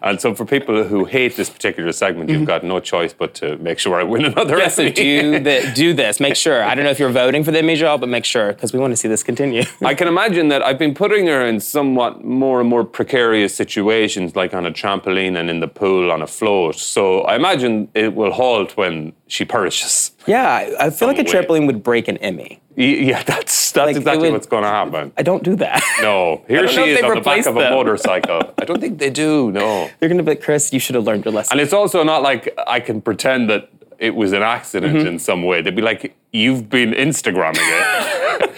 And 0.02 0.20
so, 0.20 0.34
for 0.34 0.44
people 0.44 0.84
who 0.84 1.04
hate 1.04 1.36
this 1.36 1.50
particular 1.50 1.92
segment, 1.92 2.30
you've 2.30 2.38
mm-hmm. 2.38 2.46
got 2.46 2.64
no 2.64 2.80
choice 2.80 3.12
but 3.12 3.34
to 3.34 3.56
make 3.58 3.78
sure 3.78 3.98
I 3.98 4.02
win 4.02 4.24
another 4.24 4.58
Yes, 4.58 4.76
so 4.76 4.88
do, 4.88 5.40
the, 5.40 5.72
do 5.74 5.92
this. 5.92 6.20
Make 6.20 6.36
sure. 6.36 6.62
I 6.62 6.74
don't 6.74 6.84
know 6.84 6.90
if 6.90 6.98
you're 6.98 7.10
voting 7.10 7.44
for 7.44 7.50
the 7.50 7.58
Emmy 7.58 7.76
but 7.78 8.08
make 8.08 8.24
sure 8.24 8.52
because 8.52 8.72
we 8.72 8.78
want 8.78 8.92
to 8.92 8.96
see 8.96 9.08
this 9.08 9.22
continue. 9.22 9.62
I 9.84 9.94
can 9.94 10.08
imagine 10.08 10.48
that 10.48 10.62
I've 10.62 10.78
been 10.78 10.94
putting 10.94 11.26
her 11.26 11.44
in 11.44 11.60
somewhat 11.60 12.24
more 12.24 12.60
and 12.60 12.68
more 12.68 12.84
precarious 12.84 13.54
situations, 13.54 14.36
like 14.36 14.54
on 14.54 14.66
a 14.66 14.70
trampoline 14.70 15.38
and 15.38 15.50
in 15.50 15.60
the 15.60 15.68
pool 15.68 16.10
on 16.10 16.22
a 16.22 16.26
float. 16.26 16.76
So 16.76 17.22
I 17.22 17.36
imagine 17.36 17.88
it 17.94 18.14
will 18.14 18.32
halt 18.32 18.76
when 18.76 19.12
she 19.26 19.44
perishes. 19.44 20.12
yeah, 20.26 20.74
I 20.80 20.86
I 20.86 20.90
feel 20.90 21.08
like 21.08 21.18
a 21.18 21.22
way. 21.22 21.32
trampoline 21.32 21.66
would 21.66 21.82
break 21.82 22.08
an 22.08 22.16
Emmy. 22.18 22.60
Yeah, 22.80 23.22
that's 23.26 23.72
that's 23.72 23.86
Like, 23.86 23.96
exactly 23.96 24.28
would- 24.28 24.34
what's 24.34 24.46
going 24.46 24.62
to 24.62 24.68
happen. 24.68 25.12
I 25.16 25.22
don't 25.22 25.42
do 25.42 25.56
that. 25.56 25.82
No, 26.00 26.42
here 26.48 26.68
she 26.68 26.80
is 26.80 27.02
on 27.02 27.08
the 27.10 27.14
back 27.14 27.14
replaced 27.16 27.48
of 27.48 27.56
a 27.56 27.70
motorcycle. 27.70 28.54
I 28.58 28.64
don't 28.64 28.80
think 28.80 28.98
they 28.98 29.10
do. 29.10 29.50
No. 29.52 29.90
They're 29.98 30.08
going 30.08 30.18
to 30.18 30.22
be 30.24 30.30
like, 30.32 30.42
Chris, 30.42 30.72
you 30.72 30.78
should 30.78 30.94
have 30.94 31.04
learned 31.04 31.24
your 31.24 31.34
lesson. 31.34 31.52
And 31.52 31.60
it's 31.60 31.72
also 31.72 32.02
not 32.04 32.22
like 32.22 32.54
I 32.66 32.78
can 32.80 33.00
pretend 33.00 33.50
that 33.50 33.68
it 33.98 34.14
was 34.14 34.32
an 34.32 34.42
accident 34.42 34.96
Mm-hmm. 34.96 35.06
in 35.08 35.18
some 35.18 35.42
way. 35.42 35.60
They'd 35.60 35.74
be 35.74 35.82
like, 35.82 36.14
you've 36.32 36.70
been 36.70 36.92
Instagramming 36.92 37.58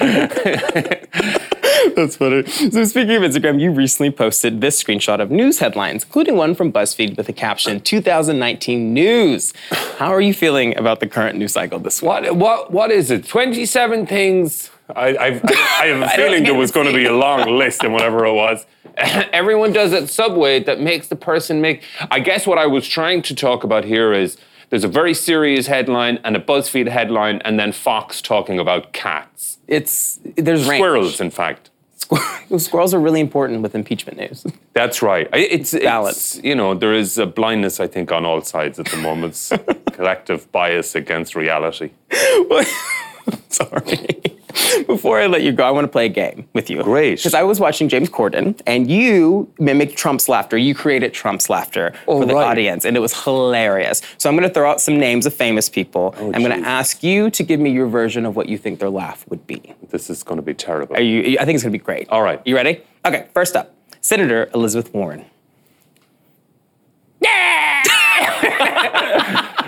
it. 0.01 1.43
That's 1.97 2.17
funny. 2.17 2.47
So 2.47 2.85
speaking 2.85 3.17
of 3.17 3.23
Instagram, 3.23 3.61
you 3.61 3.71
recently 3.71 4.11
posted 4.11 4.61
this 4.61 4.83
screenshot 4.83 5.21
of 5.21 5.31
news 5.31 5.59
headlines, 5.59 6.05
including 6.05 6.37
one 6.37 6.55
from 6.55 6.73
BuzzFeed 6.73 7.17
with 7.17 7.27
the 7.27 7.33
caption 7.33 7.81
2019 7.81 8.93
news. 8.93 9.53
How 9.99 10.13
are 10.13 10.21
you 10.21 10.35
feeling 10.35 10.77
about 10.77 11.01
the 11.01 11.07
current 11.07 11.39
news 11.39 11.53
cycle 11.53 11.79
this 11.79 12.03
week? 12.03 12.09
what, 12.09 12.37
what, 12.37 12.71
what 12.73 12.91
is 12.91 13.11
it? 13.11 13.27
27 13.27 14.07
things? 14.07 14.71
I, 14.97 15.17
I've, 15.17 15.45
I 15.45 15.87
have 15.87 16.03
a 16.03 16.09
feeling 16.17 16.43
there 16.45 16.55
was 16.55 16.71
going 16.71 16.87
to 16.87 16.93
be 16.93 17.07
a 17.07 17.13
long 17.13 17.57
list 17.57 17.85
and 17.85 17.93
whatever 17.93 18.25
it 18.25 18.33
was. 18.33 18.67
Everyone 18.97 19.73
does 19.73 19.93
it 19.93 20.09
Subway 20.09 20.63
that 20.65 20.81
makes 20.81 21.09
the 21.09 21.17
person 21.17 21.61
make. 21.61 21.83
I 22.11 22.21
guess 22.21 22.47
what 22.47 22.59
I 22.59 22.67
was 22.67 22.87
trying 22.89 23.23
to 23.23 23.35
talk 23.35 23.65
about 23.65 23.85
here 23.85 24.13
is 24.13 24.37
there's 24.71 24.85
a 24.85 24.89
very 24.89 25.15
serious 25.15 25.67
headline 25.67 26.19
and 26.25 26.37
a 26.37 26.41
BuzzFeed 26.41 26.89
headline, 26.89 27.41
and 27.45 27.59
then 27.61 27.73
Fox 27.73 28.23
talking 28.23 28.59
about 28.59 28.93
cats. 28.93 29.59
It's 29.69 30.19
there's 30.37 30.67
range. 30.69 30.81
Squirrels, 30.81 31.21
in 31.21 31.31
fact. 31.31 31.71
Squirrels 32.57 32.93
are 32.95 32.99
really 32.99 33.21
important 33.21 33.63
with 33.63 33.75
impeachment 33.75 34.19
news. 34.19 34.45
That's 34.73 35.01
right. 35.03 35.29
I- 35.33 35.39
It's, 35.39 35.73
Balance. 35.73 36.37
it's 36.37 36.45
you 36.45 36.55
know 36.55 36.75
there 36.75 36.95
is 36.95 37.19
a 37.19 37.27
blindness 37.27 37.79
I 37.79 37.87
think 37.87 38.11
on 38.11 38.25
all 38.25 38.41
sides 38.43 38.79
at 38.81 38.87
the 38.87 38.97
moment. 38.97 39.35
Collective 39.93 40.51
bias 40.51 40.95
against 40.95 41.37
reality. 41.37 41.91
Sorry. 43.49 44.21
Before 44.87 45.19
I 45.21 45.27
let 45.27 45.43
you 45.43 45.53
go, 45.53 45.65
I 45.65 45.71
want 45.71 45.85
to 45.85 45.89
play 45.89 46.07
a 46.07 46.09
game 46.09 46.49
with 46.55 46.71
you. 46.71 46.83
Great. 46.83 47.17
Because 47.19 47.35
I 47.35 47.43
was 47.45 47.61
watching 47.61 47.89
James 47.89 48.09
Corden, 48.09 48.61
and 48.67 48.91
you 48.91 49.53
mimicked 49.59 49.97
Trump's 49.97 50.29
laughter. 50.29 50.57
You 50.59 50.75
created 50.75 51.15
Trump's 51.15 51.49
laughter 51.49 51.93
Oh, 52.09 52.21
for 52.21 52.27
the 52.27 52.35
right. 52.35 52.47
audience, 52.49 52.85
and 52.85 52.97
it 52.97 53.01
was 53.01 53.25
hilarious. 53.25 54.03
So 54.19 54.29
I'm 54.29 54.37
going 54.37 54.49
to 54.49 54.53
throw 54.53 54.69
out 54.69 54.81
some 54.81 54.99
names 54.99 55.25
of 55.27 55.35
famous 55.35 55.69
people. 55.69 56.15
Oh, 56.19 56.33
I'm 56.33 56.43
going 56.43 56.53
Oh, 56.53 56.61
to 56.61 56.67
ask 56.69 57.03
you 57.05 57.31
to 57.31 57.43
give 57.45 57.61
me 57.61 57.71
your 57.71 57.87
version 57.87 58.27
of 58.27 58.35
what 58.35 58.49
you 58.49 58.59
think 58.59 58.81
their 58.81 58.91
laugh 58.91 59.25
would 59.29 59.47
be. 59.47 59.73
This 59.91 60.11
is 60.11 60.23
going 60.25 60.39
to 60.39 60.43
be 60.43 60.55
terrible. 60.55 60.99
You? 60.99 61.39
I 61.39 61.45
think 61.45 61.55
it's 61.55 61.63
going 61.63 61.73
to 61.73 61.79
be 61.79 61.85
great. 61.85 62.09
All 62.09 62.23
right. 62.23 62.41
You 62.45 62.57
ready? 62.57 62.83
Okay. 63.05 63.27
First 63.33 63.55
up, 63.57 63.75
Senator 64.01 64.51
Elizabeth 64.55 64.93
Warren. 64.93 65.25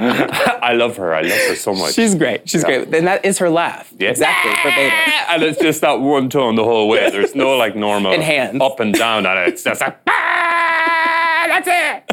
I 0.62 0.72
love 0.74 0.96
her. 0.96 1.14
I 1.14 1.22
love 1.22 1.38
her 1.48 1.54
so 1.54 1.74
much. 1.74 1.94
She's 1.94 2.14
great. 2.14 2.48
She's 2.48 2.62
Yeah. 2.62 2.82
great. 2.84 2.94
And 2.94 3.06
that 3.06 3.24
is 3.24 3.38
her 3.38 3.48
laugh. 3.50 3.92
Yeah. 3.98 4.10
Exactly. 4.10 4.52
Verbatim. 4.62 4.90
and 5.30 5.42
it's 5.42 5.60
just 5.60 5.80
that 5.82 6.00
one 6.00 6.28
tone 6.28 6.54
the 6.56 6.64
whole 6.64 6.88
way. 6.88 7.10
There's 7.10 7.34
no 7.34 7.56
like 7.56 7.76
normal 7.76 8.12
And 8.12 8.22
hands. 8.22 8.60
up 8.60 8.80
and 8.80 8.94
down 8.94 9.26
on 9.26 9.36
it. 9.38 9.48
It's 9.48 9.62
just 9.64 9.80
like 9.80 9.96
"Ah, 10.08 11.44
that's 11.48 11.68
it. 11.68 12.04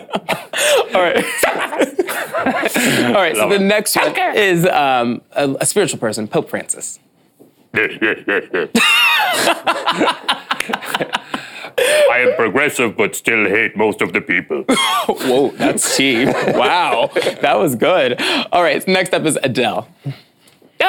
All 0.95 1.01
right. 1.01 1.25
All 3.07 3.13
right. 3.13 3.35
So 3.35 3.41
Love 3.41 3.49
the 3.49 3.55
it. 3.55 3.59
next 3.61 3.95
one 3.95 4.15
is 4.35 4.65
um, 4.67 5.21
a, 5.33 5.49
a 5.61 5.65
spiritual 5.65 5.99
person, 5.99 6.27
Pope 6.27 6.49
Francis. 6.49 6.99
I 12.11 12.25
am 12.27 12.35
progressive 12.35 12.95
but 12.97 13.15
still 13.15 13.45
hate 13.47 13.75
most 13.77 14.01
of 14.01 14.13
the 14.13 14.21
people. 14.21 14.63
Whoa, 15.07 15.51
that's 15.51 15.97
cheap. 15.97 16.27
wow, 16.55 17.09
that 17.41 17.57
was 17.57 17.75
good. 17.75 18.21
All 18.51 18.63
right, 18.63 18.85
next 18.87 19.13
up 19.13 19.25
is 19.25 19.37
Adele. 19.43 19.87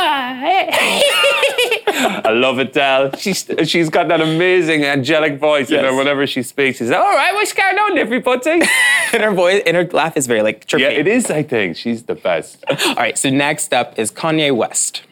I 1.92 2.30
love 2.30 2.58
Adele. 2.58 3.16
She's 3.16 3.50
she's 3.64 3.90
got 3.90 4.06
that 4.08 4.20
amazing 4.20 4.84
angelic 4.84 5.38
voice 5.38 5.70
in 5.70 5.84
her 5.84 5.94
whenever 5.94 6.26
she 6.28 6.42
speaks. 6.44 6.78
She's 6.78 6.90
like, 6.90 6.98
all 6.98 7.12
right. 7.12 7.34
What's 7.34 7.52
going 7.52 7.76
on, 7.76 7.98
everybody? 7.98 8.50
and 9.12 9.22
her 9.22 9.32
voice 9.32 9.62
and 9.66 9.76
her 9.76 9.84
laugh 9.86 10.16
is 10.16 10.26
very 10.28 10.42
like 10.42 10.66
chirpy. 10.66 10.84
yeah, 10.84 10.90
it 10.90 11.08
is. 11.08 11.30
I 11.30 11.42
think 11.42 11.76
she's 11.76 12.04
the 12.04 12.14
best. 12.14 12.64
All 12.86 12.94
right, 12.94 13.18
so 13.18 13.30
next 13.30 13.74
up 13.74 13.98
is 13.98 14.12
Kanye 14.12 14.54
West. 14.54 15.02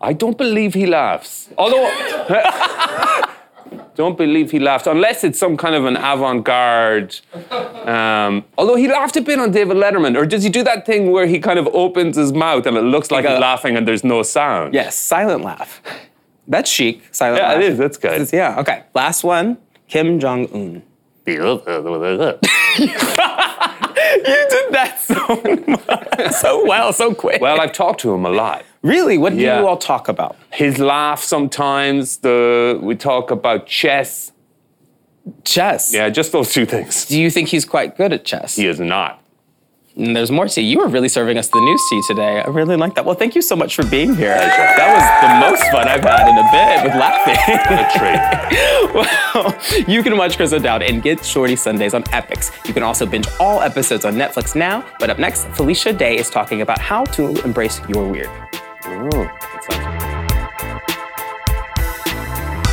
I 0.00 0.12
don't 0.12 0.36
believe 0.36 0.74
he 0.74 0.86
laughs. 0.86 1.48
Although, 1.56 1.90
don't 3.96 4.16
believe 4.16 4.50
he 4.50 4.58
laughs 4.58 4.86
unless 4.86 5.24
it's 5.24 5.38
some 5.38 5.56
kind 5.56 5.74
of 5.74 5.84
an 5.86 5.96
avant-garde. 5.96 7.18
Um, 7.86 8.44
although 8.58 8.76
he 8.76 8.88
laughed 8.88 9.16
a 9.16 9.20
bit 9.20 9.38
on 9.38 9.50
David 9.50 9.76
Letterman, 9.76 10.16
or 10.16 10.26
does 10.26 10.42
he 10.42 10.50
do 10.50 10.62
that 10.64 10.84
thing 10.86 11.10
where 11.10 11.26
he 11.26 11.38
kind 11.38 11.58
of 11.58 11.66
opens 11.68 12.16
his 12.16 12.32
mouth 12.32 12.66
and 12.66 12.76
it 12.76 12.82
looks 12.82 13.10
like, 13.10 13.24
Like 13.24 13.32
he's 13.32 13.38
a- 13.38 13.40
laughing 13.40 13.76
and 13.76 13.88
there's 13.88 14.04
no 14.04 14.22
sound? 14.22 14.74
Yes, 14.74 14.96
silent 14.98 15.42
laugh. 15.44 15.82
That's 16.46 16.70
chic. 16.70 17.02
Silent 17.10 17.40
Yeah, 17.42 17.48
laugh. 17.48 17.62
it 17.62 17.72
is. 17.72 17.78
That's 17.78 17.96
good. 17.96 18.12
It's- 18.12 18.32
Yeah. 18.32 18.60
Okay. 18.60 18.82
Last 18.94 19.24
one. 19.24 19.56
Kim 19.88 20.20
Jong 20.20 20.46
Un. 20.52 20.82
You 24.16 24.46
did 24.50 24.72
that 24.72 24.98
so 25.00 26.30
so 26.40 26.66
well, 26.66 26.92
so 26.92 27.14
quick. 27.14 27.40
well, 27.40 27.60
I've 27.60 27.72
talked 27.72 28.00
to 28.00 28.12
him 28.14 28.24
a 28.26 28.30
lot. 28.30 28.64
really, 28.82 29.18
what 29.18 29.32
do 29.34 29.38
Yeah. 29.40 29.60
you 29.60 29.66
all 29.66 29.76
talk 29.76 30.08
about? 30.08 30.36
His 30.50 30.78
laugh 30.78 31.22
sometimes. 31.22 32.18
The 32.18 32.78
we 32.82 32.94
talk 32.94 33.30
about 33.30 33.66
chess. 33.66 34.32
Chess. 35.44 35.92
Yeah, 35.92 36.08
just 36.08 36.30
those 36.32 36.52
two 36.52 36.66
things. 36.66 37.04
Do 37.06 37.20
you 37.20 37.30
think 37.30 37.48
he's 37.48 37.64
quite 37.64 37.96
good 37.96 38.12
at 38.12 38.24
chess? 38.24 38.56
He 38.56 38.66
is 38.66 38.78
not. 38.80 39.20
And 39.96 40.14
there's 40.14 40.30
more 40.30 40.46
tea. 40.46 40.60
You 40.60 40.78
were 40.80 40.88
really 40.88 41.08
serving 41.08 41.38
us 41.38 41.48
the 41.48 41.58
news 41.58 41.82
tea 41.88 42.02
today. 42.06 42.42
I 42.42 42.48
really 42.48 42.76
like 42.76 42.94
that. 42.96 43.06
Well, 43.06 43.14
thank 43.14 43.34
you 43.34 43.40
so 43.40 43.56
much 43.56 43.74
for 43.74 43.84
being 43.86 44.14
here. 44.14 44.34
That 44.34 44.92
was 44.92 45.06
the 45.24 45.50
most 45.50 45.62
fun 45.72 45.88
I've 45.88 46.02
had 46.02 46.28
in 46.28 46.36
a 46.36 46.44
bit 46.52 46.84
with 46.84 46.94
laughing. 47.00 47.36
A 47.72 47.88
treat. 47.96 48.94
well, 49.86 49.88
you 49.88 50.02
can 50.02 50.18
watch 50.18 50.36
Chris 50.36 50.52
O'Dowd 50.52 50.82
and 50.82 51.02
Get 51.02 51.24
Shorty 51.24 51.56
Sundays 51.56 51.94
on 51.94 52.02
Epix. 52.04 52.52
You 52.68 52.74
can 52.74 52.82
also 52.82 53.06
binge 53.06 53.26
all 53.40 53.62
episodes 53.62 54.04
on 54.04 54.16
Netflix 54.16 54.54
now. 54.54 54.84
But 55.00 55.08
up 55.08 55.18
next, 55.18 55.46
Felicia 55.56 55.94
Day 55.94 56.18
is 56.18 56.28
talking 56.28 56.60
about 56.60 56.78
how 56.78 57.04
to 57.04 57.42
embrace 57.42 57.80
your 57.88 58.06
weird. 58.06 58.28
Ooh, 58.88 59.28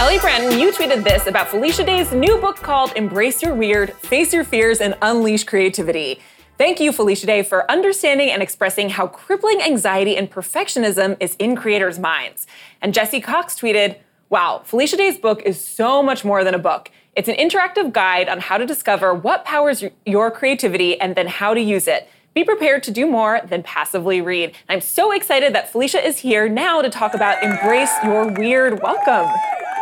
Ellie 0.03 0.19
Brandon, 0.19 0.59
you 0.59 0.73
tweeted 0.73 1.05
this 1.05 1.27
about 1.27 1.47
Felicia 1.47 1.85
Day's 1.85 2.11
new 2.11 2.37
book 2.39 2.57
called 2.57 2.91
Embrace 2.97 3.41
Your 3.41 3.55
Weird, 3.55 3.93
Face 3.93 4.33
Your 4.33 4.43
Fears, 4.43 4.81
and 4.81 4.95
Unleash 5.01 5.45
Creativity. 5.45 6.19
Thank 6.63 6.79
you, 6.79 6.93
Felicia 6.93 7.25
Day, 7.25 7.43
for 7.43 7.69
understanding 7.69 8.29
and 8.29 8.41
expressing 8.41 8.91
how 8.91 9.05
crippling 9.05 9.61
anxiety 9.61 10.15
and 10.15 10.31
perfectionism 10.31 11.17
is 11.19 11.35
in 11.35 11.57
creators' 11.57 11.99
minds. 11.99 12.47
And 12.81 12.93
Jesse 12.93 13.19
Cox 13.19 13.59
tweeted, 13.59 13.97
Wow, 14.29 14.61
Felicia 14.63 14.95
Day's 14.95 15.17
book 15.17 15.41
is 15.41 15.59
so 15.59 16.01
much 16.01 16.23
more 16.23 16.45
than 16.45 16.53
a 16.53 16.57
book. 16.57 16.89
It's 17.17 17.27
an 17.27 17.35
interactive 17.35 17.91
guide 17.91 18.29
on 18.29 18.39
how 18.39 18.57
to 18.57 18.65
discover 18.65 19.13
what 19.13 19.43
powers 19.43 19.83
your 20.05 20.31
creativity 20.31 20.97
and 21.01 21.15
then 21.15 21.27
how 21.27 21.53
to 21.53 21.59
use 21.59 21.85
it. 21.85 22.07
Be 22.33 22.45
prepared 22.45 22.81
to 22.83 22.91
do 22.91 23.07
more 23.07 23.41
than 23.45 23.61
passively 23.63 24.21
read. 24.21 24.55
I'm 24.69 24.79
so 24.79 25.11
excited 25.11 25.53
that 25.53 25.69
Felicia 25.69 26.01
is 26.01 26.19
here 26.19 26.47
now 26.47 26.81
to 26.81 26.89
talk 26.89 27.13
about 27.13 27.43
Embrace 27.43 27.91
Your 28.05 28.31
Weird. 28.31 28.81
Welcome. 28.81 29.29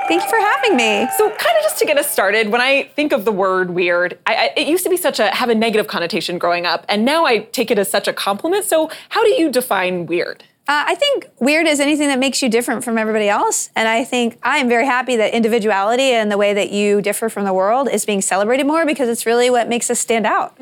Thank 0.08 0.24
you 0.24 0.30
for 0.30 0.40
having 0.40 0.76
me. 0.76 1.08
So, 1.18 1.30
kind 1.30 1.58
of 1.58 1.64
just 1.64 1.78
to 1.80 1.86
get 1.86 1.98
us 1.98 2.10
started, 2.10 2.50
when 2.50 2.62
I 2.62 2.84
think 2.96 3.14
of 3.14 3.26
the 3.26 3.32
word 3.32 3.72
weird, 3.72 4.18
I, 4.26 4.36
I, 4.36 4.54
it 4.58 4.68
used 4.68 4.84
to 4.84 4.90
be 4.90 4.98
such 4.98 5.20
a 5.20 5.34
have 5.36 5.50
a 5.50 5.56
negative 5.56 5.88
connotation 5.88 6.38
growing 6.38 6.66
up, 6.66 6.86
and 6.90 7.06
now 7.06 7.26
I 7.26 7.40
take 7.40 7.72
it 7.72 7.80
as 7.80 7.90
such 7.90 8.08
a 8.08 8.14
compliment. 8.14 8.66
So, 8.66 8.90
how 9.10 9.24
do 9.24 9.30
you 9.30 9.52
define 9.52 10.06
weird? 10.06 10.44
Uh, 10.68 10.86
I 10.88 10.96
think 10.96 11.28
weird 11.40 11.68
is 11.68 11.80
anything 11.80 12.08
that 12.10 12.20
makes 12.20 12.42
you 12.42 12.48
different 12.48 12.84
from 12.84 12.98
everybody 12.98 13.28
else. 13.28 13.72
And 13.76 13.90
I 13.90 14.06
think 14.06 14.38
I 14.44 14.60
am 14.60 14.70
very 14.70 14.86
happy 14.86 15.16
that 15.18 15.34
individuality 15.34 16.12
and 16.12 16.32
the 16.32 16.38
way 16.38 16.54
that 16.54 16.72
you 16.72 17.02
differ 17.02 17.30
from 17.30 17.46
the 17.46 17.54
world 17.54 17.90
is 17.92 18.06
being 18.06 18.22
celebrated 18.22 18.68
more 18.68 18.86
because 18.86 19.10
it's 19.10 19.26
really 19.26 19.50
what 19.50 19.68
makes 19.68 19.90
us 19.90 20.00
stand 20.00 20.26
out. 20.26 20.58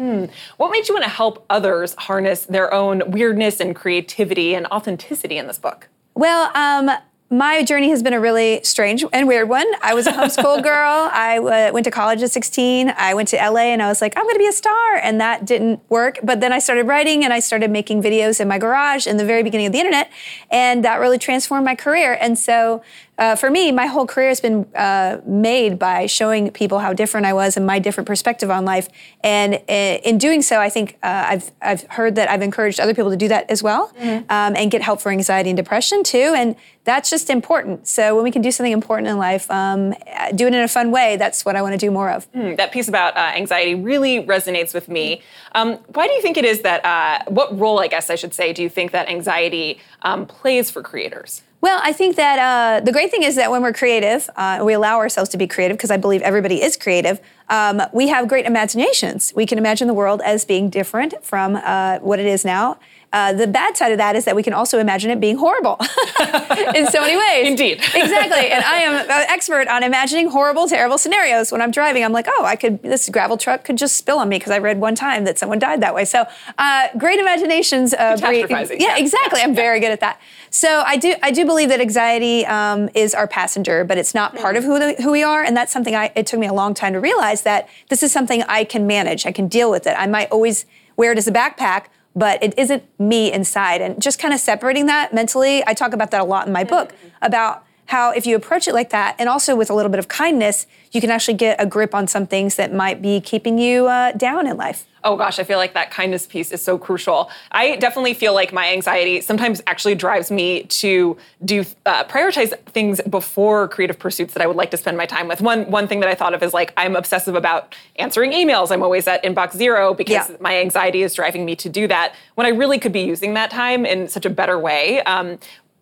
What 0.58 0.72
made 0.72 0.88
you 0.88 0.96
want 0.96 1.04
to 1.04 1.12
help 1.12 1.46
others 1.50 1.96
harness 1.96 2.46
their 2.46 2.74
own 2.74 3.12
weirdness 3.12 3.60
and 3.60 3.76
creativity 3.76 4.56
and 4.56 4.66
authenticity 4.68 5.38
in 5.38 5.48
this 5.48 5.60
book? 5.60 5.90
Well, 6.16 6.50
um, 6.56 6.90
my 7.32 7.64
journey 7.64 7.90
has 7.90 8.02
been 8.02 8.14
a 8.14 8.20
really 8.20 8.60
strange 8.64 9.06
and 9.14 9.28
weird 9.28 9.48
one. 9.48 9.68
I 9.84 9.94
was 9.94 10.08
a 10.08 10.12
homeschool 10.12 10.64
girl. 10.64 11.10
I 11.14 11.38
uh, 11.38 11.72
went 11.72 11.84
to 11.84 11.92
college 11.92 12.24
at 12.24 12.32
16. 12.32 12.92
I 12.98 13.14
went 13.14 13.30
to 13.30 13.38
LA 13.38 13.72
and 13.72 13.84
I 13.84 13.88
was 13.88 14.02
like, 14.02 14.18
I'm 14.18 14.24
going 14.24 14.36
to 14.36 14.40
be 14.40 14.48
a 14.48 14.52
star. 14.52 14.96
And 14.96 15.22
that 15.22 15.46
didn't 15.46 15.80
work. 15.90 16.18
But 16.24 16.40
then 16.40 16.52
I 16.52 16.58
started 16.58 16.88
writing 16.88 17.24
and 17.24 17.32
I 17.32 17.40
started 17.40 17.70
making 17.70 18.02
videos 18.02 18.40
in 18.40 18.48
my 18.48 18.58
garage 18.58 19.06
in 19.06 19.18
the 19.18 19.26
very 19.26 19.44
beginning 19.44 19.68
of 19.68 19.74
the 19.74 19.80
internet. 19.80 20.10
And 20.50 20.84
that 20.84 21.00
really 21.00 21.20
transformed 21.20 21.66
my 21.66 21.76
career. 21.76 22.18
And 22.20 22.38
so 22.38 22.82
uh, 23.20 23.36
for 23.36 23.50
me, 23.50 23.72
my 23.72 23.86
whole 23.86 24.08
career 24.08 24.30
has 24.30 24.40
been 24.40 24.66
uh, 24.76 25.20
made 25.26 25.78
by 25.78 26.06
showing 26.06 26.52
people 26.52 26.80
how 26.80 26.94
different 26.94 27.26
I 27.26 27.34
was 27.34 27.58
and 27.58 27.66
my 27.66 27.78
different 27.78 28.08
perspective 28.08 28.50
on 28.50 28.64
life. 28.64 28.88
And 29.24 29.56
uh, 29.56 30.10
in 30.10 30.18
doing 30.18 30.42
so, 30.42 30.60
I 30.60 30.70
think 30.70 30.98
uh, 31.04 31.26
I've, 31.28 31.52
I've 31.62 31.84
heard 31.84 32.16
that 32.16 32.30
I've 32.30 32.42
encouraged 32.42 32.80
other 32.80 32.94
people 32.94 33.12
to 33.12 33.18
do 33.18 33.28
that 33.28 33.52
as 33.52 33.62
well 33.62 33.94
um, 34.02 34.56
and 34.56 34.72
get 34.72 34.82
help 34.82 35.02
for 35.02 35.12
anxiety 35.12 35.50
and 35.50 35.58
depression 35.58 36.04
too. 36.04 36.34
And 36.36 36.56
that's 36.86 37.10
just 37.10 37.30
important. 37.30 37.88
So 37.88 38.16
when 38.16 38.24
we 38.24 38.32
can 38.32 38.42
do 38.42 38.52
something 38.52 38.72
important 38.72 39.10
in 39.10 39.18
life, 39.18 39.52
um, 39.52 39.92
do 40.34 40.48
it 40.48 40.54
in 40.54 40.62
a 40.62 40.68
fun 40.68 40.90
way, 40.90 41.18
that's 41.18 41.44
what 41.46 41.56
I 41.56 41.62
want 41.62 41.74
to 41.74 41.78
do 41.78 41.92
more 41.92 42.10
of. 42.10 42.28
That 42.34 42.72
piece 42.72 42.88
about 42.88 43.18
uh, 43.18 43.32
anxiety 43.36 43.76
really 43.76 44.24
resonates 44.24 44.74
with 44.74 44.88
me. 44.88 45.22
Um, 45.54 45.74
why 45.94 46.08
do 46.08 46.14
you 46.14 46.22
think 46.22 46.38
it 46.38 46.46
is 46.46 46.62
that, 46.62 46.84
uh, 46.86 47.30
what 47.30 47.58
role, 47.60 47.80
I 47.80 47.88
guess 47.88 48.10
I 48.10 48.16
should 48.16 48.34
say, 48.34 48.54
do 48.54 48.64
you 48.64 48.70
think 48.70 48.92
that 48.92 49.10
anxiety 49.10 49.80
um, 50.04 50.26
plays 50.26 50.72
for 50.72 50.82
creators? 50.82 51.44
Well, 51.62 51.82
I 51.84 51.92
think 51.92 52.16
that 52.16 52.40
uh, 52.40 52.86
the 52.86 52.94
great 52.94 53.12
thing 53.12 53.24
is 53.24 53.36
that 53.36 53.52
when 53.52 53.62
we're 53.62 53.74
creative, 53.74 54.30
uh, 54.38 54.62
we 54.64 54.72
allow 54.72 54.98
ourselves 54.98 55.30
to 55.32 55.38
be 55.38 55.46
creative 55.46 55.76
because 55.76 55.92
I 55.92 55.98
believe 55.98 56.22
everybody 56.22 56.62
is 56.62 56.78
creative. 56.78 57.20
Um, 57.50 57.82
we 57.92 58.08
have 58.08 58.30
great 58.30 58.46
imaginations. 58.46 59.34
We 59.36 59.46
can 59.46 59.58
imagine 59.58 59.88
the 59.88 59.94
world 59.94 60.22
as 60.24 60.46
being 60.46 60.70
different 60.70 61.22
from 61.22 61.58
uh, 61.58 62.00
what 62.00 62.18
it 62.18 62.28
is 62.28 62.46
now. 62.46 62.80
Uh, 63.12 63.34
the 63.34 63.48
bad 63.48 63.76
side 63.76 63.92
of 63.92 63.98
that 63.98 64.16
is 64.16 64.26
that 64.26 64.36
we 64.36 64.44
can 64.44 64.54
also 64.54 64.78
imagine 64.78 65.10
it 65.10 65.20
being 65.20 65.38
horrible 65.38 65.78
in 66.76 66.86
so 66.88 67.02
many 67.02 67.18
ways. 67.18 67.48
Indeed. 67.48 67.80
exactly. 67.96 68.52
And 68.52 68.64
I 68.64 68.78
am 68.78 68.94
an 69.10 69.26
expert 69.30 69.68
on 69.68 69.82
imagining 69.82 70.30
horrible, 70.30 70.68
terrible 70.68 71.00
scenarios. 71.00 71.52
When 71.52 71.62
I'm 71.62 71.72
driving, 71.72 72.04
I'm 72.04 72.12
like, 72.12 72.28
oh, 72.30 72.46
I 72.46 72.56
could, 72.56 72.84
this 72.84 73.10
gravel 73.10 73.36
truck 73.36 73.64
could 73.64 73.78
just 73.78 73.98
spill 73.98 74.20
on 74.20 74.30
me 74.30 74.38
because 74.38 74.52
I 74.52 74.60
read 74.60 74.80
one 74.80 74.94
time 74.94 75.24
that 75.24 75.40
someone 75.40 75.58
died 75.58 75.82
that 75.82 75.96
way. 75.96 76.06
So 76.06 76.26
uh, 76.60 76.88
great 76.98 77.20
imaginations. 77.20 77.94
Uh, 77.94 78.16
Catastrophizing, 78.16 78.80
yeah, 78.80 78.96
yeah. 78.96 78.98
exactly. 78.98 79.42
I'm 79.42 79.56
very 79.56 79.80
good 79.80 79.92
at 79.92 80.02
that. 80.02 80.22
So 80.52 80.84
I 80.86 80.98
do, 80.98 81.16
I 81.24 81.32
do 81.32 81.46
believe 81.46 81.70
that 81.70 81.82
anxiety 81.82 82.46
um, 82.46 82.90
is 82.94 83.16
our 83.16 83.28
passenger, 83.28 83.84
but 83.84 83.98
it's 83.98 84.14
not 84.14 84.36
part 84.36 84.56
of 84.56 84.64
who, 84.64 84.78
the, 84.78 85.02
who 85.02 85.12
we 85.12 85.24
are. 85.24 85.44
And 85.44 85.58
that's 85.58 85.74
something 85.74 85.96
I, 85.96 86.12
it 86.16 86.28
took 86.28 86.40
me 86.40 86.48
a 86.48 86.54
long 86.54 86.76
time 86.76 86.94
to 86.94 87.00
realize 87.00 87.42
that 87.42 87.70
this 87.90 88.04
is 88.04 88.12
something 88.12 88.44
I 88.44 88.66
can 88.66 88.86
manage. 88.86 89.26
I 89.26 89.32
can 89.32 89.48
deal 89.48 89.72
with 89.72 89.88
it. 89.88 89.96
I 89.98 90.06
might 90.06 90.30
always 90.30 90.66
wear 90.96 91.12
it 91.12 91.18
as 91.18 91.28
a 91.28 91.32
backpack, 91.32 91.86
but 92.20 92.44
it 92.44 92.54
isn't 92.58 92.84
me 93.00 93.32
inside. 93.32 93.82
And 93.82 94.02
just 94.02 94.20
kind 94.20 94.34
of 94.34 94.40
separating 94.40 94.88
that 94.88 95.14
mentally, 95.14 95.64
I 95.66 95.74
talk 95.74 95.94
about 95.94 96.12
that 96.12 96.22
a 96.22 96.26
lot 96.26 96.46
in 96.46 96.54
my 96.54 96.64
book 96.66 96.90
mm-hmm. 96.90 97.08
about 97.22 97.64
how 97.90 98.12
if 98.12 98.28
you 98.28 98.36
approach 98.36 98.68
it 98.68 98.74
like 98.76 98.92
that, 98.92 99.16
and 99.18 99.28
also 99.28 99.56
with 99.56 99.72
a 99.72 99.74
little 99.74 99.90
bit 99.90 99.98
of 99.98 100.08
kindness, 100.08 100.68
you 100.92 101.02
can 101.02 101.10
actually 101.10 101.34
get 101.34 101.60
a 101.60 101.66
grip 101.66 101.96
on 101.96 102.08
some 102.08 102.28
things 102.28 102.56
that 102.56 102.72
might 102.72 103.02
be 103.02 103.20
keeping 103.20 103.58
you 103.58 103.88
uh, 103.88 104.12
down 104.12 104.46
in 104.46 104.56
life. 104.58 104.86
Oh 105.04 105.16
gosh, 105.16 105.40
I 105.40 105.44
feel 105.44 105.58
like 105.58 105.74
that 105.74 105.90
kindness 105.90 106.28
piece 106.28 106.52
is 106.52 106.62
so 106.62 106.78
crucial. 106.78 107.32
I 107.52 107.78
definitely 107.78 108.14
feel 108.14 108.34
like 108.36 108.54
my 108.54 108.70
anxiety 108.72 109.22
sometimes 109.22 109.60
actually 109.66 109.96
drives 109.96 110.30
me 110.30 110.64
to 110.64 111.18
do 111.44 111.66
uh, 111.88 112.04
prioritize 112.04 112.56
things 112.68 113.02
before 113.10 113.68
creative 113.70 113.98
pursuits 113.98 114.34
that 114.36 114.44
I 114.44 114.46
would 114.46 114.58
like 114.58 114.70
to 114.72 114.78
spend 114.78 114.96
my 114.96 115.08
time 115.08 115.28
with. 115.28 115.42
One 115.42 115.72
one 115.72 115.88
thing 115.88 116.00
that 116.02 116.10
I 116.10 116.16
thought 116.16 116.36
of 116.36 116.44
is 116.44 116.54
like 116.54 116.74
I'm 116.78 116.96
obsessive 116.96 117.34
about 117.34 117.74
answering 117.96 118.34
emails. 118.34 118.72
I'm 118.72 118.84
always 118.84 119.08
at 119.08 119.24
inbox 119.24 119.56
zero 119.58 119.96
because 119.96 120.30
Yeah. 120.30 120.36
my 120.40 120.60
anxiety 120.60 121.02
is 121.02 121.16
driving 121.16 121.44
me 121.44 121.56
to 121.56 121.70
do 121.70 121.88
that 121.88 122.14
when 122.36 122.46
I 122.46 122.50
really 122.52 122.78
could 122.78 122.92
be 122.94 123.02
using 123.02 123.34
that 123.34 123.50
time 123.50 123.86
in 123.86 124.08
such 124.10 124.26
a 124.28 124.30
better 124.30 124.60
way. 124.60 125.02
Um, 125.04 125.40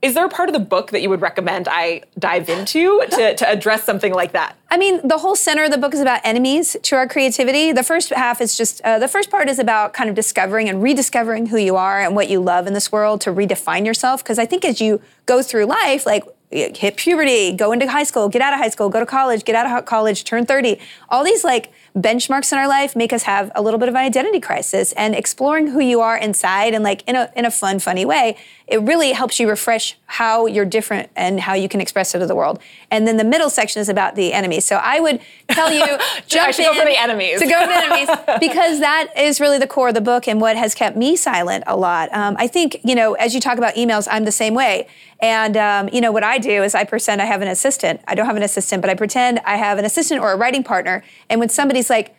is 0.07 0.13
there 0.13 0.25
a 0.25 0.29
part 0.29 0.47
of 0.47 0.53
the 0.53 0.59
book 0.59 0.91
that 0.91 1.01
you 1.01 1.09
would 1.09 1.19
recommend 1.19 1.67
I 1.69 2.03
dive 2.17 2.47
into 2.47 3.03
to, 3.11 3.35
to 3.35 3.49
address 3.49 3.83
something 3.83 4.13
like 4.13 4.31
that? 4.31 4.55
I 4.71 4.77
mean, 4.77 5.05
the 5.05 5.17
whole 5.17 5.35
center 5.35 5.65
of 5.65 5.71
the 5.71 5.77
book 5.77 5.93
is 5.93 5.99
about 5.99 6.21
enemies 6.23 6.77
to 6.83 6.95
our 6.95 7.09
creativity. 7.09 7.73
The 7.73 7.83
first 7.83 8.11
half 8.11 8.39
is 8.39 8.57
just, 8.57 8.79
uh, 8.81 8.99
the 8.99 9.09
first 9.09 9.29
part 9.29 9.49
is 9.49 9.59
about 9.59 9.91
kind 9.91 10.09
of 10.09 10.15
discovering 10.15 10.69
and 10.69 10.81
rediscovering 10.81 11.47
who 11.47 11.57
you 11.57 11.75
are 11.75 11.99
and 11.99 12.15
what 12.15 12.29
you 12.29 12.39
love 12.39 12.67
in 12.67 12.73
this 12.73 12.89
world 12.89 13.19
to 13.21 13.33
redefine 13.33 13.85
yourself. 13.85 14.23
Because 14.23 14.39
I 14.39 14.45
think 14.45 14.63
as 14.63 14.79
you 14.79 15.01
go 15.25 15.43
through 15.43 15.65
life, 15.65 16.05
like 16.05 16.23
hit 16.49 16.95
puberty, 16.95 17.51
go 17.51 17.73
into 17.73 17.89
high 17.89 18.03
school, 18.03 18.29
get 18.29 18.41
out 18.41 18.53
of 18.53 18.59
high 18.59 18.69
school, 18.69 18.87
go 18.87 19.01
to 19.01 19.05
college, 19.05 19.43
get 19.43 19.55
out 19.55 19.77
of 19.77 19.85
college, 19.85 20.23
turn 20.23 20.45
30. 20.45 20.79
All 21.09 21.25
these 21.25 21.43
like 21.43 21.73
benchmarks 21.97 22.51
in 22.51 22.57
our 22.57 22.67
life 22.67 22.95
make 22.95 23.11
us 23.11 23.23
have 23.23 23.51
a 23.55 23.61
little 23.61 23.79
bit 23.79 23.89
of 23.89 23.95
an 23.95 24.01
identity 24.01 24.39
crisis 24.39 24.91
and 24.93 25.15
exploring 25.15 25.67
who 25.67 25.79
you 25.79 25.99
are 25.99 26.17
inside 26.17 26.73
and 26.73 26.83
like 26.83 27.03
in 27.07 27.15
a 27.15 27.31
in 27.35 27.45
a 27.45 27.51
fun 27.51 27.79
funny 27.79 28.05
way 28.05 28.37
it 28.67 28.81
really 28.81 29.13
helps 29.13 29.39
you 29.39 29.47
refresh 29.49 29.97
how 30.07 30.45
you're 30.45 30.65
different 30.65 31.09
and 31.15 31.39
how 31.39 31.53
you 31.53 31.69
can 31.69 31.79
express 31.79 32.13
it 32.13 32.19
to 32.19 32.25
the 32.25 32.35
world. 32.35 32.59
And 32.91 33.07
then 33.07 33.15
the 33.15 33.23
middle 33.23 33.49
section 33.49 33.81
is 33.81 33.87
about 33.87 34.15
the 34.15 34.33
enemies. 34.33 34.65
So 34.65 34.75
i 34.75 34.99
would 34.99 35.21
tell 35.49 35.71
you 35.71 35.85
jump 36.27 36.49
I 36.49 36.51
should 36.51 36.65
go 36.65 36.73
in 36.73 36.79
for 36.79 36.85
the 36.85 36.99
enemies. 36.99 37.39
to 37.39 37.45
go 37.45 37.61
to 37.61 37.65
the 37.65 37.75
enemies 37.75 38.09
because 38.39 38.79
that 38.79 39.07
is 39.17 39.39
really 39.39 39.57
the 39.57 39.67
core 39.67 39.89
of 39.89 39.93
the 39.93 40.01
book 40.01 40.27
and 40.27 40.41
what 40.41 40.57
has 40.57 40.75
kept 40.75 40.97
me 40.97 41.15
silent 41.15 41.63
a 41.67 41.77
lot. 41.77 42.13
Um, 42.13 42.35
i 42.37 42.47
think 42.47 42.77
you 42.83 42.95
know 42.95 43.13
as 43.13 43.33
you 43.33 43.39
talk 43.39 43.57
about 43.57 43.75
emails 43.75 44.07
i'm 44.11 44.25
the 44.25 44.31
same 44.31 44.53
way 44.53 44.87
and 45.20 45.57
um, 45.57 45.89
you 45.91 46.01
know 46.01 46.11
what 46.11 46.24
I 46.24 46.38
do 46.38 46.63
is 46.63 46.76
I 46.76 46.84
pretend 46.84 47.22
I 47.22 47.26
have 47.26 47.41
an 47.41 47.47
assistant. 47.47 48.01
I 48.07 48.15
don't 48.15 48.26
have 48.26 48.36
an 48.38 48.43
assistant, 48.43 48.82
but 48.82 48.89
I 48.89 48.93
pretend 48.95 49.39
I 49.45 49.57
have 49.57 49.78
an 49.80 49.86
assistant 49.86 50.22
or 50.22 50.32
a 50.32 50.38
writing 50.38 50.63
partner. 50.63 51.03
And 51.30 51.39
when 51.39 51.49
somebody's 51.49 51.89
like 51.89 52.15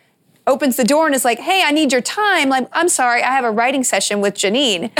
opens 0.47 0.77
the 0.77 0.83
door 0.83 1.05
and 1.05 1.15
is 1.15 1.23
like, 1.25 1.39
"Hey, 1.39 1.61
I 1.63 1.71
need 1.71 1.91
your 1.91 2.01
time," 2.01 2.49
like, 2.49 2.67
"I'm 2.73 2.89
sorry, 2.89 3.21
I 3.23 3.31
have 3.31 3.45
a 3.45 3.51
writing 3.51 3.83
session 3.83 4.19
with 4.21 4.33
Janine," 4.33 4.91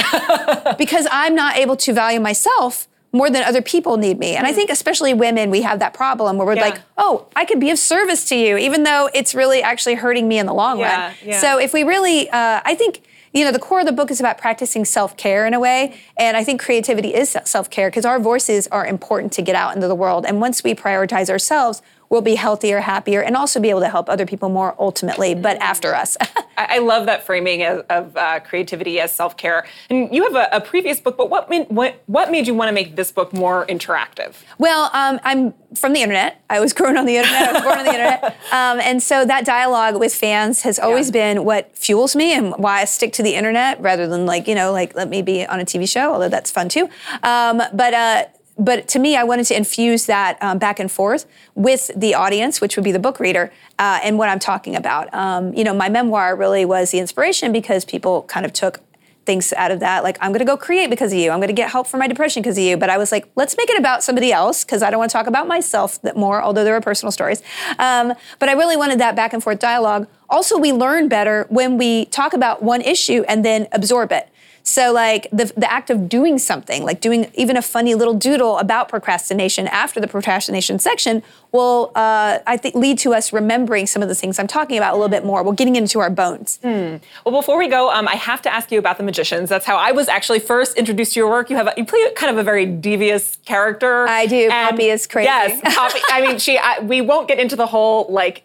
because 0.77 1.07
I'm 1.11 1.35
not 1.35 1.57
able 1.57 1.75
to 1.77 1.93
value 1.93 2.19
myself 2.19 2.87
more 3.11 3.29
than 3.31 3.43
other 3.43 3.61
people 3.61 3.97
need 3.97 4.19
me. 4.19 4.35
And 4.35 4.45
I 4.45 4.53
think 4.53 4.69
especially 4.69 5.15
women, 5.15 5.49
we 5.49 5.63
have 5.63 5.79
that 5.79 5.95
problem 5.95 6.37
where 6.37 6.45
we're 6.45 6.53
Yeah. 6.55 6.61
like, 6.61 6.81
"Oh, 6.97 7.25
I 7.35 7.43
could 7.45 7.59
be 7.59 7.71
of 7.71 7.79
service 7.79 8.23
to 8.29 8.35
you," 8.35 8.57
even 8.57 8.83
though 8.83 9.09
it's 9.13 9.33
really 9.33 9.63
actually 9.63 9.95
hurting 9.95 10.27
me 10.27 10.37
in 10.37 10.45
the 10.45 10.53
long 10.53 10.79
Yeah, 10.79 11.05
run. 11.07 11.13
yeah. 11.25 11.39
So 11.41 11.57
if 11.57 11.73
we 11.73 11.83
really, 11.83 12.29
uh, 12.29 12.61
I 12.63 12.75
think 12.75 13.01
you 13.33 13.45
know, 13.45 13.51
the 13.51 13.59
core 13.59 13.81
of 13.81 13.85
the 13.85 13.91
book 13.91 14.11
is 14.11 14.19
about 14.19 14.37
practicing 14.37 14.85
self 14.85 15.15
care 15.17 15.45
in 15.45 15.53
a 15.53 15.59
way. 15.59 15.95
And 16.17 16.35
I 16.35 16.43
think 16.43 16.61
creativity 16.61 17.13
is 17.13 17.37
self 17.45 17.69
care 17.69 17.89
because 17.89 18.05
our 18.05 18.19
voices 18.19 18.67
are 18.67 18.85
important 18.85 19.33
to 19.33 19.41
get 19.41 19.55
out 19.55 19.75
into 19.75 19.87
the 19.87 19.95
world. 19.95 20.25
And 20.25 20.41
once 20.41 20.63
we 20.63 20.73
prioritize 20.73 21.29
ourselves, 21.29 21.81
we'll 22.09 22.21
be 22.21 22.35
healthier, 22.35 22.81
happier, 22.81 23.21
and 23.21 23.35
also 23.35 23.59
be 23.59 23.69
able 23.69 23.79
to 23.81 23.89
help 23.89 24.09
other 24.09 24.25
people 24.25 24.49
more 24.49 24.75
ultimately, 24.79 25.35
but 25.35 25.57
after 25.61 25.95
us. 25.95 26.17
I, 26.57 26.79
love 26.79 27.05
that 27.05 27.25
framing 27.25 27.63
of, 27.63 27.85
of 27.89 28.17
uh, 28.17 28.39
creativity 28.41 28.99
as 28.99 29.13
self 29.13 29.37
care. 29.37 29.65
And 29.89 30.13
you 30.13 30.23
have 30.23 30.35
a, 30.35 30.57
a 30.57 30.61
previous 30.61 30.99
book, 30.99 31.17
but 31.17 31.29
what 31.29 31.49
made, 31.49 31.67
what, 31.69 32.01
what 32.07 32.31
made 32.31 32.47
you 32.47 32.53
want 32.53 32.67
to 32.67 32.73
make 32.73 32.95
this 32.95 33.11
book 33.11 33.31
more 33.31 33.65
interactive? 33.67 34.35
Well, 34.57 34.89
um, 34.93 35.19
I'm 35.23 35.53
from 35.75 35.93
the 35.93 36.01
internet. 36.01 36.43
I 36.49 36.59
was 36.59 36.73
grown 36.73 36.97
on 36.97 37.05
the 37.05 37.17
internet. 37.17 37.49
I 37.49 37.53
was 37.53 37.61
born 37.63 37.79
on 37.79 37.85
the 37.85 37.91
internet. 37.91 38.35
Um, 38.51 38.79
and 38.79 39.01
so 39.01 39.25
that 39.25 39.45
dialogue 39.45 39.99
with 39.99 40.13
fans 40.13 40.63
has 40.63 40.79
always 40.79 41.11
been 41.11 41.43
what 41.43 41.77
fuels 41.77 42.15
me 42.15 42.33
and 42.33 42.51
why 42.57 42.81
I 42.81 42.85
stick 42.85 43.13
to 43.13 43.23
the 43.23 43.35
internet 43.35 43.79
rather 43.79 44.07
than 44.07 44.25
like, 44.25 44.47
you 44.47 44.55
know, 44.55 44.71
like 44.71 44.95
let 44.95 45.07
me 45.07 45.21
be 45.21 45.45
on 45.45 45.59
a 45.59 45.65
TV 45.65 45.87
show, 45.87 46.11
although 46.13 46.29
that's 46.29 46.49
fun 46.49 46.67
too. 46.67 46.89
Um, 47.21 47.61
but, 47.73 47.93
uh, 47.93 48.23
but 48.59 48.89
to 48.89 48.99
me, 48.99 49.15
I 49.15 49.23
wanted 49.23 49.45
to 49.47 49.57
infuse 49.57 50.05
that 50.05 50.37
um, 50.41 50.59
back 50.59 50.79
and 50.79 50.91
forth 50.91 51.25
with 51.55 51.89
the 51.95 52.13
audience, 52.13 52.59
which 52.59 52.75
would 52.75 52.83
be 52.83 52.91
the 52.91 52.99
book 52.99 53.19
reader, 53.19 53.51
uh, 53.79 53.99
and 54.03 54.17
what 54.17 54.27
I'm 54.29 54.39
talking 54.39 54.75
about. 54.75 55.11
Um, 55.13 55.53
you 55.53 55.63
know, 55.63 55.73
my 55.73 55.87
memoir 55.87 56.35
really 56.35 56.65
was 56.65 56.91
the 56.91 56.99
inspiration 56.99 57.53
because 57.53 57.85
people 57.85 58.23
kind 58.23 58.45
of 58.45 58.51
took 58.51 58.81
things 59.25 59.53
out 59.53 59.69
of 59.69 59.79
that 59.81 60.03
like 60.03 60.17
i'm 60.21 60.31
going 60.31 60.39
to 60.39 60.45
go 60.45 60.57
create 60.57 60.89
because 60.89 61.13
of 61.13 61.19
you. 61.19 61.29
I'm 61.29 61.37
going 61.37 61.49
to 61.49 61.53
get 61.53 61.69
help 61.69 61.85
for 61.85 61.97
my 61.97 62.07
depression 62.07 62.41
because 62.41 62.57
of 62.57 62.63
you. 62.63 62.77
But 62.77 62.89
i 62.89 62.97
was 62.97 63.11
like 63.11 63.29
let's 63.35 63.55
make 63.57 63.69
it 63.69 63.77
about 63.77 64.03
somebody 64.03 64.31
else 64.31 64.63
because 64.63 64.81
i 64.81 64.89
don't 64.89 64.97
want 64.97 65.11
to 65.11 65.13
talk 65.13 65.27
about 65.27 65.47
myself 65.47 65.99
more 66.15 66.41
although 66.41 66.63
there 66.63 66.73
are 66.75 66.81
personal 66.81 67.11
stories. 67.11 67.43
Um, 67.77 68.13
but 68.39 68.49
i 68.49 68.53
really 68.53 68.75
wanted 68.75 68.99
that 68.99 69.15
back 69.15 69.33
and 69.33 69.43
forth 69.43 69.59
dialogue. 69.59 70.07
Also 70.31 70.57
we 70.57 70.71
learn 70.73 71.09
better 71.09 71.45
when 71.49 71.77
we 71.77 72.05
talk 72.05 72.33
about 72.33 72.63
one 72.63 72.81
issue 72.81 73.23
and 73.27 73.45
then 73.45 73.67
absorb 73.71 74.11
it 74.11 74.29
so 74.69 74.91
like 74.93 75.27
the, 75.31 75.45
the 75.57 75.71
act 75.71 75.89
of 75.89 76.07
doing 76.07 76.37
something 76.37 76.83
like 76.83 77.01
doing 77.01 77.29
even 77.33 77.57
a 77.57 77.61
funny 77.61 77.95
little 77.95 78.13
doodle 78.13 78.57
about 78.59 78.87
procrastination 78.89 79.67
after 79.67 79.99
the 79.99 80.07
procrastination 80.07 80.77
section 80.79 81.23
will 81.51 81.91
uh, 81.95 82.37
i 82.45 82.55
think 82.55 82.75
lead 82.75 82.97
to 82.99 83.13
us 83.13 83.33
remembering 83.33 83.87
some 83.87 84.01
of 84.01 84.07
the 84.07 84.15
things 84.15 84.37
i'm 84.39 84.47
talking 84.47 84.77
about 84.77 84.93
a 84.93 84.97
little 84.97 85.09
bit 85.09 85.25
more 85.25 85.43
we're 85.43 85.53
getting 85.53 85.75
into 85.75 85.99
our 85.99 86.09
bones 86.09 86.59
Well, 86.63 86.99
before 87.41 87.57
we 87.57 87.67
go, 87.67 87.89
um, 87.91 88.07
I 88.07 88.15
have 88.15 88.41
to 88.43 88.53
ask 88.53 88.71
you 88.71 88.79
about 88.79 88.97
the 88.97 89.03
magicians. 89.03 89.49
That's 89.49 89.65
how 89.65 89.77
I 89.77 89.91
was 89.91 90.07
actually 90.07 90.39
first 90.39 90.77
introduced 90.77 91.13
to 91.13 91.19
your 91.19 91.29
work. 91.29 91.49
You 91.49 91.55
have 91.57 91.67
a, 91.67 91.73
you 91.77 91.85
play 91.85 91.99
kind 92.15 92.31
of 92.31 92.37
a 92.37 92.43
very 92.43 92.65
devious 92.65 93.37
character. 93.45 94.07
I 94.07 94.25
do. 94.25 94.49
And- 94.51 94.69
Poppy 94.69 94.89
is 94.89 95.05
crazy. 95.07 95.25
Yes, 95.25 95.59
Poppy. 95.75 95.99
I 96.09 96.21
mean, 96.25 96.37
she. 96.39 96.57
I, 96.57 96.79
we 96.79 97.01
won't 97.01 97.27
get 97.27 97.39
into 97.39 97.55
the 97.55 97.65
whole 97.67 98.05
like 98.09 98.43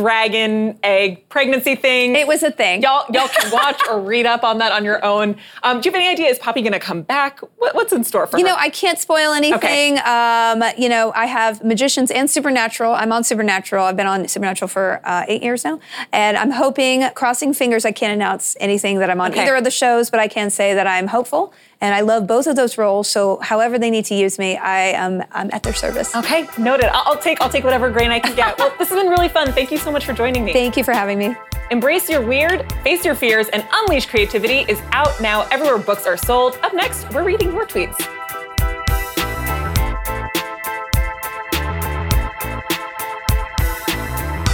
dragon 0.00 0.78
egg 0.82 1.26
pregnancy 1.30 1.74
thing. 1.74 2.14
It 2.16 2.26
was 2.28 2.42
a 2.42 2.50
thing. 2.50 2.82
Y'all, 2.82 3.06
y'all 3.10 3.28
can 3.28 3.50
watch 3.50 3.80
or 3.88 3.98
read 4.12 4.26
up 4.26 4.44
on 4.44 4.58
that 4.58 4.72
on 4.72 4.84
your 4.84 5.02
own. 5.02 5.36
Um, 5.62 5.80
do 5.80 5.88
you 5.88 5.92
have 5.92 5.98
any 6.00 6.06
idea? 6.08 6.28
Is 6.28 6.38
Poppy 6.38 6.60
going 6.60 6.74
to 6.74 6.78
come 6.78 7.00
back? 7.00 7.40
What, 7.56 7.74
what's 7.74 7.94
in 7.94 8.04
store 8.04 8.26
for 8.26 8.36
You 8.38 8.44
her? 8.44 8.52
know, 8.52 8.56
I 8.58 8.68
can't 8.68 8.98
spoil 8.98 9.32
anything. 9.32 9.98
Um, 10.04 10.62
you 10.76 10.90
know, 10.90 11.12
I 11.14 11.24
have 11.24 11.64
magicians 11.64 12.10
and 12.10 12.30
supernatural. 12.30 12.92
I'm 12.92 13.10
on 13.10 13.24
supernatural. 13.24 13.86
I've 13.86 13.96
been 13.96 14.06
on 14.06 14.28
supernatural 14.28 14.68
for 14.68 15.00
uh, 15.04 15.24
eight 15.28 15.42
years 15.42 15.64
now, 15.64 15.80
and 16.12 16.36
I'm 16.36 16.50
hoping, 16.50 17.08
crossing 17.14 17.54
fingers, 17.54 17.86
I 17.86 17.92
can't 17.92 18.12
announce 18.12 18.54
anything 18.60 18.98
that 18.98 19.08
I'm 19.08 19.20
on 19.20 19.30
Okay. 19.32 19.42
either 19.44 19.56
of 19.56 19.64
the 19.64 19.70
shows, 19.70 20.10
but 20.10 20.20
I 20.20 20.28
can 20.28 20.50
say 20.50 20.74
that 20.74 20.86
I'm 20.86 21.06
hopeful, 21.06 21.54
and 21.80 21.94
I 21.94 22.00
love 22.00 22.26
both 22.26 22.46
of 22.46 22.56
those 22.56 22.78
roles. 22.78 23.08
So, 23.08 23.36
however 23.42 23.78
they 23.78 23.90
need 23.90 24.04
to 24.06 24.14
use 24.14 24.38
me, 24.38 24.56
I 24.56 24.88
am 24.88 25.22
I'm 25.32 25.50
at 25.52 25.62
their 25.62 25.74
service. 25.74 26.14
Okay, 26.14 26.48
noted. 26.58 26.86
I'll, 26.86 27.12
I'll 27.12 27.18
take 27.18 27.40
I'll 27.40 27.50
take 27.50 27.64
whatever 27.64 27.90
grain 27.90 28.10
I 28.10 28.20
can 28.20 28.34
get. 28.34 28.58
well, 28.58 28.72
this 28.78 28.88
has 28.88 28.98
been 28.98 29.10
really 29.10 29.28
fun. 29.28 29.52
Thank 29.52 29.70
you 29.70 29.78
so 29.78 29.90
much 29.90 30.04
for 30.04 30.12
joining 30.12 30.44
me. 30.44 30.52
Thank 30.52 30.76
you 30.76 30.84
for 30.84 30.92
having 30.92 31.18
me. 31.18 31.36
Embrace 31.70 32.08
your 32.08 32.24
weird, 32.24 32.72
face 32.82 33.04
your 33.04 33.16
fears, 33.16 33.48
and 33.48 33.66
unleash 33.72 34.06
creativity 34.06 34.60
is 34.68 34.80
out 34.92 35.20
now 35.20 35.48
everywhere 35.50 35.78
books 35.78 36.06
are 36.06 36.16
sold. 36.16 36.56
Up 36.62 36.72
next, 36.72 37.12
we're 37.12 37.24
reading 37.24 37.52
your 37.52 37.66
tweets. 37.66 37.98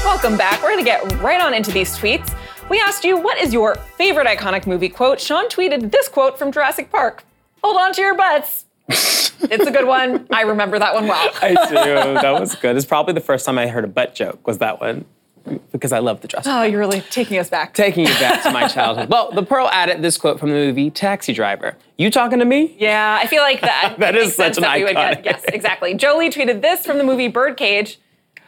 Welcome 0.05 0.39
back. 0.39 0.63
We're 0.63 0.71
going 0.71 0.79
to 0.79 0.85
get 0.85 1.21
right 1.21 1.41
on 1.41 1.53
into 1.53 1.71
these 1.73 1.97
tweets. 1.99 2.35
We 2.71 2.81
asked 2.81 3.05
you, 3.05 3.19
what 3.21 3.39
is 3.39 3.53
your 3.53 3.75
favorite 3.75 4.27
iconic 4.27 4.67
movie 4.67 4.89
quote? 4.89 5.21
Sean 5.21 5.49
tweeted 5.49 5.91
this 5.91 6.09
quote 6.09 6.39
from 6.39 6.53
Jurassic 6.53 6.91
Park 6.91 7.25
Hold 7.63 7.77
on 7.77 7.93
to 7.93 8.01
your 8.03 8.17
butts. 8.17 8.65
it's 8.89 9.67
a 9.67 9.71
good 9.71 9.87
one. 9.87 10.27
I 10.33 10.43
remember 10.43 10.81
that 10.81 10.95
one 10.95 11.07
well. 11.07 11.31
I 11.41 11.51
do. 11.69 11.75
That 12.21 12.41
was 12.41 12.57
good. 12.57 12.77
It's 12.77 12.85
probably 12.87 13.15
the 13.15 13.21
first 13.21 13.47
time 13.47 13.57
I 13.57 13.69
heard 13.69 13.85
a 13.85 13.89
butt 13.89 14.17
joke. 14.17 14.45
Was 14.49 14.59
that 14.59 14.81
one? 14.81 15.05
Because 15.71 15.93
I 15.93 16.01
love 16.01 16.23
the 16.23 16.29
dress. 16.29 16.45
Oh, 16.49 16.63
you're 16.65 16.81
really 16.81 17.03
taking 17.03 17.39
us 17.39 17.49
back. 17.49 17.75
Taking 17.75 18.07
you 18.07 18.15
back 18.15 18.43
to 18.43 18.51
my 18.51 18.67
childhood. 18.69 19.11
Well, 19.11 19.31
the 19.31 19.45
Pearl 19.45 19.69
added 19.69 20.03
this 20.03 20.19
quote 20.19 20.41
from 20.41 20.49
the 20.49 20.57
movie 20.57 20.91
Taxi 20.91 21.33
Driver. 21.33 21.77
You 21.99 22.11
talking 22.11 22.41
to 22.41 22.45
me? 22.45 22.75
Yeah, 22.79 23.19
I 23.21 23.29
feel 23.29 23.43
like 23.43 23.61
that. 23.61 23.95
that 23.99 24.17
is 24.17 24.35
such 24.35 24.57
an 24.57 24.63
that 24.65 24.79
get- 24.79 25.25
Yes, 25.25 25.45
exactly. 25.47 25.95
Jolie 25.95 26.31
tweeted 26.31 26.63
this 26.63 26.85
from 26.85 26.99
the 26.99 27.05
movie 27.05 27.29
Birdcage. 27.29 27.99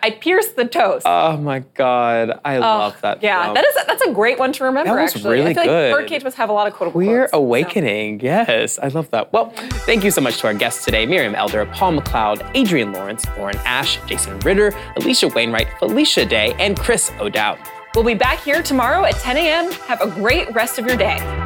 I 0.04 0.10
pierced 0.10 0.56
the 0.56 0.66
toast. 0.66 1.06
Oh 1.08 1.38
my 1.38 1.60
God. 1.60 2.38
I 2.44 2.58
love 2.58 3.00
that. 3.00 3.22
yeah, 3.22 3.44
film. 3.44 3.54
that 3.54 3.64
is 3.64 3.74
a, 3.74 3.86
that's 3.86 4.02
a 4.02 4.12
great 4.12 4.38
one 4.38 4.52
to 4.52 4.64
remember. 4.64 4.94
That 4.94 5.00
was 5.00 5.16
actually, 5.16 5.30
really 5.32 5.52
I 5.52 5.54
feel 5.54 5.64
good. 5.64 5.92
like 5.92 6.00
Birdcage 6.02 6.24
must 6.24 6.36
have 6.36 6.50
a 6.50 6.52
lot 6.52 6.66
of 6.66 6.74
quotable 6.74 7.00
Queer 7.00 7.20
quotes, 7.20 7.32
so. 7.32 7.38
Awakening. 7.38 8.20
Yes, 8.20 8.78
I 8.78 8.88
love 8.88 9.10
that. 9.12 9.32
Well, 9.32 9.48
thank 9.86 10.04
you 10.04 10.10
so 10.10 10.20
much 10.20 10.36
to 10.40 10.46
our 10.48 10.52
guests 10.52 10.84
today 10.84 11.06
Miriam 11.06 11.34
Elder, 11.34 11.64
Paul 11.64 11.96
McLeod, 11.96 12.54
Adrienne 12.54 12.92
Lawrence, 12.92 13.24
Lauren 13.38 13.56
Ash, 13.64 13.98
Jason 14.04 14.38
Ritter, 14.40 14.72
Alisha 14.98 15.34
Wainwright, 15.34 15.68
Felicia 15.78 16.26
Day, 16.26 16.54
and 16.58 16.78
Chris 16.78 17.10
O'Dowd. 17.18 17.58
We'll 17.94 18.04
be 18.04 18.12
back 18.12 18.40
here 18.40 18.62
tomorrow 18.62 19.06
at 19.06 19.14
10 19.14 19.38
a.m. 19.38 19.72
Have 19.86 20.02
a 20.02 20.10
great 20.10 20.54
rest 20.54 20.78
of 20.78 20.86
your 20.86 20.98
day. 20.98 21.43